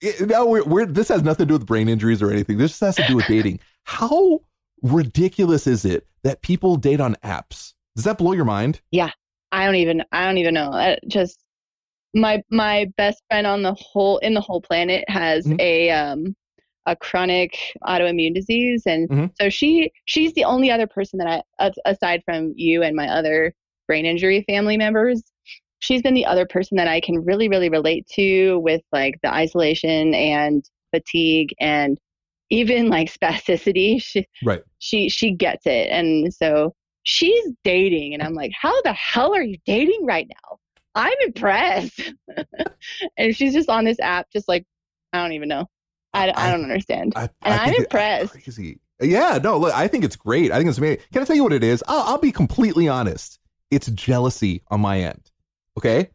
It- 0.00 0.28
now 0.28 0.44
we're, 0.46 0.64
we're 0.64 0.86
this 0.86 1.08
has 1.08 1.22
nothing 1.22 1.46
to 1.46 1.48
do 1.48 1.54
with 1.54 1.66
brain 1.66 1.88
injuries 1.88 2.20
or 2.20 2.30
anything. 2.32 2.58
This 2.58 2.72
just 2.72 2.80
has 2.80 2.96
to 2.96 3.06
do 3.06 3.14
with 3.16 3.26
dating. 3.26 3.60
How 3.84 4.40
ridiculous 4.82 5.66
is 5.68 5.84
it 5.84 6.06
that 6.24 6.42
people 6.42 6.76
date 6.76 7.00
on 7.00 7.14
apps? 7.22 7.74
Does 7.94 8.04
that 8.04 8.18
blow 8.18 8.32
your 8.32 8.44
mind? 8.44 8.80
Yeah. 8.90 9.10
I 9.50 9.66
don't 9.66 9.74
even 9.74 10.02
I 10.12 10.24
don't 10.26 10.38
even 10.38 10.54
know. 10.54 10.70
Uh, 10.72 10.96
just 11.08 11.38
my 12.14 12.42
my 12.50 12.90
best 12.96 13.22
friend 13.28 13.46
on 13.46 13.62
the 13.62 13.74
whole 13.74 14.18
in 14.18 14.34
the 14.34 14.40
whole 14.40 14.60
planet 14.62 15.04
has 15.08 15.46
Mhm. 15.46 15.60
a 15.60 15.90
um 15.90 16.36
a 16.86 16.96
chronic 16.96 17.56
autoimmune 17.84 18.34
disease 18.34 18.82
and 18.86 19.08
Mhm. 19.08 19.30
so 19.40 19.48
she 19.48 19.90
she's 20.06 20.32
the 20.34 20.44
only 20.44 20.70
other 20.70 20.86
person 20.86 21.18
that 21.18 21.44
I 21.58 21.70
aside 21.84 22.22
from 22.24 22.52
you 22.56 22.82
and 22.82 22.96
my 22.96 23.08
other 23.08 23.54
brain 23.86 24.04
injury 24.04 24.42
family 24.48 24.76
members 24.76 25.22
she's 25.78 26.02
been 26.02 26.14
the 26.14 26.26
other 26.26 26.46
person 26.46 26.76
that 26.76 26.88
I 26.88 27.00
can 27.00 27.24
really 27.24 27.48
really 27.48 27.68
relate 27.68 28.06
to 28.14 28.58
with 28.60 28.82
like 28.92 29.18
the 29.22 29.32
isolation 29.32 30.12
and 30.14 30.64
fatigue 30.94 31.54
and 31.60 31.98
even 32.50 32.88
like 32.88 33.12
spasticity 33.18 34.02
she 34.02 34.26
Right. 34.42 34.62
she 34.78 35.08
she 35.08 35.30
gets 35.32 35.66
it 35.66 35.88
and 35.90 36.32
so 36.34 36.74
she's 37.02 37.44
dating 37.64 38.14
and 38.14 38.22
i'm 38.22 38.34
like 38.34 38.52
how 38.58 38.80
the 38.82 38.92
hell 38.92 39.34
are 39.34 39.42
you 39.42 39.58
dating 39.66 40.04
right 40.04 40.28
now 40.28 40.58
i'm 40.94 41.16
impressed 41.24 42.12
and 43.16 43.36
she's 43.36 43.52
just 43.52 43.68
on 43.68 43.84
this 43.84 43.98
app 44.00 44.26
just 44.32 44.48
like 44.48 44.64
i 45.12 45.22
don't 45.22 45.32
even 45.32 45.48
know 45.48 45.66
I, 46.14 46.32
I 46.34 46.50
don't 46.50 46.62
understand. 46.62 47.14
I, 47.16 47.22
and 47.42 47.54
I 47.54 47.64
I'm 47.64 47.74
impressed. 47.74 48.32
crazy. 48.32 48.80
Yeah, 49.00 49.38
no, 49.42 49.58
look, 49.58 49.74
I 49.74 49.88
think 49.88 50.04
it's 50.04 50.16
great. 50.16 50.52
I 50.52 50.58
think 50.58 50.68
it's 50.68 50.78
amazing. 50.78 51.00
Can 51.12 51.22
I 51.22 51.24
tell 51.24 51.36
you 51.36 51.42
what 51.42 51.52
it 51.52 51.64
is? 51.64 51.82
I'll, 51.88 52.02
I'll 52.02 52.18
be 52.18 52.32
completely 52.32 52.88
honest. 52.88 53.38
It's 53.70 53.88
jealousy 53.90 54.62
on 54.68 54.80
my 54.80 55.00
end. 55.00 55.30
Okay. 55.78 56.10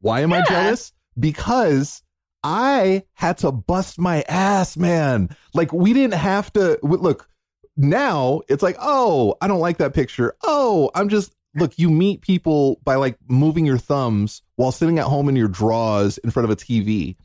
Why 0.00 0.20
am 0.20 0.32
I 0.32 0.42
jealous? 0.48 0.92
Because 1.18 2.02
I 2.42 3.04
had 3.12 3.38
to 3.38 3.52
bust 3.52 4.00
my 4.00 4.22
ass, 4.22 4.76
man. 4.76 5.36
Like 5.54 5.72
we 5.72 5.92
didn't 5.92 6.14
have 6.14 6.52
to 6.54 6.78
look. 6.82 7.28
Now 7.76 8.42
it's 8.48 8.62
like, 8.62 8.76
oh, 8.80 9.34
I 9.40 9.48
don't 9.48 9.60
like 9.60 9.78
that 9.78 9.94
picture. 9.94 10.34
Oh, 10.42 10.90
I'm 10.94 11.08
just 11.08 11.34
look. 11.54 11.78
You 11.78 11.90
meet 11.90 12.20
people 12.20 12.80
by 12.84 12.96
like 12.96 13.16
moving 13.28 13.64
your 13.66 13.78
thumbs 13.78 14.42
while 14.56 14.72
sitting 14.72 14.98
at 14.98 15.06
home 15.06 15.28
in 15.28 15.36
your 15.36 15.48
drawers 15.48 16.18
in 16.18 16.30
front 16.30 16.44
of 16.44 16.50
a 16.50 16.56
TV. 16.56 17.16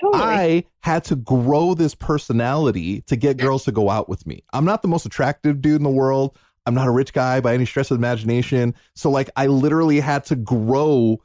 Totally. 0.00 0.22
I 0.22 0.64
had 0.80 1.04
to 1.04 1.16
grow 1.16 1.74
this 1.74 1.94
personality 1.94 3.02
to 3.02 3.16
get 3.16 3.36
girls 3.36 3.64
to 3.64 3.72
go 3.72 3.90
out 3.90 4.08
with 4.08 4.26
me. 4.26 4.42
I'm 4.52 4.64
not 4.64 4.82
the 4.82 4.88
most 4.88 5.06
attractive 5.06 5.60
dude 5.62 5.76
in 5.76 5.84
the 5.84 5.90
world. 5.90 6.36
I'm 6.66 6.74
not 6.74 6.88
a 6.88 6.90
rich 6.90 7.12
guy 7.12 7.40
by 7.40 7.54
any 7.54 7.64
stretch 7.64 7.90
of 7.90 7.98
imagination. 7.98 8.74
So 8.96 9.08
like 9.10 9.30
I 9.36 9.46
literally 9.46 10.00
had 10.00 10.24
to 10.26 10.36
grow 10.36 11.20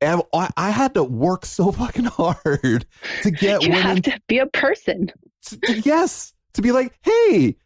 and 0.00 0.22
I 0.32 0.70
had 0.70 0.94
to 0.94 1.04
work 1.04 1.44
so 1.44 1.70
fucking 1.72 2.04
hard 2.06 2.86
to 3.22 3.30
get 3.30 3.62
you 3.62 3.70
women 3.70 3.82
have 3.82 4.02
to 4.02 4.20
be 4.28 4.38
a 4.38 4.46
person. 4.46 5.10
to, 5.46 5.58
to- 5.58 5.80
yes, 5.80 6.32
to 6.54 6.62
be 6.62 6.70
like, 6.72 6.94
"Hey, 7.02 7.56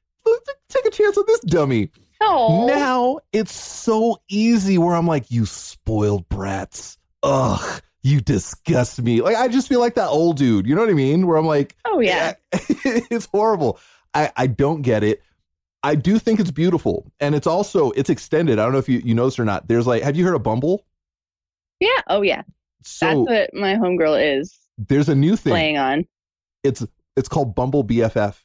take 0.69 0.87
a 0.87 0.91
chance 0.91 1.17
on 1.17 1.25
this 1.27 1.41
dummy." 1.41 1.91
Oh, 2.21 2.67
Now 2.67 3.19
it's 3.33 3.55
so 3.55 4.19
easy 4.29 4.77
where 4.77 4.97
I'm 4.97 5.07
like, 5.07 5.31
you 5.31 5.47
spoiled 5.47 6.29
brats. 6.29 6.99
Ugh, 7.23 7.81
you 8.03 8.21
disgust 8.21 9.01
me. 9.01 9.21
Like 9.21 9.37
I 9.37 9.49
just 9.49 9.69
feel 9.69 9.79
like 9.81 9.95
that 9.95 10.09
old 10.09 10.37
dude. 10.37 10.67
You 10.67 10.75
know 10.75 10.81
what 10.81 10.91
I 10.91 10.95
mean? 10.95 11.27
Where 11.27 11.37
I'm 11.37 11.47
like, 11.47 11.77
oh 11.85 12.01
yeah. 12.01 12.35
it's 12.53 13.27
horrible. 13.27 13.79
I, 14.15 14.33
I 14.37 14.47
don't 14.49 14.83
get 14.83 15.05
it. 15.05 15.23
I 15.85 15.95
do 15.95 16.19
think 16.19 16.41
it's 16.41 16.51
beautiful. 16.51 17.13
And 17.21 17.37
it's 17.37 17.47
also 17.47 17.93
it's 17.93 18.11
extended. 18.11 18.59
I 18.59 18.65
don't 18.65 18.73
know 18.73 18.79
if 18.79 18.89
you, 18.89 18.99
you 18.99 19.15
noticed 19.15 19.39
or 19.39 19.45
not. 19.45 19.69
There's 19.69 19.87
like, 19.87 20.03
have 20.03 20.17
you 20.17 20.25
heard 20.25 20.35
of 20.35 20.43
Bumble? 20.43 20.85
Yeah. 21.79 22.01
Oh 22.09 22.23
yeah. 22.23 22.43
So 22.83 23.07
That's 23.07 23.53
what 23.55 23.61
my 23.61 23.75
homegirl 23.75 24.41
is 24.41 24.59
there's 24.79 25.09
a 25.09 25.15
new 25.15 25.37
thing. 25.37 25.53
playing 25.53 25.79
on. 25.79 26.07
It's 26.63 26.87
it's 27.17 27.29
called 27.29 27.55
Bumble 27.55 27.85
BFF. 27.85 28.37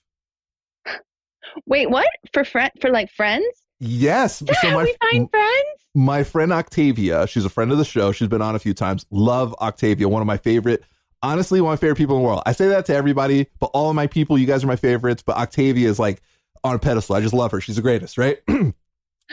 Wait, 1.65 1.89
what? 1.89 2.07
For 2.33 2.43
friend 2.43 2.71
for 2.81 2.89
like 2.89 3.11
friends? 3.11 3.45
Yes. 3.79 4.41
So 4.61 4.71
my 4.71 4.83
we 4.83 4.95
find 5.11 5.29
friends? 5.29 5.67
my 5.95 6.23
friend 6.23 6.51
Octavia, 6.53 7.27
she's 7.27 7.45
a 7.45 7.49
friend 7.49 7.71
of 7.71 7.77
the 7.77 7.85
show. 7.85 8.11
She's 8.11 8.27
been 8.27 8.41
on 8.41 8.55
a 8.55 8.59
few 8.59 8.73
times. 8.73 9.05
Love 9.11 9.53
Octavia, 9.61 10.07
one 10.07 10.21
of 10.21 10.27
my 10.27 10.37
favorite, 10.37 10.83
honestly, 11.21 11.61
one 11.61 11.73
of 11.73 11.79
my 11.79 11.81
favorite 11.81 11.97
people 11.97 12.15
in 12.15 12.21
the 12.21 12.27
world. 12.27 12.43
I 12.45 12.51
say 12.53 12.67
that 12.69 12.85
to 12.87 12.95
everybody, 12.95 13.47
but 13.59 13.67
all 13.73 13.89
of 13.89 13.95
my 13.95 14.07
people, 14.07 14.37
you 14.37 14.45
guys 14.45 14.63
are 14.63 14.67
my 14.67 14.75
favorites. 14.75 15.23
But 15.25 15.37
Octavia 15.37 15.89
is 15.89 15.99
like 15.99 16.21
on 16.63 16.75
a 16.75 16.79
pedestal. 16.79 17.15
I 17.15 17.21
just 17.21 17.33
love 17.33 17.51
her. 17.51 17.61
She's 17.61 17.75
the 17.75 17.81
greatest, 17.81 18.17
right? 18.17 18.39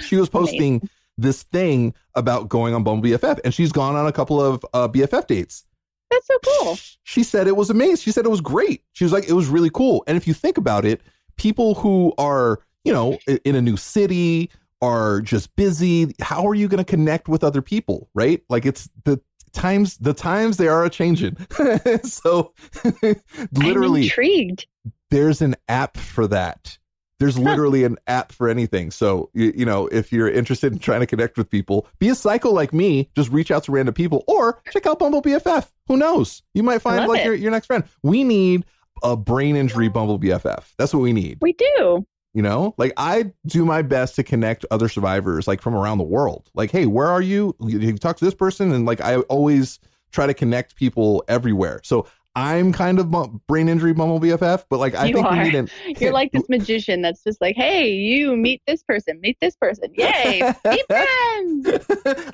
she 0.01 0.17
was 0.17 0.29
posting 0.29 0.89
this 1.17 1.43
thing 1.45 1.95
about 2.15 2.49
going 2.49 2.75
on 2.75 2.83
Bumble 2.83 3.09
BFF, 3.09 3.41
and 3.45 3.53
she's 3.55 3.73
gone 3.73 3.95
on 3.95 4.07
a 4.07 4.13
couple 4.13 4.41
of 4.43 4.65
uh, 4.73 4.89
BFF 4.89 5.27
dates. 5.27 5.65
That's 6.11 6.27
so 6.27 6.39
cool. 6.45 6.79
She 7.05 7.23
said 7.23 7.47
it 7.47 7.57
was 7.57 7.71
amazing. 7.71 7.97
She 7.97 8.11
said 8.11 8.25
it 8.25 8.31
was 8.31 8.41
great. 8.41 8.83
She 8.93 9.05
was 9.05 9.13
like, 9.13 9.29
it 9.29 9.33
was 9.33 9.47
really 9.47 9.71
cool. 9.71 10.03
And 10.09 10.17
if 10.17 10.27
you 10.27 10.35
think 10.35 10.59
about 10.59 10.85
it, 10.85 11.03
people 11.41 11.75
who 11.77 12.13
are, 12.19 12.61
you 12.85 12.93
know, 12.93 13.19
in 13.45 13.55
a 13.55 13.63
new 13.63 13.77
city 13.79 14.51
are 14.83 15.23
just 15.23 15.57
busy. 15.57 16.15
How 16.21 16.47
are 16.47 16.55
you 16.55 16.69
going 16.69 16.85
to 16.85 16.89
connect 16.89 17.29
with 17.29 17.43
other 17.43 17.63
people? 17.63 18.11
Right? 18.15 18.43
Like 18.51 18.67
it's 18.67 18.91
the 19.05 19.21
times, 19.53 19.97
the 19.97 20.13
times 20.13 20.59
they 20.59 20.69
are 20.69 20.85
a 20.85 20.91
changing. 20.91 21.39
so 22.05 22.53
I'm 22.85 23.17
literally, 23.55 24.05
intrigued. 24.05 24.67
there's 25.11 25.41
an 25.41 25.57
app 25.67 25.97
for 25.97 26.27
that. 26.27 26.77
There's 27.19 27.39
literally 27.39 27.85
an 27.85 27.99
app 28.07 28.33
for 28.33 28.49
anything. 28.49 28.91
So, 28.91 29.29
you, 29.35 29.53
you 29.55 29.67
know, 29.67 29.89
if 29.89 30.11
you're 30.11 30.31
interested 30.31 30.73
in 30.73 30.79
trying 30.79 31.01
to 31.01 31.07
connect 31.07 31.37
with 31.37 31.51
people, 31.51 31.87
be 31.99 32.09
a 32.09 32.15
psycho 32.15 32.51
like 32.51 32.73
me, 32.73 33.11
just 33.15 33.31
reach 33.31 33.51
out 33.51 33.65
to 33.65 33.73
random 33.73 33.93
people 33.93 34.25
or 34.27 34.63
check 34.73 34.87
out 34.87 34.99
Bumble 34.99 35.21
BFF. 35.21 35.69
Who 35.89 35.99
knows? 35.99 36.43
You 36.55 36.63
might 36.63 36.81
find 36.81 37.01
love 37.01 37.09
like 37.09 37.21
it. 37.21 37.27
your, 37.27 37.35
your 37.35 37.51
next 37.51 37.67
friend. 37.67 37.85
We 38.03 38.25
need 38.25 38.65
a 39.03 39.17
brain 39.17 39.57
injury 39.57 39.89
Bumble 39.89 40.19
BFF. 40.19 40.65
That's 40.79 40.93
what 40.95 41.01
we 41.01 41.13
need. 41.13 41.39
We 41.41 41.53
do. 41.55 42.07
You 42.33 42.43
know, 42.43 42.75
like 42.79 42.93
I 42.97 43.33
do 43.47 43.65
my 43.65 43.83
best 43.83 44.15
to 44.17 44.23
connect 44.23 44.65
other 44.71 44.89
survivors 44.89 45.49
like 45.49 45.61
from 45.61 45.75
around 45.75 45.99
the 45.99 46.05
world. 46.05 46.49
Like, 46.55 46.71
hey, 46.71 46.87
where 46.87 47.09
are 47.09 47.21
you? 47.23 47.57
You, 47.61 47.81
you 47.81 47.99
talk 47.99 48.17
to 48.19 48.25
this 48.25 48.35
person, 48.35 48.71
and 48.73 48.87
like 48.87 49.01
I 49.01 49.17
always 49.23 49.81
try 50.13 50.27
to 50.29 50.35
connect 50.35 50.77
people 50.77 51.25
everywhere. 51.27 51.81
So 51.83 52.07
I'm 52.37 52.73
kind 52.73 53.01
of 53.01 53.11
bu- 53.11 53.41
brain 53.49 53.69
injury 53.69 53.93
Bumble 53.93 54.21
BFF, 54.21 54.67
but 54.71 54.79
like 54.79 54.95
I 54.95 55.07
You 55.07 55.15
think 55.15 55.29
we 55.29 55.39
are. 55.39 55.43
need 55.45 55.55
an 55.57 55.69
You're 55.99 56.13
like 56.13 56.31
this 56.31 56.45
magician 56.49 57.03
that's 57.03 57.25
just 57.25 57.41
like, 57.41 57.57
hey, 57.57 57.91
you 57.91 58.37
meet 58.37 58.63
this 58.65 58.85
person, 58.85 59.21
meet 59.21 59.37
this 59.41 59.57
person. 59.57 59.93
Yay, 59.95 60.53
be 60.71 60.83
friends. 60.89 61.87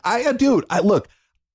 I, 0.05 0.25
uh, 0.27 0.33
dude, 0.33 0.67
I 0.69 0.81
look, 0.81 1.09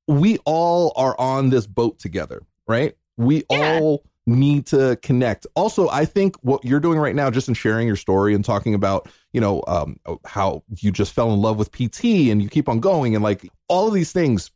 we 0.07 0.39
all 0.45 0.93
are 0.95 1.15
on 1.19 1.51
this 1.51 1.67
boat 1.67 1.99
together, 1.99 2.41
right? 2.67 2.95
We 3.17 3.43
Yeah. 3.51 3.77
all 3.79 4.03
need 4.27 4.67
to 4.67 4.97
connect. 5.01 5.47
Also, 5.55 5.89
I 5.89 6.05
think 6.05 6.35
what 6.41 6.63
you're 6.63 6.79
doing 6.79 6.99
right 6.99 7.15
now, 7.15 7.29
just 7.31 7.47
in 7.47 7.53
sharing 7.53 7.87
your 7.87 7.95
story 7.95 8.33
and 8.35 8.45
talking 8.45 8.73
about, 8.73 9.09
you 9.33 9.41
know, 9.41 9.63
um, 9.67 9.99
how 10.25 10.63
you 10.77 10.91
just 10.91 11.13
fell 11.13 11.33
in 11.33 11.41
love 11.41 11.57
with 11.57 11.71
PT 11.71 12.29
and 12.29 12.41
you 12.41 12.49
keep 12.49 12.69
on 12.69 12.79
going 12.79 13.15
and 13.15 13.23
like 13.23 13.49
all 13.67 13.87
of 13.87 13.93
these 13.93 14.11
things, 14.11 14.51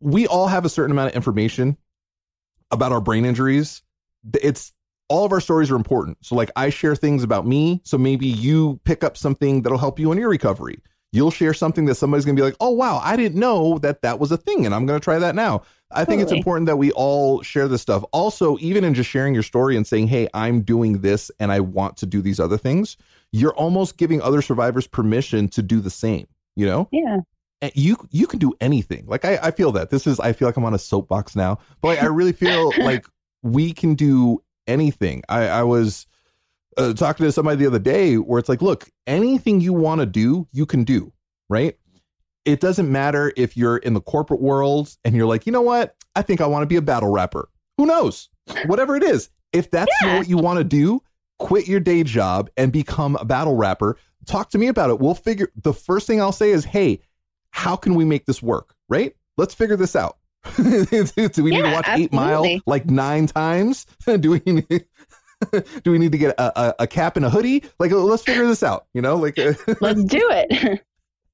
we 0.00 0.26
all 0.26 0.48
have 0.48 0.64
a 0.64 0.68
certain 0.68 0.90
amount 0.90 1.10
of 1.10 1.16
information 1.16 1.76
about 2.70 2.92
our 2.92 3.00
brain 3.00 3.24
injuries. 3.24 3.82
It's 4.42 4.72
all 5.08 5.26
of 5.26 5.32
our 5.32 5.40
stories 5.40 5.70
are 5.70 5.76
important. 5.76 6.18
So 6.22 6.34
like 6.34 6.50
I 6.56 6.70
share 6.70 6.96
things 6.96 7.22
about 7.22 7.46
me, 7.46 7.80
so 7.84 7.98
maybe 7.98 8.26
you 8.26 8.80
pick 8.84 9.04
up 9.04 9.16
something 9.16 9.62
that'll 9.62 9.78
help 9.78 9.98
you 9.98 10.10
in 10.12 10.18
your 10.18 10.30
recovery. 10.30 10.80
You'll 11.12 11.30
share 11.32 11.54
something 11.54 11.86
that 11.86 11.96
somebody's 11.96 12.24
going 12.24 12.36
to 12.36 12.40
be 12.40 12.44
like, 12.44 12.56
"Oh 12.60 12.70
wow, 12.70 13.00
I 13.02 13.16
didn't 13.16 13.38
know 13.38 13.78
that 13.78 14.02
that 14.02 14.18
was 14.18 14.30
a 14.30 14.36
thing 14.36 14.64
and 14.66 14.74
I'm 14.74 14.86
going 14.86 14.98
to 14.98 15.04
try 15.04 15.18
that 15.18 15.34
now." 15.34 15.62
I 15.92 16.04
think 16.04 16.22
it's 16.22 16.30
important 16.30 16.66
that 16.66 16.76
we 16.76 16.92
all 16.92 17.42
share 17.42 17.66
this 17.66 17.82
stuff. 17.82 18.04
Also, 18.12 18.56
even 18.60 18.84
in 18.84 18.94
just 18.94 19.10
sharing 19.10 19.34
your 19.34 19.42
story 19.42 19.76
and 19.76 19.86
saying, 19.86 20.08
"Hey, 20.08 20.28
I'm 20.34 20.60
doing 20.62 21.00
this 21.00 21.30
and 21.40 21.50
I 21.50 21.60
want 21.60 21.96
to 21.98 22.06
do 22.06 22.22
these 22.22 22.38
other 22.38 22.56
things," 22.56 22.96
you're 23.32 23.54
almost 23.54 23.96
giving 23.96 24.20
other 24.22 24.42
survivors 24.42 24.86
permission 24.86 25.48
to 25.48 25.62
do 25.62 25.80
the 25.80 25.90
same, 25.90 26.26
you 26.56 26.66
know? 26.66 26.88
Yeah. 26.92 27.18
and 27.60 27.72
you 27.74 27.96
you 28.10 28.26
can 28.26 28.38
do 28.38 28.52
anything. 28.60 29.04
Like 29.06 29.24
I, 29.24 29.38
I 29.42 29.50
feel 29.50 29.72
that 29.72 29.90
this 29.90 30.06
is 30.06 30.20
I 30.20 30.32
feel 30.32 30.46
like 30.48 30.56
I'm 30.56 30.64
on 30.64 30.74
a 30.74 30.78
soapbox 30.78 31.34
now, 31.36 31.58
but 31.80 31.88
like 31.88 32.02
I 32.02 32.06
really 32.06 32.32
feel 32.32 32.72
like 32.78 33.06
we 33.42 33.72
can 33.72 33.94
do 33.94 34.42
anything. 34.66 35.22
I, 35.28 35.48
I 35.48 35.62
was 35.64 36.06
uh, 36.76 36.92
talking 36.94 37.24
to 37.26 37.32
somebody 37.32 37.56
the 37.58 37.66
other 37.66 37.78
day 37.78 38.16
where 38.16 38.38
it's 38.38 38.48
like, 38.48 38.62
look, 38.62 38.88
anything 39.06 39.60
you 39.60 39.72
want 39.72 40.00
to 40.00 40.06
do, 40.06 40.46
you 40.52 40.66
can 40.66 40.84
do, 40.84 41.12
right? 41.48 41.76
It 42.44 42.60
doesn't 42.60 42.90
matter 42.90 43.32
if 43.36 43.56
you're 43.56 43.76
in 43.78 43.94
the 43.94 44.00
corporate 44.00 44.40
world 44.40 44.96
and 45.04 45.14
you're 45.14 45.26
like, 45.26 45.46
you 45.46 45.52
know 45.52 45.60
what? 45.62 45.94
I 46.16 46.22
think 46.22 46.40
I 46.40 46.46
want 46.46 46.62
to 46.62 46.66
be 46.66 46.76
a 46.76 46.82
battle 46.82 47.10
rapper. 47.10 47.48
Who 47.76 47.86
knows? 47.86 48.28
Whatever 48.66 48.96
it 48.96 49.02
is, 49.02 49.30
if 49.52 49.70
that's 49.70 49.92
Yeah. 50.02 50.16
what 50.18 50.28
you 50.28 50.38
want 50.38 50.58
to 50.58 50.64
do, 50.64 51.02
quit 51.38 51.68
your 51.68 51.80
day 51.80 52.02
job 52.02 52.50
and 52.56 52.72
become 52.72 53.16
a 53.16 53.24
battle 53.24 53.56
rapper. 53.56 53.96
Talk 54.26 54.50
to 54.50 54.58
me 54.58 54.68
about 54.68 54.90
it. 54.90 54.98
We'll 54.98 55.14
figure. 55.14 55.50
The 55.62 55.72
first 55.72 56.06
thing 56.06 56.20
I'll 56.20 56.32
say 56.32 56.50
is, 56.50 56.64
hey, 56.64 57.00
how 57.50 57.76
can 57.76 57.94
we 57.94 58.04
make 58.04 58.26
this 58.26 58.42
work? 58.42 58.74
Right? 58.88 59.14
Let's 59.36 59.54
figure 59.54 59.76
this 59.76 59.94
out. 59.96 60.16
do 60.56 60.62
we 60.64 61.50
need 61.50 61.62
to 61.62 61.68
Yeah, 61.68 61.72
watch 61.74 61.88
Eight 61.88 62.12
Mile 62.12 62.60
like 62.66 62.86
nine 62.86 63.26
times? 63.26 63.86
do 64.20 64.30
we 64.30 64.42
need, 64.46 64.86
do 65.82 65.90
we 65.90 65.98
need 65.98 66.12
to 66.12 66.18
get 66.18 66.34
a, 66.38 66.60
a, 66.60 66.74
a 66.80 66.86
cap 66.86 67.16
and 67.16 67.24
a 67.24 67.30
hoodie? 67.30 67.64
Like, 67.78 67.90
let's 67.92 68.22
figure 68.22 68.46
this 68.46 68.62
out. 68.62 68.86
You 68.94 69.02
know, 69.02 69.16
like. 69.16 69.36
Let's 69.80 70.04
do 70.04 70.28
it. 70.30 70.82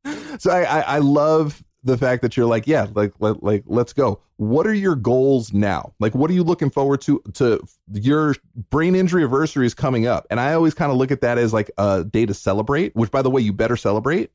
so 0.40 0.50
I, 0.50 0.62
I 0.62 0.80
I 0.80 0.98
love 0.98 1.62
the 1.82 1.96
fact 1.98 2.22
that 2.22 2.36
you're 2.36 2.46
like, 2.46 2.66
yeah, 2.66 2.86
like 2.94 3.12
let, 3.20 3.42
like 3.42 3.64
let's 3.66 3.92
go. 3.92 4.20
What 4.36 4.66
are 4.66 4.74
your 4.74 4.96
goals 4.96 5.52
now? 5.52 5.94
Like, 5.98 6.14
what 6.14 6.30
are 6.30 6.34
you 6.34 6.42
looking 6.44 6.70
forward 6.70 7.00
to? 7.02 7.22
To 7.34 7.60
your 7.92 8.34
brain 8.70 8.94
injury 8.94 9.22
anniversary 9.22 9.66
is 9.66 9.74
coming 9.74 10.06
up, 10.06 10.26
and 10.30 10.38
I 10.38 10.52
always 10.54 10.74
kind 10.74 10.90
of 10.92 10.98
look 10.98 11.10
at 11.10 11.20
that 11.22 11.38
as 11.38 11.52
like 11.52 11.70
a 11.78 12.04
day 12.04 12.26
to 12.26 12.34
celebrate. 12.34 12.94
Which, 12.94 13.10
by 13.10 13.22
the 13.22 13.30
way, 13.30 13.40
you 13.42 13.52
better 13.52 13.76
celebrate. 13.76 14.30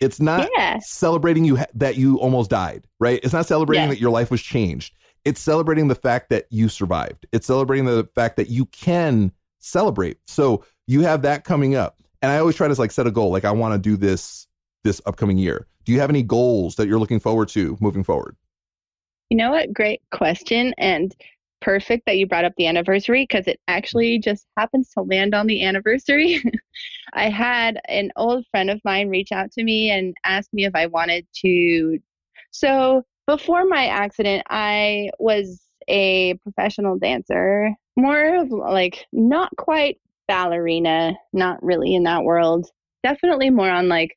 It's 0.00 0.20
not 0.20 0.48
Yeah. 0.56 0.78
celebrating 0.82 1.44
you 1.44 1.56
ha- 1.56 1.66
that 1.74 1.96
you 1.96 2.18
almost 2.18 2.50
died, 2.50 2.86
right? 2.98 3.20
It's 3.22 3.32
not 3.32 3.46
celebrating 3.46 3.84
Yes. 3.84 3.94
that 3.94 4.00
your 4.00 4.10
life 4.10 4.30
was 4.30 4.42
changed. 4.42 4.92
It's 5.24 5.40
celebrating 5.40 5.88
the 5.88 5.94
fact 5.94 6.28
that 6.30 6.46
you 6.50 6.68
survived. 6.68 7.26
It's 7.32 7.46
celebrating 7.46 7.86
the 7.86 8.08
fact 8.14 8.36
that 8.36 8.48
you 8.48 8.66
can 8.66 9.32
celebrate. 9.58 10.18
So 10.26 10.64
you 10.86 11.00
have 11.02 11.22
that 11.22 11.44
coming 11.44 11.74
up. 11.74 12.00
And 12.20 12.30
I 12.30 12.38
always 12.38 12.56
try 12.56 12.68
to 12.68 12.74
like 12.74 12.92
set 12.92 13.06
a 13.06 13.10
goal. 13.10 13.30
Like 13.30 13.44
I 13.44 13.50
want 13.50 13.74
to 13.74 13.78
do 13.78 13.96
this 13.96 14.46
this 14.82 15.00
upcoming 15.06 15.38
year. 15.38 15.66
Do 15.84 15.92
you 15.92 16.00
have 16.00 16.10
any 16.10 16.22
goals 16.22 16.76
that 16.76 16.88
you're 16.88 16.98
looking 16.98 17.20
forward 17.20 17.48
to 17.50 17.76
moving 17.80 18.04
forward? 18.04 18.36
You 19.30 19.36
know 19.38 19.50
what? 19.50 19.72
Great 19.72 20.02
question. 20.10 20.74
And 20.76 21.14
perfect 21.64 22.04
that 22.04 22.18
you 22.18 22.26
brought 22.26 22.44
up 22.44 22.52
the 22.56 22.66
anniversary 22.66 23.22
because 23.22 23.46
it 23.46 23.58
actually 23.68 24.16
mm-hmm. 24.16 24.30
just 24.30 24.46
happens 24.56 24.90
to 24.90 25.00
land 25.00 25.34
on 25.34 25.46
the 25.46 25.64
anniversary. 25.64 26.42
I 27.14 27.30
had 27.30 27.80
an 27.88 28.12
old 28.16 28.44
friend 28.50 28.70
of 28.70 28.80
mine 28.84 29.08
reach 29.08 29.32
out 29.32 29.50
to 29.52 29.64
me 29.64 29.90
and 29.90 30.14
ask 30.24 30.52
me 30.52 30.66
if 30.66 30.74
I 30.74 30.86
wanted 30.86 31.26
to. 31.42 31.98
So 32.50 33.04
before 33.26 33.64
my 33.66 33.86
accident, 33.86 34.44
I 34.48 35.10
was 35.18 35.60
a 35.88 36.34
professional 36.42 36.98
dancer 36.98 37.70
more 37.96 38.36
of 38.36 38.50
like 38.50 39.06
not 39.12 39.50
quite 39.56 39.98
ballerina, 40.26 41.14
not 41.32 41.62
really 41.62 41.94
in 41.94 42.02
that 42.04 42.24
world. 42.24 42.68
Definitely 43.02 43.50
more 43.50 43.70
on 43.70 43.88
like 43.88 44.16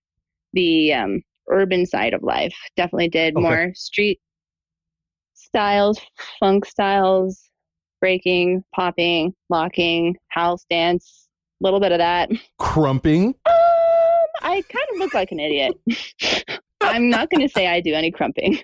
the 0.53 0.93
um, 0.93 1.21
urban 1.49 1.85
side 1.85 2.13
of 2.13 2.23
life. 2.23 2.55
Definitely 2.75 3.09
did 3.09 3.35
Okay. 3.35 3.41
more 3.41 3.71
street 3.75 4.19
styles, 5.33 5.99
funk 6.39 6.65
styles, 6.65 7.49
breaking, 8.01 8.63
popping, 8.73 9.33
locking, 9.49 10.15
house 10.29 10.65
dance, 10.69 11.27
a 11.61 11.63
little 11.63 11.79
bit 11.79 11.91
of 11.91 11.99
that. 11.99 12.29
Krumping. 12.59 13.27
Um, 13.45 14.27
I 14.41 14.63
kind 14.69 14.85
of 14.93 14.99
look 14.99 15.13
like 15.13 15.31
an 15.31 15.39
idiot. 15.39 15.73
I'm 16.81 17.09
not 17.09 17.29
going 17.29 17.47
to 17.47 17.51
say 17.53 17.67
I 17.67 17.81
do 17.81 17.93
any 17.93 18.11
krumping, 18.11 18.63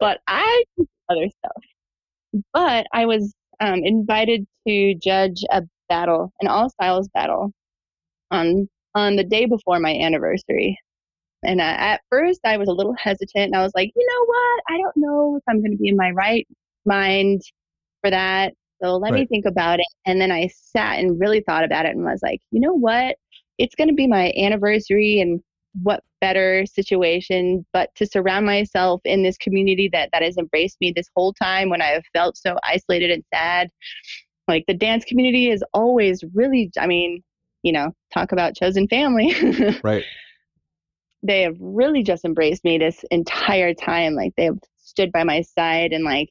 but 0.00 0.20
I 0.26 0.64
other 1.08 1.28
stuff. 1.28 2.42
But 2.52 2.86
I 2.92 3.06
was 3.06 3.34
um, 3.60 3.80
invited 3.84 4.46
to 4.66 4.94
judge 4.96 5.42
a 5.50 5.62
battle, 5.88 6.32
an 6.40 6.48
all 6.48 6.68
styles 6.70 7.08
battle, 7.14 7.52
on 8.30 8.68
on 8.94 9.16
the 9.16 9.24
day 9.24 9.46
before 9.46 9.78
my 9.78 9.94
anniversary. 9.94 10.78
And 11.42 11.60
I, 11.60 11.72
at 11.72 12.00
first, 12.10 12.40
I 12.44 12.56
was 12.56 12.68
a 12.68 12.72
little 12.72 12.94
hesitant, 12.98 13.46
and 13.46 13.56
I 13.56 13.62
was 13.62 13.72
like, 13.74 13.92
you 13.94 14.06
know 14.06 14.24
what? 14.26 14.62
I 14.68 14.78
don't 14.78 14.96
know 14.96 15.36
if 15.36 15.42
I'm 15.48 15.60
going 15.60 15.72
to 15.72 15.76
be 15.76 15.88
in 15.88 15.96
my 15.96 16.10
right 16.10 16.46
mind 16.84 17.42
for 18.02 18.10
that. 18.10 18.54
So 18.82 18.96
let 18.96 19.12
me 19.14 19.26
think 19.26 19.46
about 19.46 19.80
it. 19.80 19.86
And 20.04 20.20
then 20.20 20.30
I 20.30 20.48
sat 20.48 20.98
and 20.98 21.18
really 21.18 21.40
thought 21.40 21.64
about 21.64 21.86
it 21.86 21.94
and 21.94 22.04
was 22.04 22.20
like, 22.22 22.40
you 22.50 22.60
know 22.60 22.74
what? 22.74 23.16
It's 23.58 23.74
going 23.74 23.88
to 23.88 23.94
be 23.94 24.06
my 24.06 24.32
anniversary, 24.36 25.20
and 25.20 25.40
what 25.82 26.02
better 26.20 26.64
situation 26.66 27.64
but 27.72 27.94
to 27.94 28.06
surround 28.06 28.46
myself 28.46 29.00
in 29.04 29.22
this 29.22 29.36
community 29.36 29.88
that 29.92 30.08
that 30.12 30.22
has 30.22 30.36
embraced 30.36 30.76
me 30.80 30.92
this 30.94 31.10
whole 31.14 31.32
time 31.32 31.68
when 31.68 31.82
I 31.82 31.86
have 31.86 32.04
felt 32.12 32.36
so 32.36 32.56
isolated 32.64 33.10
and 33.10 33.24
sad. 33.34 33.70
Like 34.48 34.64
the 34.66 34.74
dance 34.74 35.04
community 35.04 35.50
is 35.50 35.62
always 35.74 36.22
really, 36.34 36.70
I 36.78 36.86
mean, 36.86 37.22
you 37.62 37.72
know, 37.72 37.92
talk 38.14 38.32
about 38.32 38.54
chosen 38.56 38.88
family. 38.88 39.34
Right. 39.82 40.04
they 41.22 41.42
have 41.42 41.56
really 41.60 42.02
just 42.02 42.24
embraced 42.24 42.64
me 42.64 42.78
this 42.78 43.04
entire 43.10 43.74
time. 43.74 44.14
Like 44.14 44.32
they 44.36 44.44
have 44.44 44.58
stood 44.78 45.12
by 45.12 45.24
my 45.24 45.42
side 45.42 45.92
and 45.92 46.04
like 46.04 46.28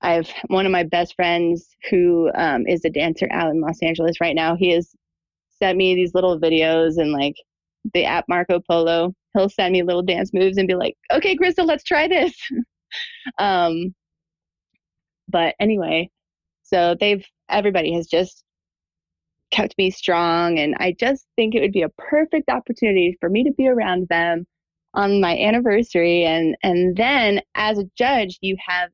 I've 0.00 0.28
one 0.48 0.66
of 0.66 0.72
my 0.72 0.82
best 0.82 1.14
friends 1.14 1.68
who 1.90 2.30
um, 2.34 2.66
is 2.66 2.84
a 2.84 2.90
dancer 2.90 3.28
out 3.30 3.50
in 3.50 3.60
Los 3.60 3.78
Angeles 3.82 4.20
right 4.20 4.34
now. 4.34 4.56
He 4.56 4.70
has 4.70 4.94
sent 5.62 5.78
me 5.78 5.94
these 5.94 6.14
little 6.14 6.40
videos 6.40 6.96
and 6.96 7.12
like 7.12 7.36
the 7.94 8.04
app 8.04 8.24
Marco 8.28 8.60
Polo. 8.60 9.14
He'll 9.34 9.48
send 9.48 9.72
me 9.72 9.82
little 9.82 10.02
dance 10.02 10.32
moves 10.32 10.58
and 10.58 10.68
be 10.68 10.74
like, 10.74 10.96
"Okay, 11.12 11.36
Crystal, 11.36 11.66
let's 11.66 11.84
try 11.84 12.08
this." 12.08 12.34
um, 13.38 13.94
but 15.28 15.54
anyway, 15.60 16.10
so 16.62 16.96
they've 17.00 17.24
everybody 17.48 17.92
has 17.94 18.06
just 18.06 18.44
kept 19.50 19.76
me 19.78 19.90
strong, 19.90 20.58
and 20.58 20.74
I 20.78 20.92
just 20.98 21.26
think 21.36 21.54
it 21.54 21.60
would 21.60 21.72
be 21.72 21.82
a 21.82 21.88
perfect 21.90 22.48
opportunity 22.50 23.16
for 23.20 23.28
me 23.28 23.44
to 23.44 23.52
be 23.52 23.68
around 23.68 24.08
them 24.08 24.46
on 24.94 25.20
my 25.20 25.36
anniversary, 25.38 26.24
and 26.24 26.56
and 26.62 26.96
then 26.96 27.40
as 27.54 27.78
a 27.78 27.84
judge, 27.96 28.38
you 28.42 28.56
have 28.66 28.90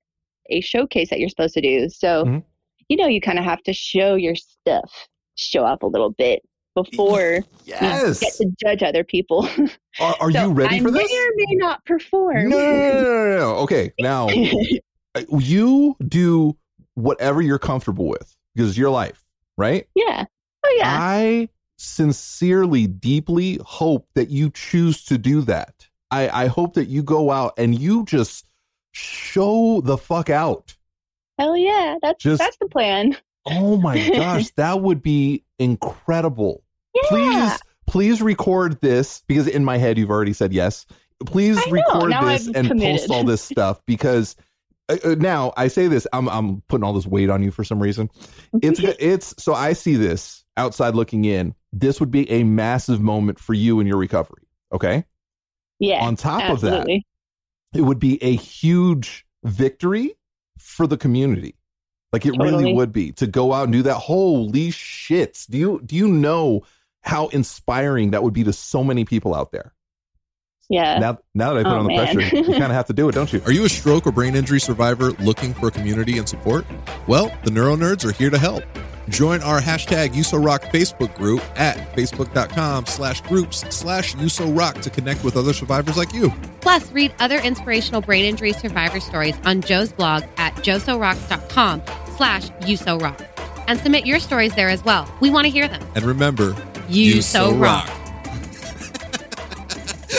a 0.51 0.61
showcase 0.61 1.11
that 1.11 1.20
you're 1.20 1.28
supposed 1.28 1.55
to 1.55 1.61
do. 1.61 1.89
So, 1.91 2.24
Mhm. 2.24 2.45
you 2.89 2.97
know, 2.97 3.07
you 3.07 3.20
kind 3.20 3.39
of 3.39 3.45
have 3.45 3.62
to 3.64 3.72
show 3.72 4.14
your 4.14 4.34
stuff, 4.34 5.09
show 5.36 5.64
up 5.64 5.82
a 5.82 5.86
little 5.86 6.11
bit 6.11 6.43
before 6.85 7.41
you 7.64 7.74
get 7.74 8.16
to 8.16 8.51
judge 8.62 8.83
other 8.83 9.05
people. 9.05 9.49
Are, 10.01 10.16
are 10.20 10.31
So 10.31 10.43
you 10.47 10.53
ready 10.53 10.76
I 10.76 10.81
for 10.81 10.91
this? 10.93 11.11
may 11.11 11.18
or 11.18 11.31
may 11.37 11.55
not 11.57 11.85
perform. 11.85 12.49
no, 12.51 12.57
no, 12.59 12.72
no, 12.72 12.93
no, 12.93 13.03
no, 13.03 13.37
no. 13.39 13.55
Okay, 13.64 13.93
now 14.01 14.29
uh, 14.29 15.22
you 15.39 15.97
do 16.07 16.57
whatever 16.95 17.43
you're 17.43 17.59
comfortable 17.59 18.07
with 18.07 18.37
because 18.55 18.70
it's 18.70 18.79
your 18.79 18.91
life, 18.91 19.22
right? 19.57 19.89
yeah. 19.97 20.24
Oh 20.64 20.74
yeah. 20.79 20.97
I 21.01 21.49
sincerely, 21.79 22.87
deeply 22.87 23.59
hope 23.64 24.09
that 24.14 24.31
you 24.31 24.51
choose 24.51 25.05
to 25.07 25.16
do 25.18 25.41
that. 25.43 25.89
I, 26.11 26.45
I 26.45 26.47
hope 26.47 26.74
that 26.74 26.87
you 26.89 27.03
go 27.03 27.31
out 27.31 27.55
and 27.59 27.79
you 27.79 28.05
just 28.05 28.45
show 28.93 29.81
the 29.83 29.97
fuck 29.99 30.31
out. 30.31 30.76
Hell 31.39 31.57
yeah. 31.57 31.97
That's 32.03 32.22
Just- 32.22 32.41
that's 32.41 32.57
the 32.61 32.68
plan. 32.68 33.16
Oh 33.47 33.76
my 33.79 33.97
gosh, 34.11 34.51
that 34.57 34.81
would 34.81 35.03
be 35.03 35.45
incredible. 35.59 36.62
Yeah. 36.95 37.03
Please, 37.09 37.59
please 37.86 38.22
record 38.22 38.80
this 38.80 39.22
because 39.26 39.47
in 39.47 39.64
my 39.64 39.78
head 39.78 39.99
you've 39.99 40.11
already 40.11 40.32
said 40.32 40.53
yes. 40.53 40.86
Please 41.26 41.59
record 41.70 42.12
this 42.12 42.47
I'm 42.49 42.55
and 42.55 42.68
committed. 42.68 43.01
post 43.01 43.11
all 43.11 43.24
this 43.24 43.43
stuff 43.43 43.80
because 43.86 44.36
uh, 44.89 44.97
uh, 45.05 45.16
now 45.18 45.53
I 45.57 45.68
say 45.68 45.89
this 45.89 46.07
I'm 46.12 46.28
I'm 46.28 46.62
putting 46.68 46.84
all 46.84 46.93
this 46.93 47.07
weight 47.07 47.30
on 47.30 47.43
you 47.43 47.51
for 47.51 47.64
some 47.64 47.80
reason. 47.80 48.11
It's 48.62 48.80
it's 48.99 49.34
so 49.43 49.55
I 49.55 49.72
see 49.72 49.97
this 49.97 50.45
outside 50.57 50.95
looking 50.95 51.24
in. 51.24 51.55
This 51.72 52.01
would 52.01 52.11
be 52.11 52.30
a 52.30 52.45
massive 52.45 53.01
moment 53.01 53.39
for 53.39 53.55
you 53.55 53.80
in 53.80 53.86
your 53.86 53.99
recovery. 53.99 54.45
Okay. 54.72 55.05
Yeah. 55.78 56.05
On 56.05 56.16
top 56.16 56.43
absolutely. 56.43 56.78
of 56.78 57.03
that, 57.72 57.78
it 57.78 57.82
would 57.82 57.99
be 57.99 58.22
a 58.22 58.34
huge 58.34 59.24
victory 59.45 60.14
for 60.59 60.86
the 60.86 60.97
community. 60.97 61.55
Like 62.12 62.24
it 62.24 62.32
really 62.39 62.72
would 62.72 62.93
be 62.93 63.12
to 63.12 63.26
go 63.26 63.53
out 63.53 63.64
and 63.64 63.72
do 63.72 63.82
that. 63.82 63.95
Holy 63.95 64.68
shits. 64.70 65.47
Do 65.47 65.59
you 65.59 65.80
do 65.84 65.95
you 65.95 66.09
know 66.09 66.62
how 67.09 67.29
inspiring 67.29 68.11
that 68.11 68.23
would 68.23 68.35
be 68.35 68.45
to 68.45 68.53
so 68.53 68.85
many 68.85 69.05
people 69.07 69.35
out 69.35 69.51
there? 69.51 69.73
Yeah. 70.69 70.99
Now 70.99 71.19
now 71.35 71.55
that 71.55 71.61
I 71.61 71.63
put 71.63 71.73
Oh, 71.73 71.79
on 71.79 71.87
the 71.87 71.97
man. 71.97 72.15
pressure, 72.15 72.37
you 72.37 72.45
kind 72.45 72.65
of 72.65 72.73
have 72.73 72.85
to 72.89 72.93
do 72.93 73.09
it, 73.09 73.13
don't 73.15 73.33
you? 73.33 73.41
Are 73.47 73.53
you 73.53 73.65
a 73.65 73.69
stroke 73.71 74.07
or 74.07 74.13
brain 74.13 74.37
injury 74.37 74.61
survivor 74.61 75.13
looking 75.13 75.55
for 75.55 75.71
community 75.71 76.19
and 76.19 76.29
support? 76.29 76.67
Well, 77.07 77.33
the 77.45 77.51
Neuro 77.51 77.75
Nerds 77.77 78.05
are 78.05 78.13
here 78.13 78.29
to 78.29 78.37
help. 78.37 78.63
Join 79.09 79.41
our 79.43 79.59
hashtag 79.59 80.09
YouSoRock 80.11 80.65
Facebook 80.71 81.17
group 81.17 81.41
at 81.59 81.79
facebook.com 81.97 82.85
slash 82.85 83.23
groups 83.23 83.61
slash 83.75 84.15
YouSoRock 84.17 84.83
to 84.83 84.91
connect 84.91 85.25
with 85.25 85.39
other 85.39 85.55
survivors 85.55 85.97
like 85.97 86.13
you. 86.13 86.31
Plus, 86.61 86.93
read 86.93 87.15
other 87.19 87.39
inspirational 87.39 88.03
brain 88.03 88.27
injury 88.27 88.53
survivor 88.53 89.01
stories 89.01 89.35
on 89.47 89.63
Joe's 89.63 89.93
blog 89.93 90.25
at 90.37 90.55
joesorocks.com 90.57 91.81
slash 92.19 92.51
uso-rock. 92.67 93.19
And 93.67 93.81
submit 93.81 94.05
your 94.05 94.19
stories 94.19 94.55
there 94.55 94.69
as 94.69 94.85
well. 94.85 95.11
We 95.21 95.31
want 95.31 95.47
to 95.47 95.51
hear 95.51 95.69
them. 95.69 95.83
And 95.95 96.05
remember, 96.05 96.55
You 96.89 97.20
so 97.22 97.53
rock. 97.55 97.86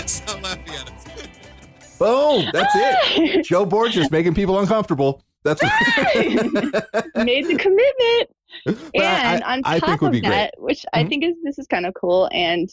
Stop 0.06 0.42
laughing 0.44 0.74
at 0.76 0.92
us. 0.92 1.98
Boom. 1.98 2.50
That's 2.54 2.74
it. 2.76 3.46
Joe 3.46 3.66
Borges 3.66 4.10
making 4.12 4.36
people 4.36 4.60
uncomfortable. 4.60 5.24
That's 5.44 5.62
Made 6.16 7.48
the 7.48 7.56
commitment. 7.58 8.30
But 8.94 9.04
and 9.04 9.44
I- 9.44 9.54
on 9.54 9.62
I 9.66 9.80
top 9.80 9.90
think 9.90 10.02
would 10.02 10.08
of 10.08 10.14
be 10.14 10.22
great. 10.22 10.30
that, 10.30 10.54
which 10.58 10.86
I 10.94 11.04
Mhm. 11.04 11.10
think 11.10 11.24
is 11.24 11.34
this 11.44 11.58
is 11.60 11.68
kind 11.68 11.86
of 11.86 11.94
cool, 12.00 12.30
and 12.32 12.70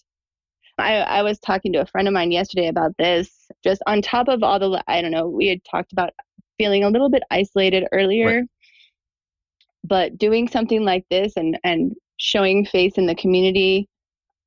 I 0.79 0.97
I 0.97 1.23
was 1.23 1.39
talking 1.39 1.73
to 1.75 1.81
a 1.81 1.87
friend 1.87 2.07
of 2.09 2.15
mine 2.15 2.33
yesterday 2.33 2.67
about 2.69 2.93
this. 2.99 3.31
Just 3.65 3.83
on 3.87 4.03
top 4.03 4.29
of 4.29 4.43
all 4.43 4.59
the 4.59 4.83
I 4.89 5.01
don't 5.01 5.11
know, 5.13 5.29
we 5.29 5.47
had 5.49 5.61
talked 5.71 5.93
about 5.93 6.11
feeling 6.59 6.85
a 6.85 6.91
little 6.91 7.09
bit 7.11 7.23
isolated 7.31 7.87
earlier, 7.93 8.43
but 9.85 10.19
doing 10.19 10.49
something 10.49 10.83
like 10.85 11.05
this 11.11 11.35
and 11.37 11.59
and 11.65 11.93
showing 12.19 12.65
face 12.65 12.95
in 12.97 13.07
the 13.07 13.15
community 13.15 13.89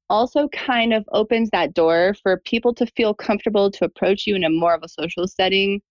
also 0.09 0.47
kind 0.49 0.93
of 0.93 1.05
opens 1.11 1.49
that 1.51 1.73
door 1.73 2.15
for 2.21 2.37
people 2.45 2.73
to 2.73 2.85
feel 2.97 3.13
comfortable 3.13 3.69
to 3.69 3.85
approach 3.85 4.25
you 4.25 4.35
in 4.35 4.43
a 4.43 4.49
more 4.49 4.73
of 4.73 4.83
a 4.83 4.89
social 4.89 5.27
setting. 5.27 5.81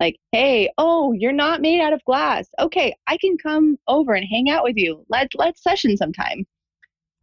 Like 0.00 0.16
hey 0.32 0.70
oh 0.78 1.12
you're 1.12 1.32
not 1.32 1.60
made 1.60 1.80
out 1.80 1.92
of 1.92 2.04
glass. 2.04 2.46
Okay 2.60 2.94
i 3.06 3.16
can 3.16 3.36
come 3.38 3.76
over 3.88 4.14
and 4.14 4.26
hang 4.28 4.50
out 4.50 4.64
with 4.64 4.76
you. 4.76 5.04
Let's 5.08 5.34
let's 5.34 5.62
session 5.62 5.96
sometime. 5.96 6.46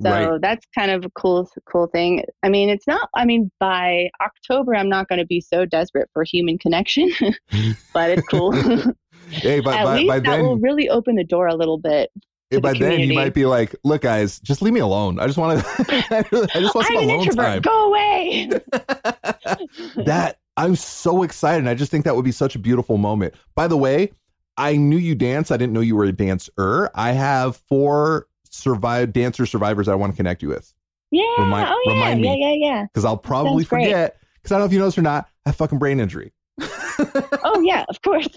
So 0.02 0.10
Right. 0.10 0.42
that's 0.42 0.66
kind 0.76 0.92
of 0.92 1.06
a 1.06 1.10
cool 1.12 1.50
cool 1.72 1.88
thing. 1.88 2.24
I 2.44 2.50
mean 2.50 2.70
it's 2.70 2.88
not 2.88 3.10
i 3.16 3.26
mean 3.26 3.52
by 3.60 4.10
october 4.22 4.76
i'm 4.76 4.90
not 4.90 5.08
going 5.08 5.20
to 5.20 5.26
be 5.26 5.42
so 5.42 5.66
desperate 5.66 6.10
for 6.14 6.24
human 6.24 6.58
connection 6.58 7.12
but 7.94 8.12
it's 8.12 8.28
cool. 8.30 8.54
Hey, 9.42 9.60
but 9.60 9.76
at 9.76 9.86
by, 9.86 9.98
least 9.98 10.08
by 10.08 10.20
that 10.20 10.40
will 10.40 10.58
really 10.60 10.88
open 10.88 11.16
the 11.16 11.24
door 11.24 11.48
a 11.48 11.56
little 11.56 11.78
bit 11.78 12.10
to 12.56 12.62
the 12.62 12.74
by 12.74 12.80
then 12.80 13.00
you 13.02 13.14
might 13.14 13.34
be 13.34 13.46
like, 13.46 13.76
look, 13.84 14.02
guys, 14.02 14.40
just 14.40 14.62
leave 14.62 14.74
me 14.74 14.80
alone. 14.80 15.20
I 15.20 15.28
just 15.28 15.38
want 15.38 15.60
to 15.64 16.48
I 16.54 16.60
just 16.60 16.74
want 16.76 16.88
some 16.88 16.98
i'm 16.98 17.04
an 17.04 17.10
alone 17.10 17.20
introvert 17.22 17.46
time. 17.46 17.62
go 17.62 17.88
away 17.88 18.50
that 20.06 20.40
I'm 20.58 20.76
so 20.76 21.24
excited. 21.24 21.68
I 21.68 21.74
just 21.76 21.92
think 21.92 22.06
that 22.06 22.16
would 22.16 22.26
be 22.26 22.32
such 22.32 22.56
a 22.56 22.60
beautiful 22.60 22.98
moment. 22.98 23.34
By 23.56 23.68
the 23.68 23.78
way, 23.78 24.12
I 24.58 24.78
knew 24.78 24.98
you 24.98 25.16
dance. 25.16 25.52
I 25.52 25.58
didn't 25.58 25.74
know 25.74 25.82
you 25.82 25.96
were 25.96 26.06
a 26.06 26.12
dancer. 26.14 26.90
I 26.96 27.12
have 27.12 27.58
four 27.68 28.28
survive 28.50 29.12
dancer 29.12 29.46
survivors 29.46 29.88
I 29.90 29.96
want 29.96 30.14
to 30.14 30.18
connect 30.18 30.42
you 30.42 30.48
with 30.48 30.74
yeah 31.12 31.24
Remind- 31.40 31.68
oh 31.70 31.82
yeah 31.88 31.92
remind 31.94 32.24
yeah 32.24 32.32
me. 32.32 32.58
yeah 32.60 32.70
yeah 32.70 32.84
because 32.86 33.04
I'll 33.06 33.18
probably 33.18 33.64
forget. 33.66 34.18
Because 34.42 34.52
I 34.52 34.56
don't 34.56 34.62
know 34.62 34.66
if 34.68 34.74
you 34.74 34.80
know 34.80 34.86
this 34.86 34.98
or 34.98 35.02
not. 35.02 35.28
I 35.46 35.50
have 35.50 35.56
fucking 35.58 35.78
brain 35.80 36.00
injury. 36.00 36.32
oh 36.62 37.62
yeah, 37.66 37.84
of 37.90 38.02
course. 38.02 38.28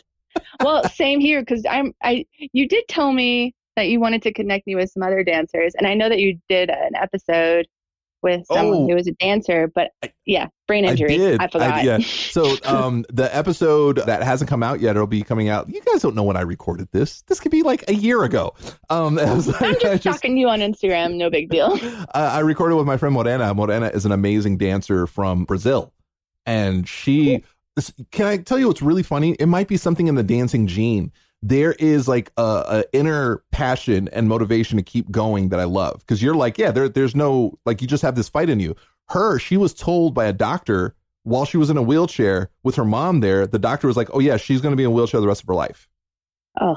Well, 0.62 0.84
same 0.88 1.20
here 1.20 1.40
because 1.40 1.64
I'm 1.68 1.94
I 2.02 2.26
you 2.52 2.66
did 2.68 2.84
tell 2.88 3.12
me 3.12 3.54
that 3.78 3.88
you 3.88 4.00
wanted 4.00 4.22
to 4.22 4.32
connect 4.32 4.66
me 4.66 4.74
with 4.74 4.90
some 4.90 5.02
other 5.02 5.22
dancers, 5.24 5.74
and 5.76 5.86
I 5.86 5.94
know 5.94 6.08
that 6.08 6.18
you 6.18 6.38
did 6.48 6.70
an 6.70 6.94
episode 6.94 7.66
with 8.20 8.44
someone 8.46 8.78
Oh. 8.78 8.88
who 8.88 8.94
was 8.96 9.06
a 9.06 9.12
dancer, 9.12 9.70
but 9.72 9.92
yeah, 10.26 10.48
brain 10.66 10.84
injury. 10.84 11.14
I, 11.14 11.16
did. 11.18 11.52
forgot. 11.52 11.84
yeah. 11.84 11.98
So 12.02 12.56
um, 12.64 13.04
the 13.10 13.34
episode 13.34 13.98
that 14.06 14.24
hasn't 14.24 14.50
come 14.50 14.62
out 14.64 14.80
yet, 14.80 14.96
it'll 14.96 15.06
be 15.06 15.22
coming 15.22 15.48
out. 15.48 15.68
You 15.68 15.80
guys 15.82 16.02
don't 16.02 16.16
know 16.16 16.24
when 16.24 16.36
I 16.36 16.40
recorded 16.40 16.88
this. 16.90 17.22
This 17.22 17.38
could 17.38 17.52
be 17.52 17.62
like 17.62 17.88
a 17.88 17.94
year 17.94 18.24
ago. 18.24 18.54
Um, 18.90 19.18
I, 19.20 19.32
was 19.32 19.46
like- 19.46 19.62
I'm 19.62 19.68
I 19.68 19.72
just, 19.74 20.02
just- 20.02 20.16
talking 20.18 20.34
to 20.34 20.40
you 20.40 20.48
on 20.48 20.58
Instagram. 20.58 21.14
No 21.14 21.30
big 21.30 21.48
deal. 21.48 21.78
uh, 21.82 22.04
I 22.12 22.40
recorded 22.40 22.74
with 22.74 22.86
my 22.86 22.96
friend 22.96 23.14
Morena. 23.14 23.54
Morena 23.54 23.86
is 23.86 24.04
an 24.04 24.10
amazing 24.10 24.58
dancer 24.58 25.06
from 25.06 25.44
Brazil, 25.44 25.92
and 26.44 26.88
she. 26.88 27.44
Can 28.10 28.26
I 28.26 28.38
tell 28.38 28.58
you 28.58 28.66
what's 28.66 28.82
really 28.82 29.04
funny? 29.04 29.34
It 29.38 29.46
might 29.46 29.68
be 29.68 29.76
something 29.76 30.08
in 30.08 30.16
the 30.16 30.24
dancing 30.24 30.66
gene. 30.66 31.12
There 31.42 31.72
is 31.72 32.08
like 32.08 32.32
a, 32.36 32.42
a 32.42 32.84
inner 32.92 33.42
passion 33.52 34.08
and 34.08 34.28
motivation 34.28 34.76
to 34.76 34.82
keep 34.82 35.10
going 35.10 35.50
that 35.50 35.60
I 35.60 35.64
love 35.64 36.00
because 36.00 36.22
you're 36.22 36.34
like, 36.34 36.58
yeah, 36.58 36.70
there, 36.72 36.88
there's 36.88 37.14
no 37.14 37.58
like 37.64 37.80
you 37.80 37.86
just 37.88 38.02
have 38.02 38.16
this 38.16 38.28
fight 38.28 38.50
in 38.50 38.58
you. 38.60 38.74
Her, 39.10 39.38
she 39.38 39.56
was 39.56 39.72
told 39.72 40.14
by 40.14 40.26
a 40.26 40.32
doctor 40.32 40.94
while 41.22 41.44
she 41.44 41.56
was 41.56 41.70
in 41.70 41.76
a 41.76 41.82
wheelchair 41.82 42.50
with 42.62 42.74
her 42.76 42.84
mom 42.84 43.20
there. 43.20 43.46
The 43.46 43.58
doctor 43.58 43.86
was 43.86 43.96
like, 43.96 44.08
oh 44.12 44.18
yeah, 44.18 44.36
she's 44.36 44.60
going 44.60 44.72
to 44.72 44.76
be 44.76 44.82
in 44.84 44.88
a 44.90 44.92
wheelchair 44.92 45.20
the 45.20 45.28
rest 45.28 45.42
of 45.42 45.46
her 45.48 45.54
life 45.54 45.88
Oh 46.60 46.76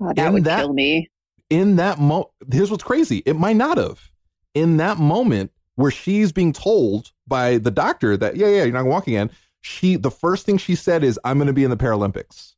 God, 0.00 0.16
that 0.16 0.28
In 0.28 0.32
would 0.34 0.44
that- 0.44 0.60
kill 0.60 0.72
me. 0.72 1.10
in 1.50 1.76
that 1.76 1.98
mo 1.98 2.30
here's 2.52 2.70
what's 2.70 2.84
crazy 2.84 3.18
it 3.26 3.34
might 3.36 3.56
not 3.56 3.78
have 3.78 4.10
in 4.54 4.76
that 4.78 4.98
moment 4.98 5.50
where 5.76 5.90
she's 5.90 6.32
being 6.32 6.52
told 6.52 7.12
by 7.26 7.58
the 7.58 7.70
doctor 7.70 8.16
that 8.16 8.36
yeah 8.36 8.46
yeah 8.48 8.64
you're 8.64 8.72
not 8.72 8.80
gonna 8.80 8.90
walk 8.90 9.06
again 9.06 9.30
she 9.60 9.96
the 9.96 10.10
first 10.10 10.44
thing 10.46 10.58
she 10.58 10.74
said 10.74 11.04
is 11.04 11.18
i'm 11.24 11.38
gonna 11.38 11.52
be 11.52 11.62
in 11.64 11.70
the 11.70 11.76
paralympics 11.76 12.54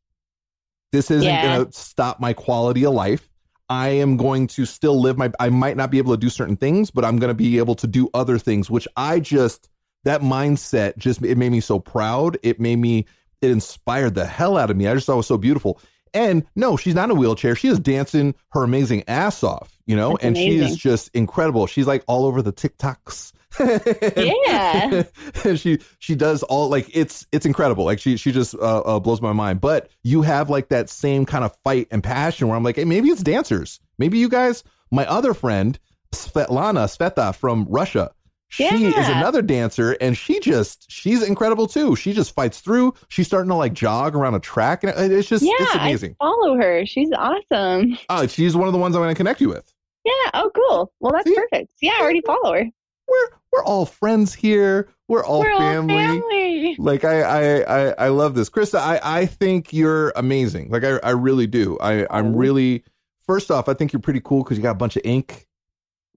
this 0.93 1.11
isn't 1.11 1.25
Yeah. 1.27 1.59
gonna 1.59 1.73
stop 1.73 2.21
my 2.21 2.33
quality 2.33 2.85
of 2.85 2.95
life 2.95 3.29
i 3.69 3.89
am 3.89 4.17
going 4.17 4.47
to 4.49 4.65
still 4.65 5.01
live 5.01 5.19
my 5.19 5.31
i 5.41 5.49
might 5.51 5.77
not 5.77 5.91
be 5.91 5.99
able 5.99 6.13
to 6.15 6.21
do 6.21 6.31
certain 6.31 6.57
things 6.57 6.91
but 6.91 7.05
i'm 7.05 7.19
gonna 7.19 7.35
be 7.35 7.59
able 7.59 7.75
to 7.77 7.87
do 7.87 8.09
other 8.15 8.39
things 8.39 8.71
which 8.71 8.89
i 8.97 9.21
just 9.21 9.69
that 10.05 10.21
mindset 10.23 10.97
just 10.97 11.23
it 11.23 11.37
made 11.37 11.53
me 11.53 11.61
so 11.61 11.79
proud 11.79 12.39
it 12.43 12.59
made 12.61 12.77
me 12.77 13.05
it 13.43 13.51
inspired 13.51 14.15
the 14.15 14.25
hell 14.25 14.57
out 14.57 14.71
of 14.71 14.77
me 14.77 14.87
i 14.87 14.95
just 14.95 15.07
thought 15.07 15.15
it 15.15 15.17
was 15.19 15.27
so 15.27 15.39
beautiful 15.39 15.81
and 16.15 16.47
no, 16.57 16.79
she's 16.79 16.95
not 16.95 17.11
in 17.11 17.17
a 17.17 17.21
wheelchair. 17.21 17.55
She 17.55 17.69
is 17.69 17.79
dancing 17.79 18.35
her 18.53 18.63
amazing 18.65 19.05
ass 19.09 19.43
off, 19.43 19.77
you 19.87 19.95
know, 19.95 20.13
That's 20.13 20.25
and 20.25 20.37
she 20.39 20.57
is 20.57 20.75
just 20.75 21.11
incredible. 21.15 21.67
She's 21.67 21.87
like 21.87 22.03
all 22.07 22.25
over 22.25 22.41
the 22.41 22.51
TikToks. 22.51 23.33
Yeah. 23.61 25.03
she 25.57 25.79
she 25.99 26.15
does 26.15 26.43
all 26.45 26.69
like 26.69 26.89
it's 26.95 27.27
it's 27.33 27.47
incredible. 27.47 27.85
Like 27.85 27.99
she 27.99 28.17
she 28.17 28.33
just 28.33 28.55
uh, 28.55 28.81
uh, 28.81 29.01
blows 29.01 29.21
my 29.21 29.33
mind. 29.33 29.61
But 29.61 29.91
you 30.03 30.23
have 30.23 30.51
like 30.51 30.69
that 30.69 30.91
same 30.91 31.27
kind 31.27 31.45
of 31.45 31.57
fight 31.65 31.89
and 31.91 32.03
passion 32.03 32.49
where 32.49 32.57
I'm 32.57 32.63
like, 32.65 32.77
hey, 32.77 32.85
maybe 32.85 33.09
it's 33.09 33.23
dancers. 33.23 33.81
Maybe 33.99 34.19
you 34.19 34.29
guys. 34.29 34.65
My 34.91 35.07
other 35.07 35.35
friend 35.35 35.79
Svetlana 36.15 36.87
Sveta 36.87 37.35
from 37.35 37.67
Russia. 37.69 38.13
She 38.51 38.65
is 38.65 39.09
another 39.09 39.43
dancer, 39.43 39.93
and 40.01 40.17
she 40.17 40.41
just 40.41 40.91
she's 40.91 41.23
incredible 41.23 41.67
too. 41.67 41.95
She 41.97 42.15
just 42.15 42.35
fights 42.35 42.61
through. 42.61 42.95
She's 43.09 43.27
starting 43.27 43.51
to 43.51 43.55
like 43.55 43.75
jog 43.75 44.15
around 44.17 44.35
a 44.37 44.41
track, 44.41 44.85
and 44.85 45.13
it's 45.13 45.29
just 45.29 45.45
yeah, 45.45 45.53
it's 45.61 45.77
I 45.77 45.89
amazing. 45.89 46.17
follow 46.19 46.57
her. 46.57 46.87
She's 46.87 47.11
awesome. 47.13 47.99
Oh, 48.09 48.27
she's 48.27 48.57
one 48.57 48.67
of 48.67 48.73
the 48.73 48.79
ones 48.79 48.97
I'm 48.97 49.03
going 49.03 49.15
to 49.15 49.19
connect 49.19 49.43
you 49.43 49.51
with. 49.51 49.71
Yeah. 50.07 50.31
Oh, 50.33 50.51
cool. 50.55 50.91
Well, 51.01 51.13
that's 51.13 51.29
See? 51.29 51.35
perfect. 51.35 51.75
Yeah, 51.83 51.93
I 51.99 52.01
already 52.01 52.23
follow 52.25 52.55
her. 52.55 52.65
We're 53.07 53.29
we're 53.59 53.65
all 53.65 53.87
friends 53.87 54.35
here. 54.35 54.89
We're 55.09 55.25
all 55.25 55.41
We're 55.41 55.57
family. 55.59 55.95
all 55.95 56.01
family. 56.21 56.77
Like 56.79 57.05
I, 57.05 57.21
I 57.23 57.61
I 57.89 57.95
I 57.99 58.09
love 58.09 58.35
this, 58.35 58.49
Christa. 58.51 58.79
I 58.79 59.01
I 59.03 59.27
think 59.27 59.73
you're 59.73 60.11
amazing. 60.17 60.71
Like 60.71 60.85
I 60.85 60.99
I 61.03 61.11
really 61.11 61.47
do. 61.47 61.77
I 61.81 62.07
I'm 62.11 62.35
Oh. 62.35 62.39
really. 62.39 62.85
First 63.27 63.51
off, 63.51 63.69
I 63.69 63.75
think 63.75 63.93
you're 63.93 64.01
pretty 64.01 64.21
cool 64.25 64.43
because 64.43 64.57
you 64.57 64.63
got 64.63 64.71
a 64.71 64.75
bunch 64.75 64.97
of 64.97 65.03
ink, 65.05 65.47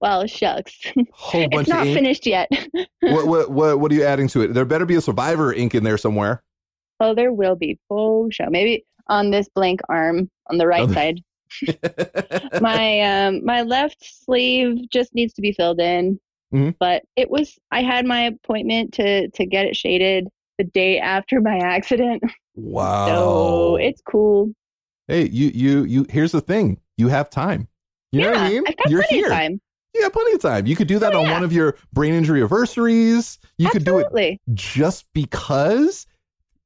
Well, 0.00 0.26
shucks. 0.26 0.80
whole 1.12 1.48
bunch 1.50 1.68
it's 1.68 1.68
not 1.68 1.84
finished 1.84 2.26
yet. 2.26 2.48
What, 3.00 3.26
what 3.26 3.50
what 3.50 3.80
what 3.80 3.92
are 3.92 3.94
you 3.94 4.04
adding 4.04 4.28
to 4.28 4.40
it? 4.42 4.54
There 4.54 4.64
better 4.64 4.86
be 4.86 4.94
a 4.94 5.00
survivor 5.00 5.52
ink 5.52 5.74
in 5.74 5.84
there 5.84 5.98
somewhere. 5.98 6.42
oh, 7.00 7.14
there 7.14 7.32
will 7.32 7.56
be. 7.56 7.78
Oh, 7.90 8.30
show. 8.30 8.46
Maybe 8.48 8.84
on 9.08 9.30
this 9.30 9.48
blank 9.54 9.80
arm 9.88 10.30
on 10.48 10.58
the 10.58 10.66
right 10.66 10.88
Oh, 10.88 10.92
side. 10.92 11.20
my 12.60 13.00
um 13.00 13.44
my 13.44 13.62
left 13.62 13.98
sleeve 14.24 14.88
just 14.90 15.14
needs 15.14 15.32
to 15.34 15.42
be 15.42 15.52
filled 15.52 15.80
in. 15.80 16.18
Mhm. 16.52 16.74
But 16.78 17.02
it 17.16 17.30
was 17.30 17.58
I 17.70 17.82
had 17.82 18.06
my 18.06 18.22
appointment 18.24 18.92
to 18.94 19.28
to 19.30 19.46
get 19.46 19.66
it 19.66 19.76
shaded 19.76 20.28
the 20.58 20.64
day 20.64 20.98
after 20.98 21.40
my 21.40 21.56
accident. 21.58 22.22
wow. 22.54 23.06
So 23.06 23.76
it's 23.76 24.02
cool. 24.02 24.52
hey, 25.08 25.28
you 25.28 25.50
you 25.54 25.84
you. 25.84 26.06
Here's 26.10 26.32
the 26.32 26.40
thing. 26.40 26.78
You 26.96 27.08
have 27.08 27.30
time. 27.30 27.68
You 28.12 28.20
know 28.20 28.30
what 28.30 28.38
I 28.40 28.50
Yeah, 28.50 28.60
mean? 28.60 28.74
You're 28.88 29.02
plenty 29.02 29.16
here. 29.16 29.26
of 29.28 29.32
time. 29.32 29.60
You 29.94 30.02
have 30.02 30.12
plenty 30.12 30.32
of 30.34 30.40
time. 30.40 30.66
You 30.66 30.76
could 30.76 30.88
do 30.88 30.98
that 31.00 31.14
Oh, 31.14 31.20
on 31.20 31.26
yeah. 31.26 31.32
one 31.32 31.42
of 31.42 31.52
your 31.52 31.76
brain 31.92 32.14
injury 32.14 32.40
anniversaries. 32.40 33.38
You 33.58 33.68
could 33.70 33.84
do 33.84 33.98
it 33.98 34.40
just 34.54 35.06
because 35.14 36.06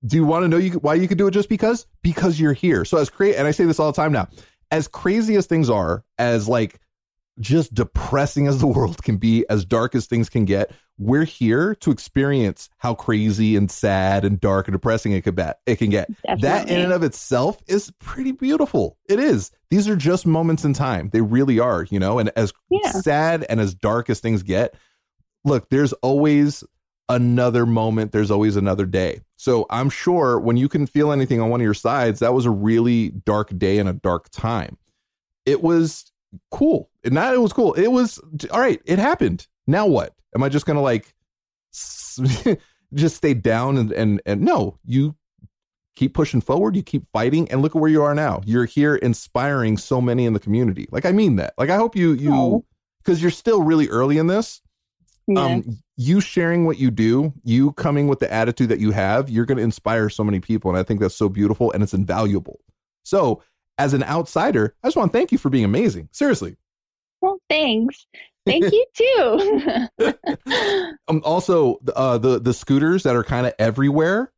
do 0.05 0.16
you 0.16 0.24
want 0.24 0.45
to 0.45 0.49
know 0.49 0.59
you, 0.59 0.72
why 0.80 0.95
you 0.95 1.09
could 1.09 1.18
do 1.18 1.26
it 1.26 1.30
just 1.32 1.49
because 1.49 1.87
because 2.03 2.39
you're 2.39 2.53
here 2.53 2.84
so 2.84 2.99
as 2.99 3.09
crazy 3.09 3.34
and 3.37 3.49
i 3.49 3.51
say 3.51 3.64
this 3.64 3.80
all 3.80 3.91
the 3.91 3.97
time 3.97 4.12
now 4.12 4.28
as 4.70 4.87
crazy 4.87 5.34
as 5.37 5.47
things 5.47 5.70
are 5.70 6.05
as 6.18 6.47
like 6.47 6.78
just 7.41 7.74
depressing 7.74 8.47
as 8.47 8.59
the 8.61 8.66
world 8.66 9.03
can 9.03 9.16
be 9.16 9.45
as 9.51 9.64
dark 9.64 9.95
as 9.95 10.07
things 10.07 10.28
can 10.28 10.45
get 10.45 10.72
we're 10.99 11.24
here 11.24 11.74
to 11.74 11.91
experience 11.91 12.70
how 12.78 12.95
crazy 12.95 13.55
and 13.55 13.70
sad 13.70 14.24
and 14.24 14.41
dark 14.41 14.66
and 14.66 14.72
depressing 14.72 15.12
it 15.12 15.22
could 15.22 15.34
be 15.37 15.45
it 15.66 15.76
can 15.76 15.91
get. 15.91 16.09
That 16.41 16.70
in 16.70 16.80
and 16.80 16.93
of 16.93 17.03
itself 17.03 17.61
is 17.66 17.93
pretty 17.99 18.32
beautiful. 18.32 18.97
It 19.07 19.18
is. 19.18 19.51
These 19.68 19.89
are 19.89 19.97
just 19.97 20.24
moments 20.26 20.64
in 20.64 20.72
time. 20.72 21.11
They 21.12 21.20
really 21.20 21.59
are 21.61 21.84
you 21.91 21.99
know 21.99 22.18
and 22.18 22.30
as 22.34 22.53
Yeah. 22.70 22.93
sad 22.93 23.45
and 23.51 23.61
as 23.61 23.74
dark 23.74 24.09
as 24.09 24.20
things 24.20 24.43
get 24.43 24.74
look 25.45 25.68
there's 25.68 25.93
always 25.95 26.64
another 27.11 27.66
moment. 27.66 28.12
There's 28.12 28.30
always 28.30 28.57
another 28.57 28.87
day. 28.87 29.20
So 29.37 29.66
i'm 29.68 29.91
sure 29.91 30.41
when 30.41 30.57
you 30.57 30.68
can 30.68 30.87
feel 30.87 31.12
anything 31.12 31.43
on 31.43 31.51
one 31.51 31.61
of 31.61 31.64
your 31.64 31.74
sides 31.74 32.20
that 32.20 32.32
was 32.32 32.47
a 32.47 32.51
really 32.51 33.11
dark 33.11 33.57
day 33.59 33.76
and 33.78 33.89
a 33.89 33.93
dark 33.93 34.30
time. 34.30 34.78
It 35.45 35.62
was 35.62 36.11
cool. 36.51 36.91
And 37.05 37.14
not 37.14 37.34
it 37.34 37.41
was 37.41 37.53
cool. 37.53 37.74
It 37.74 37.89
was 37.89 38.20
all 38.51 38.61
right 38.61 38.80
it 38.84 38.99
happened. 38.99 39.47
Now 39.66 39.87
what? 39.87 40.14
Am 40.34 40.43
i 40.43 40.49
just 40.49 40.66
gonna 40.66 40.82
like 40.82 41.14
just 42.95 43.16
stay 43.16 43.34
down 43.34 43.78
and 43.78 43.93
and 43.93 44.22
and 44.26 44.41
no 44.43 44.78
you 44.84 45.16
keep 45.95 46.14
pushing 46.14 46.41
forward 46.41 46.76
you 46.76 46.82
keep 46.82 47.05
fighting 47.12 47.51
and 47.51 47.62
look 47.62 47.74
at 47.74 47.80
where 47.80 47.91
you 47.91 48.03
are 48.03 48.14
now. 48.14 48.43
You're 48.45 48.66
here 48.66 48.97
inspiring 48.97 49.78
so 49.78 50.01
many 50.01 50.26
in 50.26 50.32
the 50.32 50.41
community. 50.41 50.89
Like 50.91 51.07
i 51.07 51.12
mean 51.12 51.37
that. 51.37 51.55
Like 51.59 51.70
i 51.70 51.76
hope 51.76 51.97
you 51.97 52.12
you 52.12 52.64
because 53.03 53.22
you're 53.22 53.30
still 53.30 53.62
really 53.62 53.89
early 53.89 54.18
in 54.18 54.26
this. 54.26 54.61
Yeah. 55.28 55.41
um 55.41 55.78
you 55.97 56.20
sharing 56.20 56.66
what 56.66 56.78
you 56.78 56.93
do 56.93 57.32
you 57.43 57.72
coming 57.72 58.07
with 58.07 58.20
the 58.20 58.32
attitude 58.32 58.68
that 58.68 58.78
you 58.78 58.93
have 58.93 59.28
you're 59.28 59.45
going 59.45 59.57
to 59.59 59.64
inspire 59.64 60.09
so 60.09 60.22
many 60.22 60.39
people 60.39 60.70
and 60.70 60.78
i 60.78 60.84
think 60.84 61.01
that's 61.01 61.16
so 61.16 61.28
beautiful 61.28 61.72
and 61.72 61.82
it's 61.82 61.95
invaluable. 61.95 62.61
So 63.03 63.43
as 63.79 63.93
an 63.95 64.03
outsider 64.05 64.74
i 64.83 64.89
just 64.89 64.97
want 64.97 65.12
to 65.12 65.18
thank 65.18 65.33
you 65.33 65.39
for 65.39 65.51
being 65.51 65.64
amazing 65.64 66.09
seriously 66.12 66.57
well, 67.22 67.39
thanks. 67.49 68.07
Thank 68.45 68.72
you 68.72 68.87
too. 69.99 70.12
um 71.09 71.22
also 71.24 71.79
uh 71.97 72.18
the 72.18 72.39
the 72.39 72.55
scooters 72.55 73.03
that 73.03 73.16
are 73.16 73.24
kind 73.24 73.47
of 73.47 73.55
everywhere 73.59 74.33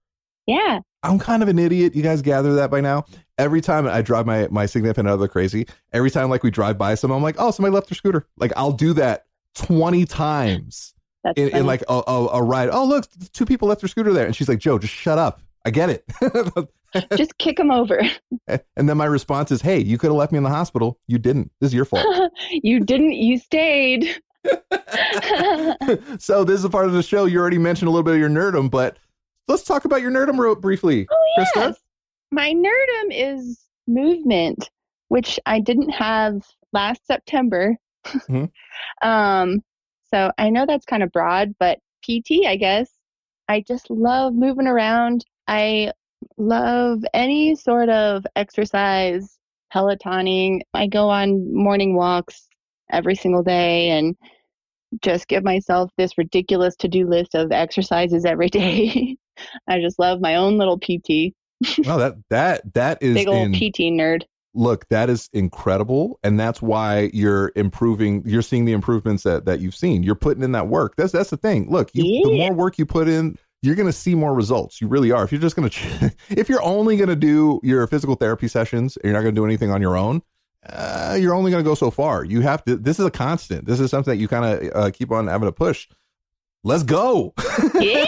yeah. 0.46 0.80
i'm 1.02 1.18
kind 1.18 1.42
of 1.42 1.48
an 1.48 1.58
idiot 1.58 1.94
you 1.94 2.02
guys 2.02 2.22
gather 2.22 2.54
that 2.54 2.70
by 2.70 2.80
now 2.80 3.04
every 3.36 3.60
time 3.60 3.86
i 3.86 4.00
drive 4.00 4.24
my 4.24 4.48
my 4.50 4.64
significant 4.64 5.08
other 5.08 5.28
crazy 5.28 5.66
every 5.92 6.10
time 6.10 6.30
like 6.30 6.42
we 6.42 6.50
drive 6.50 6.78
by 6.78 6.94
someone 6.94 7.18
i'm 7.18 7.22
like 7.22 7.36
oh 7.38 7.50
somebody 7.50 7.74
left 7.74 7.90
their 7.90 7.96
scooter 7.96 8.26
like 8.38 8.52
i'll 8.56 8.72
do 8.72 8.94
that 8.94 9.26
20 9.56 10.06
times 10.06 10.94
in, 11.36 11.48
in 11.48 11.66
like 11.66 11.82
a, 11.88 12.02
a, 12.06 12.26
a 12.34 12.42
ride. 12.42 12.68
Oh, 12.70 12.84
look, 12.84 13.06
two 13.32 13.44
people 13.44 13.68
left 13.68 13.80
their 13.80 13.88
scooter 13.88 14.12
there. 14.12 14.26
And 14.26 14.34
she's 14.34 14.48
like, 14.48 14.58
Joe, 14.58 14.78
just 14.78 14.94
shut 14.94 15.18
up. 15.18 15.40
I 15.64 15.70
get 15.70 15.90
it. 15.90 16.04
just 17.16 17.36
kick 17.38 17.56
them 17.56 17.70
over. 17.70 18.00
and 18.48 18.88
then 18.88 18.96
my 18.96 19.04
response 19.04 19.50
is, 19.50 19.62
hey, 19.62 19.78
you 19.78 19.98
could 19.98 20.08
have 20.08 20.16
left 20.16 20.32
me 20.32 20.38
in 20.38 20.44
the 20.44 20.50
hospital. 20.50 20.98
You 21.06 21.18
didn't. 21.18 21.50
This 21.60 21.68
is 21.68 21.74
your 21.74 21.84
fault. 21.84 22.32
you 22.50 22.80
didn't. 22.80 23.12
You 23.12 23.38
stayed. 23.38 24.20
so 26.18 26.44
this 26.44 26.58
is 26.58 26.64
a 26.64 26.70
part 26.70 26.86
of 26.86 26.92
the 26.92 27.02
show. 27.02 27.26
You 27.26 27.38
already 27.38 27.58
mentioned 27.58 27.88
a 27.88 27.90
little 27.90 28.04
bit 28.04 28.14
of 28.14 28.20
your 28.20 28.30
nerdum, 28.30 28.70
but 28.70 28.98
let's 29.46 29.62
talk 29.62 29.84
about 29.84 30.00
your 30.00 30.10
nerdum 30.10 30.38
real 30.38 30.54
briefly. 30.54 31.06
Oh 31.10 31.26
Christa? 31.38 31.74
My 32.30 32.52
nerdum 32.52 33.10
is 33.10 33.60
movement, 33.86 34.70
which 35.08 35.40
I 35.46 35.60
didn't 35.60 35.90
have 35.90 36.46
last 36.72 37.06
September. 37.06 37.76
Mhm. 38.06 38.50
um, 39.02 39.62
so 40.14 40.30
I 40.38 40.48
know 40.48 40.64
that's 40.66 40.86
kind 40.86 41.02
of 41.02 41.12
broad, 41.12 41.54
but 41.58 41.78
PT, 42.02 42.46
I 42.46 42.56
guess. 42.56 42.90
I 43.48 43.60
just 43.66 43.90
love 43.90 44.34
moving 44.34 44.66
around. 44.66 45.24
I 45.46 45.92
love 46.36 47.04
any 47.14 47.54
sort 47.54 47.88
of 47.88 48.24
exercise, 48.36 49.38
pelotoning. 49.74 50.60
I 50.74 50.86
go 50.86 51.08
on 51.08 51.54
morning 51.54 51.94
walks 51.94 52.48
every 52.90 53.14
single 53.14 53.42
day 53.42 53.90
and 53.90 54.16
just 55.02 55.28
give 55.28 55.44
myself 55.44 55.90
this 55.98 56.16
ridiculous 56.16 56.74
to-do 56.76 57.06
list 57.06 57.34
of 57.34 57.52
exercises 57.52 58.24
every 58.24 58.48
day. 58.50 59.16
I 59.68 59.80
just 59.80 59.98
love 59.98 60.20
my 60.20 60.36
own 60.36 60.58
little 60.58 60.78
PT. 60.78 61.34
Wow, 61.84 61.98
that 61.98 62.14
that 62.30 62.74
that 62.74 62.98
is 63.02 63.14
Big 63.14 63.28
old 63.28 63.48
in, 63.48 63.52
PT 63.52 63.92
nerd. 63.92 64.22
look, 64.54 64.88
that 64.88 65.10
is 65.10 65.28
incredible, 65.32 66.18
and 66.22 66.38
that's 66.38 66.62
why 66.62 67.10
you're 67.12 67.52
improving. 67.56 68.22
You're 68.24 68.42
seeing 68.42 68.64
the 68.64 68.72
improvements 68.72 69.24
that 69.24 69.44
that 69.46 69.60
you've 69.60 69.74
seen. 69.74 70.02
You're 70.02 70.14
putting 70.14 70.42
in 70.42 70.52
that 70.52 70.68
work. 70.68 70.94
That's 70.96 71.12
that's 71.12 71.30
the 71.30 71.36
thing. 71.36 71.70
Look, 71.70 71.90
you, 71.94 72.24
the 72.24 72.36
more 72.36 72.52
work 72.52 72.78
you 72.78 72.86
put 72.86 73.08
in, 73.08 73.38
you're 73.62 73.74
going 73.74 73.86
to 73.86 73.92
see 73.92 74.14
more 74.14 74.34
results. 74.34 74.80
You 74.80 74.88
really 74.88 75.10
are. 75.10 75.24
If 75.24 75.32
you're 75.32 75.40
just 75.40 75.56
going 75.56 75.68
to, 75.68 76.14
if 76.30 76.48
you're 76.48 76.62
only 76.62 76.96
going 76.96 77.08
to 77.08 77.16
do 77.16 77.60
your 77.62 77.86
physical 77.86 78.14
therapy 78.14 78.48
sessions, 78.48 78.96
and 78.96 79.04
you're 79.04 79.14
not 79.14 79.22
going 79.22 79.34
to 79.34 79.40
do 79.40 79.44
anything 79.44 79.70
on 79.70 79.80
your 79.80 79.96
own. 79.96 80.22
Uh, 80.68 81.16
you're 81.18 81.34
only 81.34 81.50
going 81.50 81.62
to 81.62 81.68
go 81.68 81.74
so 81.74 81.90
far. 81.90 82.24
You 82.24 82.40
have 82.40 82.64
to. 82.64 82.76
This 82.76 82.98
is 82.98 83.06
a 83.06 83.10
constant. 83.10 83.66
This 83.66 83.80
is 83.80 83.90
something 83.90 84.12
that 84.12 84.18
you 84.18 84.28
kind 84.28 84.44
of 84.44 84.76
uh, 84.76 84.90
keep 84.90 85.12
on 85.12 85.28
having 85.28 85.46
to 85.46 85.52
push. 85.52 85.88
Let's 86.64 86.82
go. 86.82 87.34
Yeah. 87.80 88.06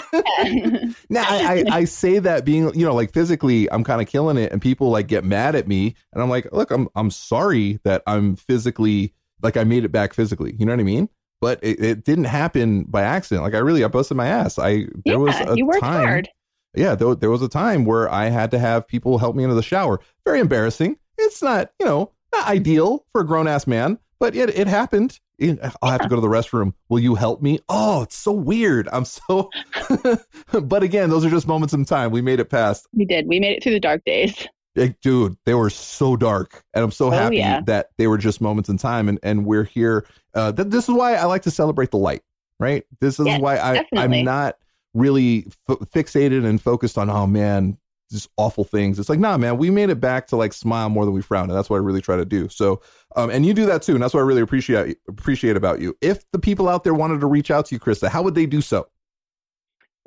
Now 1.10 1.24
I, 1.28 1.64
I, 1.70 1.76
I 1.76 1.84
say 1.84 2.18
that 2.18 2.44
being 2.44 2.74
you 2.74 2.84
know 2.84 2.94
like 2.94 3.12
physically 3.12 3.70
I'm 3.70 3.84
kind 3.84 4.00
of 4.00 4.08
killing 4.08 4.36
it 4.36 4.50
and 4.50 4.60
people 4.60 4.90
like 4.90 5.06
get 5.06 5.22
mad 5.22 5.54
at 5.54 5.68
me 5.68 5.94
and 6.12 6.22
I'm 6.22 6.28
like 6.28 6.50
look 6.52 6.70
I'm 6.70 6.88
I'm 6.96 7.10
sorry 7.10 7.78
that 7.84 8.02
I'm 8.06 8.36
physically 8.36 9.12
like 9.42 9.56
I 9.56 9.64
made 9.64 9.84
it 9.84 9.92
back 9.92 10.14
physically 10.14 10.56
you 10.58 10.66
know 10.66 10.72
what 10.72 10.80
I 10.80 10.84
mean 10.84 11.08
but 11.40 11.58
it, 11.62 11.82
it 11.82 12.04
didn't 12.04 12.24
happen 12.24 12.84
by 12.84 13.02
accident 13.02 13.42
like 13.42 13.54
I 13.54 13.58
really 13.58 13.84
I 13.84 13.88
busted 13.88 14.16
my 14.16 14.26
ass 14.26 14.58
I 14.58 14.86
there 15.04 15.18
was 15.18 15.34
a 15.36 15.54
you 15.56 15.66
worked 15.66 15.80
time 15.80 16.06
hard. 16.06 16.28
yeah 16.74 16.94
there, 16.94 17.14
there 17.14 17.30
was 17.30 17.42
a 17.42 17.48
time 17.48 17.84
where 17.84 18.10
I 18.10 18.26
had 18.26 18.50
to 18.52 18.58
have 18.58 18.86
people 18.86 19.18
help 19.18 19.36
me 19.36 19.44
into 19.44 19.54
the 19.54 19.62
shower 19.62 20.00
very 20.24 20.40
embarrassing 20.40 20.96
it's 21.18 21.42
not 21.42 21.72
you 21.80 21.86
know 21.86 22.12
not 22.32 22.46
ideal 22.46 23.04
for 23.10 23.20
a 23.20 23.26
grown 23.26 23.48
ass 23.48 23.66
man 23.66 23.98
but 24.18 24.36
it, 24.36 24.50
it 24.50 24.66
happened 24.66 25.18
uh, 25.42 25.70
I'll 25.82 25.90
have 25.90 26.02
to 26.02 26.08
go 26.08 26.16
to 26.16 26.20
the 26.20 26.28
restroom. 26.28 26.74
Will 26.88 26.98
you 26.98 27.14
help 27.14 27.40
me? 27.40 27.60
Oh, 27.68 28.02
it's 28.02 28.16
so 28.16 28.32
weird. 28.32 28.88
I'm 28.92 29.04
so, 29.04 29.50
but 30.52 30.82
again, 30.82 31.08
those 31.08 31.24
are 31.24 31.30
just 31.30 31.46
moments 31.46 31.72
in 31.72 31.84
time. 31.84 32.10
We 32.10 32.20
made 32.20 32.40
it 32.40 32.50
past. 32.50 32.86
We 32.92 33.04
did. 33.04 33.26
We 33.26 33.40
made 33.40 33.56
it 33.56 33.62
through 33.62 33.72
the 33.72 33.80
dark 33.80 34.04
days. 34.04 34.46
Like, 34.76 35.00
dude, 35.00 35.36
they 35.46 35.54
were 35.54 35.70
so 35.70 36.16
dark, 36.16 36.62
and 36.74 36.84
I'm 36.84 36.92
so 36.92 37.08
Oh, 37.08 37.10
happy 37.10 37.36
yeah. 37.36 37.60
that 37.66 37.90
they 37.98 38.06
were 38.06 38.18
just 38.18 38.40
moments 38.40 38.68
in 38.68 38.76
time, 38.78 39.08
and 39.08 39.18
and 39.22 39.44
we're 39.44 39.64
here. 39.64 40.06
Uh, 40.34 40.52
th- 40.52 40.68
this 40.68 40.88
is 40.88 40.94
why 40.94 41.14
I 41.14 41.24
like 41.24 41.42
to 41.42 41.50
celebrate 41.50 41.90
the 41.90 41.98
light, 41.98 42.22
right? 42.60 42.84
This 43.00 43.18
is 43.18 43.26
Yes, 43.26 43.40
why 43.40 43.58
I 43.58 43.74
definitely. 43.74 44.20
I'm 44.20 44.24
not 44.24 44.56
really 44.94 45.46
f- 45.68 45.78
fixated 45.92 46.44
and 46.44 46.60
focused 46.62 46.98
on 46.98 47.10
oh 47.10 47.26
man, 47.26 47.78
just 48.12 48.28
awful 48.36 48.62
things. 48.62 49.00
It's 49.00 49.08
like 49.08 49.18
nah, 49.18 49.36
man, 49.36 49.58
we 49.58 49.70
made 49.70 49.90
it 49.90 49.98
back 50.00 50.28
to 50.28 50.36
like 50.36 50.52
smile 50.52 50.88
more 50.88 51.04
than 51.04 51.14
we 51.14 51.20
frown, 51.22 51.50
and 51.50 51.58
that's 51.58 51.68
what 51.68 51.76
I 51.76 51.80
really 51.80 52.00
try 52.00 52.16
to 52.16 52.24
do. 52.24 52.48
So, 52.48 52.80
um, 53.16 53.28
and 53.30 53.44
you 53.44 53.54
do 53.54 53.66
that 53.66 53.82
too, 53.82 53.94
and 53.94 54.02
that's 54.02 54.14
what 54.14 54.20
I 54.20 54.24
really 54.24 54.42
appreciate 54.42 54.98
appreciate 55.08 55.56
about 55.56 55.80
you. 55.80 55.96
If 56.00 56.24
the 56.30 56.38
people 56.38 56.68
out 56.68 56.84
there 56.84 56.94
wanted 56.94 57.18
to 57.20 57.26
reach 57.26 57.50
out 57.50 57.66
to 57.66 57.74
you, 57.74 57.80
Christa, 57.80 58.08
how 58.08 58.22
would 58.22 58.36
they 58.36 58.46
do 58.46 58.60
so? 58.60 58.86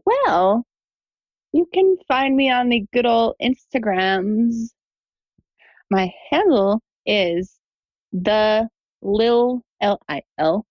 Well, 0.06 0.66
you 1.54 1.68
can 1.72 1.98
find 2.08 2.36
me 2.36 2.50
on 2.50 2.70
the 2.70 2.86
good 2.92 3.06
old 3.06 3.36
Instagrams. 3.42 4.72
My 5.90 6.12
handle 6.32 6.82
is 7.06 7.60
the 8.12 8.68
Lil 9.04 9.62
L 9.80 10.00
I 10.10 10.24
L 10.40 10.66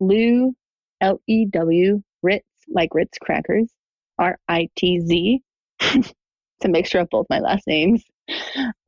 Lou 0.00 0.54
L 1.00 1.20
E 1.26 1.44
W 1.44 2.02
Ritz 2.22 2.46
like 2.68 2.94
Ritz 2.94 3.18
crackers 3.18 3.70
R 4.18 4.38
I 4.48 4.68
T 4.76 5.00
Z. 5.00 5.42
it's 5.80 6.14
a 6.64 6.68
mixture 6.68 7.00
of 7.00 7.10
both 7.10 7.26
my 7.28 7.40
last 7.40 7.66
names. 7.66 8.02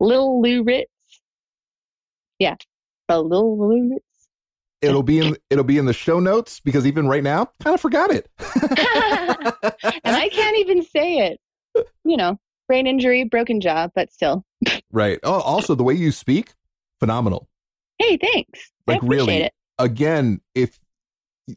Lil 0.00 0.40
Lou 0.40 0.64
Ritz. 0.64 0.90
Yeah, 2.38 2.56
the 3.08 3.20
Lil 3.20 3.58
Lou 3.58 3.90
Ritz. 3.90 4.04
It'll 4.88 5.02
be 5.02 5.18
in 5.18 5.36
it'll 5.50 5.64
be 5.64 5.78
in 5.78 5.86
the 5.86 5.92
show 5.92 6.20
notes 6.20 6.60
because 6.60 6.86
even 6.86 7.08
right 7.08 7.22
now, 7.22 7.50
kind 7.62 7.74
of 7.74 7.80
forgot 7.80 8.10
it. 8.10 8.28
and 8.38 10.16
I 10.16 10.28
can't 10.30 10.58
even 10.58 10.82
say 10.82 11.18
it. 11.18 11.40
You 12.04 12.16
know, 12.16 12.38
brain 12.68 12.86
injury, 12.86 13.24
broken 13.24 13.60
jaw, 13.60 13.88
but 13.94 14.12
still. 14.12 14.44
Right. 14.92 15.18
Oh, 15.22 15.40
also 15.40 15.74
the 15.74 15.82
way 15.82 15.94
you 15.94 16.12
speak, 16.12 16.52
phenomenal. 17.00 17.48
Hey, 17.98 18.16
thanks. 18.16 18.72
Like 18.86 19.02
I 19.02 19.06
appreciate 19.06 19.26
really. 19.26 19.42
it. 19.42 19.52
Again, 19.78 20.40
if 20.54 20.80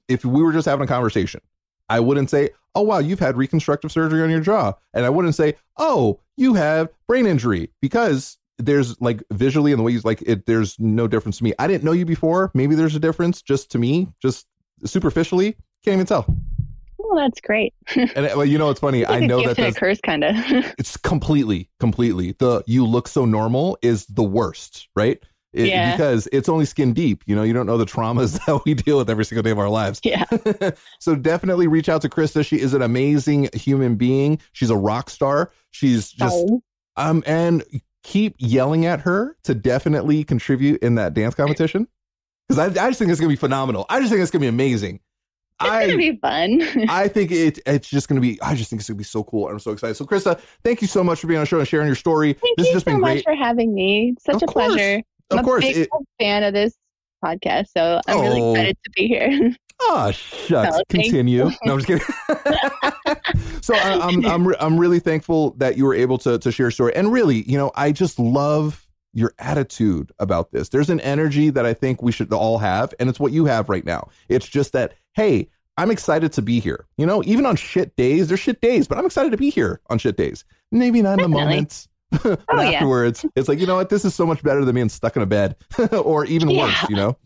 if 0.08 0.26
we 0.26 0.42
were 0.42 0.54
just 0.54 0.66
having 0.66 0.84
a 0.84 0.88
conversation, 0.88 1.42
I 1.90 2.00
wouldn't 2.00 2.30
say, 2.30 2.50
"Oh 2.76 2.82
wow, 2.82 3.00
you've 3.00 3.20
had 3.20 3.38
reconstructive 3.38 3.92
surgery 3.92 4.24
on 4.24 4.30
your 4.30 4.40
jaw," 4.40 4.74
and 4.94 5.06
I 5.06 5.10
wouldn't 5.10 5.36
say, 5.36 5.56
"Oh, 5.78 6.20
you 6.36 6.56
have 6.56 6.90
brain 7.08 7.26
injury," 7.26 7.72
because 7.82 8.37
there's 8.58 9.00
like 9.02 9.24
visually 9.32 9.72
and 9.72 9.80
the 9.80 9.84
way 9.84 9.92
you 9.92 10.02
like 10.04 10.22
it. 10.24 10.46
There's 10.46 10.80
no 10.80 11.08
difference 11.08 11.38
to 11.40 11.44
me. 11.44 11.54
I 11.60 11.68
didn't 11.68 11.84
know 11.84 11.92
you 11.92 12.06
before. 12.06 12.52
Maybe 12.54 12.76
there's 12.76 12.96
a 12.96 13.00
difference 13.00 13.42
just 13.42 13.72
to 13.72 13.78
me, 13.80 14.08
just 14.22 14.48
superficially. 14.86 15.54
Can't 15.84 15.96
even 15.96 16.06
tell. 16.06 16.26
Well, 16.98 17.16
that's 17.18 17.40
great. 17.40 17.74
And 17.96 18.10
uh, 18.26 18.34
well, 18.36 18.46
you 18.46 18.58
know, 18.58 18.70
it's 18.70 18.80
funny. 18.82 19.06
I 19.06 19.20
know 19.20 19.38
that 19.38 19.56
gift 19.56 19.60
and 19.60 19.68
a 19.68 19.70
that's 19.70 19.80
curse, 19.80 20.02
kind 20.02 20.24
of. 20.24 20.36
it's 20.78 20.98
completely 20.98 21.70
completely 21.80 22.34
the 22.40 22.64
you 22.68 22.86
look 22.86 23.08
so 23.08 23.26
normal 23.26 23.78
is 23.82 24.06
the 24.08 24.24
worst 24.24 24.88
right 24.96 25.24
It- 25.54 25.68
Yeah. 25.68 25.92
because 25.96 26.28
it's 26.34 26.50
only 26.50 26.66
skin 26.66 26.94
deep 26.94 27.24
you 27.26 27.36
know 27.36 27.44
you 27.44 27.54
don't 27.54 27.66
know 27.66 27.78
the 27.78 27.86
traumas 27.86 28.34
that 28.46 28.62
we 28.66 28.74
deal 28.74 28.98
with 28.98 29.10
every 29.10 29.24
single 29.24 29.44
day 29.44 29.52
of 29.52 29.60
our 29.60 29.70
lives 29.70 30.02
yeah. 30.04 30.26
so 31.00 31.16
definitely 31.16 31.68
reach 31.68 31.88
out 31.88 32.02
to 32.02 32.10
christa 32.10 32.46
she 32.46 32.60
is 32.60 32.74
an 32.74 32.82
amazing 32.82 33.48
human 33.54 33.96
being 33.96 34.40
she's 34.52 34.70
a 34.70 34.76
rock 34.78 35.10
star 35.10 35.52
she's 35.72 36.12
just 36.12 36.36
Oh, 36.36 36.62
um 36.98 37.24
and 37.26 37.64
keep 38.08 38.36
yelling 38.40 38.86
at 38.86 39.02
her 39.02 39.36
to 39.44 39.54
definitely 39.54 40.24
contribute 40.24 40.82
in 40.82 40.96
that 40.96 41.14
dance 41.14 41.36
competition 41.36 41.86
because 42.48 42.58
I, 42.78 42.86
I 42.86 42.88
just 42.90 43.00
think 43.00 43.12
it's 43.12 43.20
gonna 43.20 43.28
be 43.30 43.36
phenomenal 43.36 43.86
i 43.90 44.00
just 44.00 44.10
think 44.10 44.22
it's 44.22 44.32
gonna 44.32 44.44
be 44.44 44.48
amazing 44.48 45.02
it's 45.60 45.70
I, 45.70 45.86
gonna 45.88 45.98
be 45.98 46.16
fun. 46.18 46.62
I 46.90 47.08
think 47.08 47.32
it, 47.32 47.60
it's 47.66 47.90
just 47.90 48.08
going 48.08 48.16
to 48.16 48.22
be, 48.22 48.40
I 48.44 48.54
just 48.54 48.70
think 48.70 48.80
it's 48.80 48.88
going 48.90 48.96
to 48.98 49.00
be 49.00 49.04
so 49.04 49.24
cool. 49.24 49.50
I'm 49.50 49.58
so 49.58 49.72
excited. 49.72 49.96
So, 49.96 50.06
Christa, 50.06 50.40
thank 50.64 50.84
you 50.84 50.88
so 50.88 51.04
much 51.04 51.20
for 51.20 51.26
being 51.26 51.40
on 51.40 51.42
the 51.42 51.48
show 51.48 51.58
and 51.58 51.68
sharing 51.68 51.88
your 51.88 51.96
story. 51.96 52.34
Thank 52.34 52.58
this 52.58 52.68
you 52.68 52.74
has 52.74 52.84
just 52.84 52.86
so 52.86 52.92
been 52.92 53.02
much 53.02 53.24
great. 53.24 53.24
for 53.24 53.34
having 53.34 53.74
me. 53.74 54.14
Such 54.20 54.36
Of 54.36 54.44
a 54.44 54.46
course. 54.46 54.68
pleasure. 54.76 55.02
Of 55.32 55.40
I'm 55.40 55.44
course. 55.44 55.64
a 55.66 55.68
big 55.74 55.78
It- 55.78 55.90
fan 56.20 56.44
of 56.44 56.54
this 56.54 56.76
podcast, 57.26 57.70
so 57.76 58.00
I'm 58.08 58.22
really 58.22 58.40
Oh. 58.40 58.52
excited 58.54 58.78
to 58.84 58.92
be 58.96 59.08
here. 59.08 59.56
Oh, 59.80 60.12
shucks. 60.12 60.78
Continue. 60.90 61.50
No, 61.66 61.74
I'm 61.74 61.80
just 61.80 61.88
kidding. 61.88 62.06
so 63.62 63.76
I, 63.76 64.00
I'm, 64.08 64.26
I'm, 64.26 64.56
I'm 64.60 64.80
really 64.80 65.00
thankful 65.00 65.52
that 65.58 65.78
you 65.78 65.86
were 65.86 65.94
able 65.94 66.18
to, 66.20 66.40
to 66.40 66.52
share 66.52 66.66
your 66.66 66.72
story. 66.72 66.96
And 66.96 67.12
really, 67.12 67.44
you 67.44 67.58
know, 67.58 67.72
I 67.76 67.92
just 67.92 68.20
love 68.20 68.88
your 69.14 69.34
attitude 69.40 70.12
about 70.20 70.52
this. 70.52 70.70
There's 70.70 70.90
an 70.90 71.00
energy 71.02 71.50
that 71.52 71.66
I 71.66 71.74
think 71.74 72.02
we 72.02 72.12
should 72.12 72.32
all 72.34 72.58
have, 72.60 72.94
and 73.00 73.10
it's 73.10 73.20
what 73.20 73.32
you 73.32 73.46
have 73.46 73.70
right 73.70 73.86
now. 73.86 74.10
It's 74.30 74.48
just 74.48 74.74
that, 74.74 74.94
hey, 75.14 75.50
I'm 75.78 75.92
excited 75.92 76.34
to 76.34 76.42
be 76.42 76.60
here. 76.60 76.86
You 76.98 77.06
know, 77.06 77.24
even 77.26 77.46
on 77.46 77.56
shit 77.56 77.96
days, 77.96 78.28
there's 78.28 78.40
shit 78.40 78.62
days, 78.62 78.88
but 78.88 78.98
I'm 78.98 79.06
excited 79.06 79.32
to 79.32 79.38
be 79.38 79.50
here 79.50 79.80
on 79.90 80.00
shit 80.00 80.18
days. 80.18 80.44
Maybe 80.72 81.02
not 81.02 81.20
in 81.20 81.24
the 81.24 81.28
moments. 81.30 81.88
but 82.24 82.42
Oh, 82.50 82.62
yeah. 82.62 82.72
afterwards, 82.72 83.26
it's 83.36 83.48
like, 83.48 83.60
you 83.60 83.68
know 83.68 83.76
what? 83.76 83.90
This 83.90 84.06
is 84.06 84.16
so 84.16 84.26
much 84.26 84.42
better 84.42 84.64
than 84.66 84.76
being 84.76 84.90
stuck 84.90 85.16
in 85.16 85.22
a 85.22 85.26
bed 85.28 85.56
or 85.92 86.26
even 86.26 86.50
Yeah. 86.50 86.62
worse, 86.66 86.90
you 86.90 86.96
know? 86.96 87.18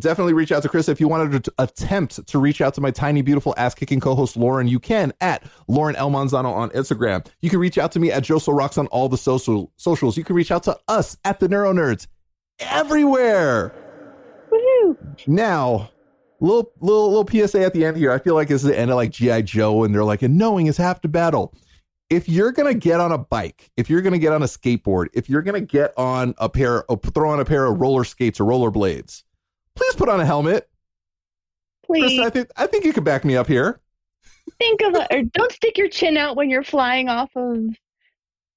Definitely 0.00 0.32
reach 0.32 0.52
out 0.52 0.62
to 0.62 0.68
Chris. 0.68 0.88
If 0.88 1.00
you 1.00 1.08
wanted 1.08 1.42
to 1.44 1.52
attempt 1.58 2.26
to 2.28 2.38
reach 2.38 2.60
out 2.60 2.74
to 2.74 2.80
my 2.80 2.92
tiny, 2.92 3.20
beautiful, 3.20 3.52
ass 3.56 3.74
kicking 3.74 3.98
co 3.98 4.14
host, 4.14 4.36
Lauren, 4.36 4.68
you 4.68 4.78
can 4.78 5.12
at 5.20 5.42
Lauren 5.66 5.96
El 5.96 6.10
Manzano 6.10 6.52
on 6.54 6.70
Instagram. 6.70 7.26
You 7.40 7.50
can 7.50 7.58
reach 7.58 7.78
out 7.78 7.90
to 7.92 8.00
me 8.00 8.12
at 8.12 8.22
Joso 8.22 8.56
Rocks 8.56 8.78
on 8.78 8.86
all 8.88 9.08
the 9.08 9.18
social 9.18 9.72
socials. 9.76 10.16
You 10.16 10.22
can 10.22 10.36
reach 10.36 10.52
out 10.52 10.62
to 10.64 10.78
us 10.86 11.16
at 11.24 11.40
the 11.40 11.48
Neuro 11.48 11.72
Nerds 11.72 12.06
everywhere. 12.60 13.74
Woohoo! 14.52 14.96
Now, 15.26 15.90
little 16.40 16.72
little 16.80 17.10
little 17.10 17.48
PSA 17.48 17.64
at 17.64 17.72
the 17.72 17.84
end 17.84 17.96
here. 17.96 18.12
I 18.12 18.18
feel 18.18 18.34
like 18.34 18.48
this 18.48 18.62
is 18.62 18.68
the 18.68 18.78
end 18.78 18.92
of 18.92 18.96
like 18.96 19.10
GI 19.10 19.42
Joe, 19.42 19.82
and 19.82 19.92
they're 19.92 20.04
like, 20.04 20.22
and 20.22 20.38
knowing 20.38 20.68
is 20.68 20.76
half 20.76 21.02
the 21.02 21.08
battle. 21.08 21.52
If 22.08 22.28
you're 22.28 22.52
gonna 22.52 22.74
get 22.74 23.00
on 23.00 23.12
a 23.12 23.18
bike, 23.18 23.70
if 23.76 23.90
you're 23.90 24.00
gonna 24.00 24.18
get 24.18 24.32
on 24.32 24.42
a 24.42 24.46
skateboard, 24.46 25.08
if 25.12 25.28
you're 25.28 25.42
gonna 25.42 25.60
get 25.60 25.92
on 25.96 26.34
a 26.38 26.48
pair, 26.48 26.84
throw 27.12 27.30
on 27.30 27.40
a 27.40 27.44
pair 27.44 27.66
of 27.66 27.80
roller 27.80 28.04
skates 28.04 28.40
or 28.40 28.44
roller 28.44 28.70
blades, 28.70 29.24
please 29.78 29.94
put 29.94 30.08
on 30.08 30.20
a 30.20 30.26
helmet. 30.26 30.68
Please 31.86 32.20
Christa, 32.20 32.24
I 32.24 32.30
think 32.30 32.50
I 32.56 32.66
think 32.66 32.84
you 32.84 32.92
could 32.92 33.04
back 33.04 33.24
me 33.24 33.36
up 33.36 33.46
here. 33.46 33.80
think 34.58 34.82
of 34.82 34.94
it, 34.94 35.06
or 35.10 35.22
don't 35.22 35.52
stick 35.52 35.78
your 35.78 35.88
chin 35.88 36.16
out 36.16 36.36
when 36.36 36.50
you're 36.50 36.64
flying 36.64 37.08
off 37.08 37.30
of 37.36 37.58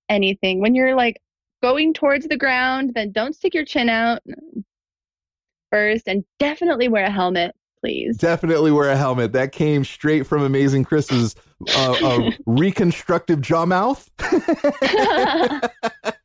anything. 0.10 0.60
When 0.60 0.76
you're 0.76 0.96
like 0.96 1.22
going 1.62 1.94
towards 1.94 2.28
the 2.28 2.38
ground, 2.38 2.94
then 2.96 3.12
don't 3.12 3.36
stick 3.36 3.54
your 3.54 3.66
chin 3.66 3.88
out 3.88 4.22
first, 5.72 6.08
and 6.08 6.26
definitely 6.40 6.88
wear 6.88 7.06
a 7.06 7.12
helmet, 7.12 7.56
please. 7.80 8.18
Definitely 8.18 8.72
wear 8.72 8.90
a 8.90 8.98
helmet. 8.98 9.34
That 9.34 9.52
came 9.52 9.86
straight 9.86 10.28
from 10.28 10.42
Amazing 10.42 10.86
Chris's 10.86 11.36
uh, 11.76 11.96
uh, 12.04 12.32
reconstructive 12.46 13.42
jaw 13.42 13.66
mouth. 13.66 14.10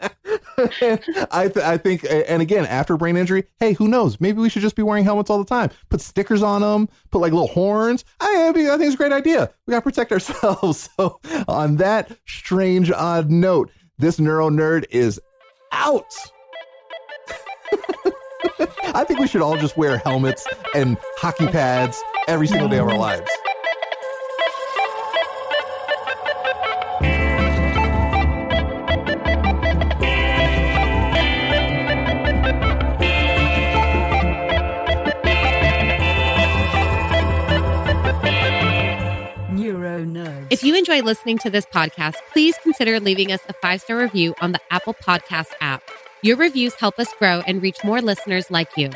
I 1.30 1.48
th- 1.48 1.64
I 1.64 1.76
think, 1.76 2.04
and 2.08 2.40
again, 2.40 2.64
after 2.66 2.96
brain 2.96 3.16
injury, 3.16 3.44
hey, 3.60 3.74
who 3.74 3.88
knows? 3.88 4.20
Maybe 4.20 4.40
we 4.40 4.48
should 4.48 4.62
just 4.62 4.76
be 4.76 4.82
wearing 4.82 5.04
helmets 5.04 5.28
all 5.30 5.38
the 5.38 5.44
time. 5.44 5.70
Put 5.90 6.00
stickers 6.00 6.42
on 6.42 6.62
them. 6.62 6.88
Put 7.10 7.20
like 7.20 7.32
little 7.32 7.48
horns. 7.48 8.04
I, 8.20 8.48
I 8.48 8.52
think 8.52 8.80
it's 8.80 8.94
a 8.94 8.96
great 8.96 9.12
idea. 9.12 9.50
We 9.66 9.72
gotta 9.72 9.82
protect 9.82 10.12
ourselves. 10.12 10.88
So, 10.96 11.20
on 11.48 11.76
that 11.76 12.16
strange, 12.26 12.90
odd 12.90 13.30
note, 13.30 13.70
this 13.98 14.18
neuro 14.18 14.48
nerd 14.48 14.84
is 14.90 15.20
out. 15.72 16.10
I 18.94 19.04
think 19.04 19.20
we 19.20 19.26
should 19.26 19.42
all 19.42 19.56
just 19.56 19.76
wear 19.76 19.98
helmets 19.98 20.46
and 20.74 20.96
hockey 21.18 21.46
pads 21.48 22.02
every 22.28 22.46
single 22.46 22.68
day 22.68 22.78
of 22.78 22.88
our 22.88 22.96
lives. 22.96 23.28
If 40.56 40.64
you 40.64 40.74
enjoy 40.74 41.02
listening 41.02 41.36
to 41.40 41.50
this 41.50 41.66
podcast, 41.66 42.14
please 42.32 42.56
consider 42.62 42.98
leaving 42.98 43.30
us 43.30 43.40
a 43.46 43.52
five 43.60 43.82
star 43.82 43.98
review 43.98 44.34
on 44.40 44.52
the 44.52 44.60
Apple 44.70 44.94
Podcast 44.94 45.48
app. 45.60 45.82
Your 46.22 46.38
reviews 46.38 46.72
help 46.76 46.98
us 46.98 47.12
grow 47.18 47.42
and 47.46 47.60
reach 47.60 47.84
more 47.84 48.00
listeners 48.00 48.50
like 48.50 48.74
you. 48.74 48.88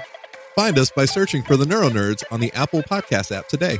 Find 0.54 0.78
us 0.78 0.90
by 0.90 1.04
searching 1.04 1.42
for 1.42 1.58
the 1.58 1.66
Neuro 1.66 1.90
Nerds 1.90 2.24
on 2.30 2.40
the 2.40 2.50
Apple 2.54 2.80
Podcast 2.80 3.30
app 3.30 3.46
today. 3.48 3.76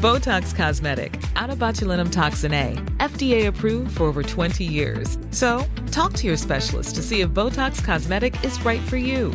Botox 0.00 0.54
Cosmetic, 0.54 1.12
onabotulinumtoxinA, 1.34 2.96
FDA 2.96 3.48
approved 3.48 3.98
for 3.98 4.04
over 4.04 4.22
20 4.22 4.64
years. 4.64 5.18
So, 5.30 5.66
talk 5.90 6.14
to 6.14 6.26
your 6.26 6.38
specialist 6.38 6.94
to 6.94 7.02
see 7.02 7.20
if 7.20 7.28
Botox 7.30 7.84
Cosmetic 7.84 8.42
is 8.42 8.64
right 8.64 8.80
for 8.80 8.96
you. 8.96 9.34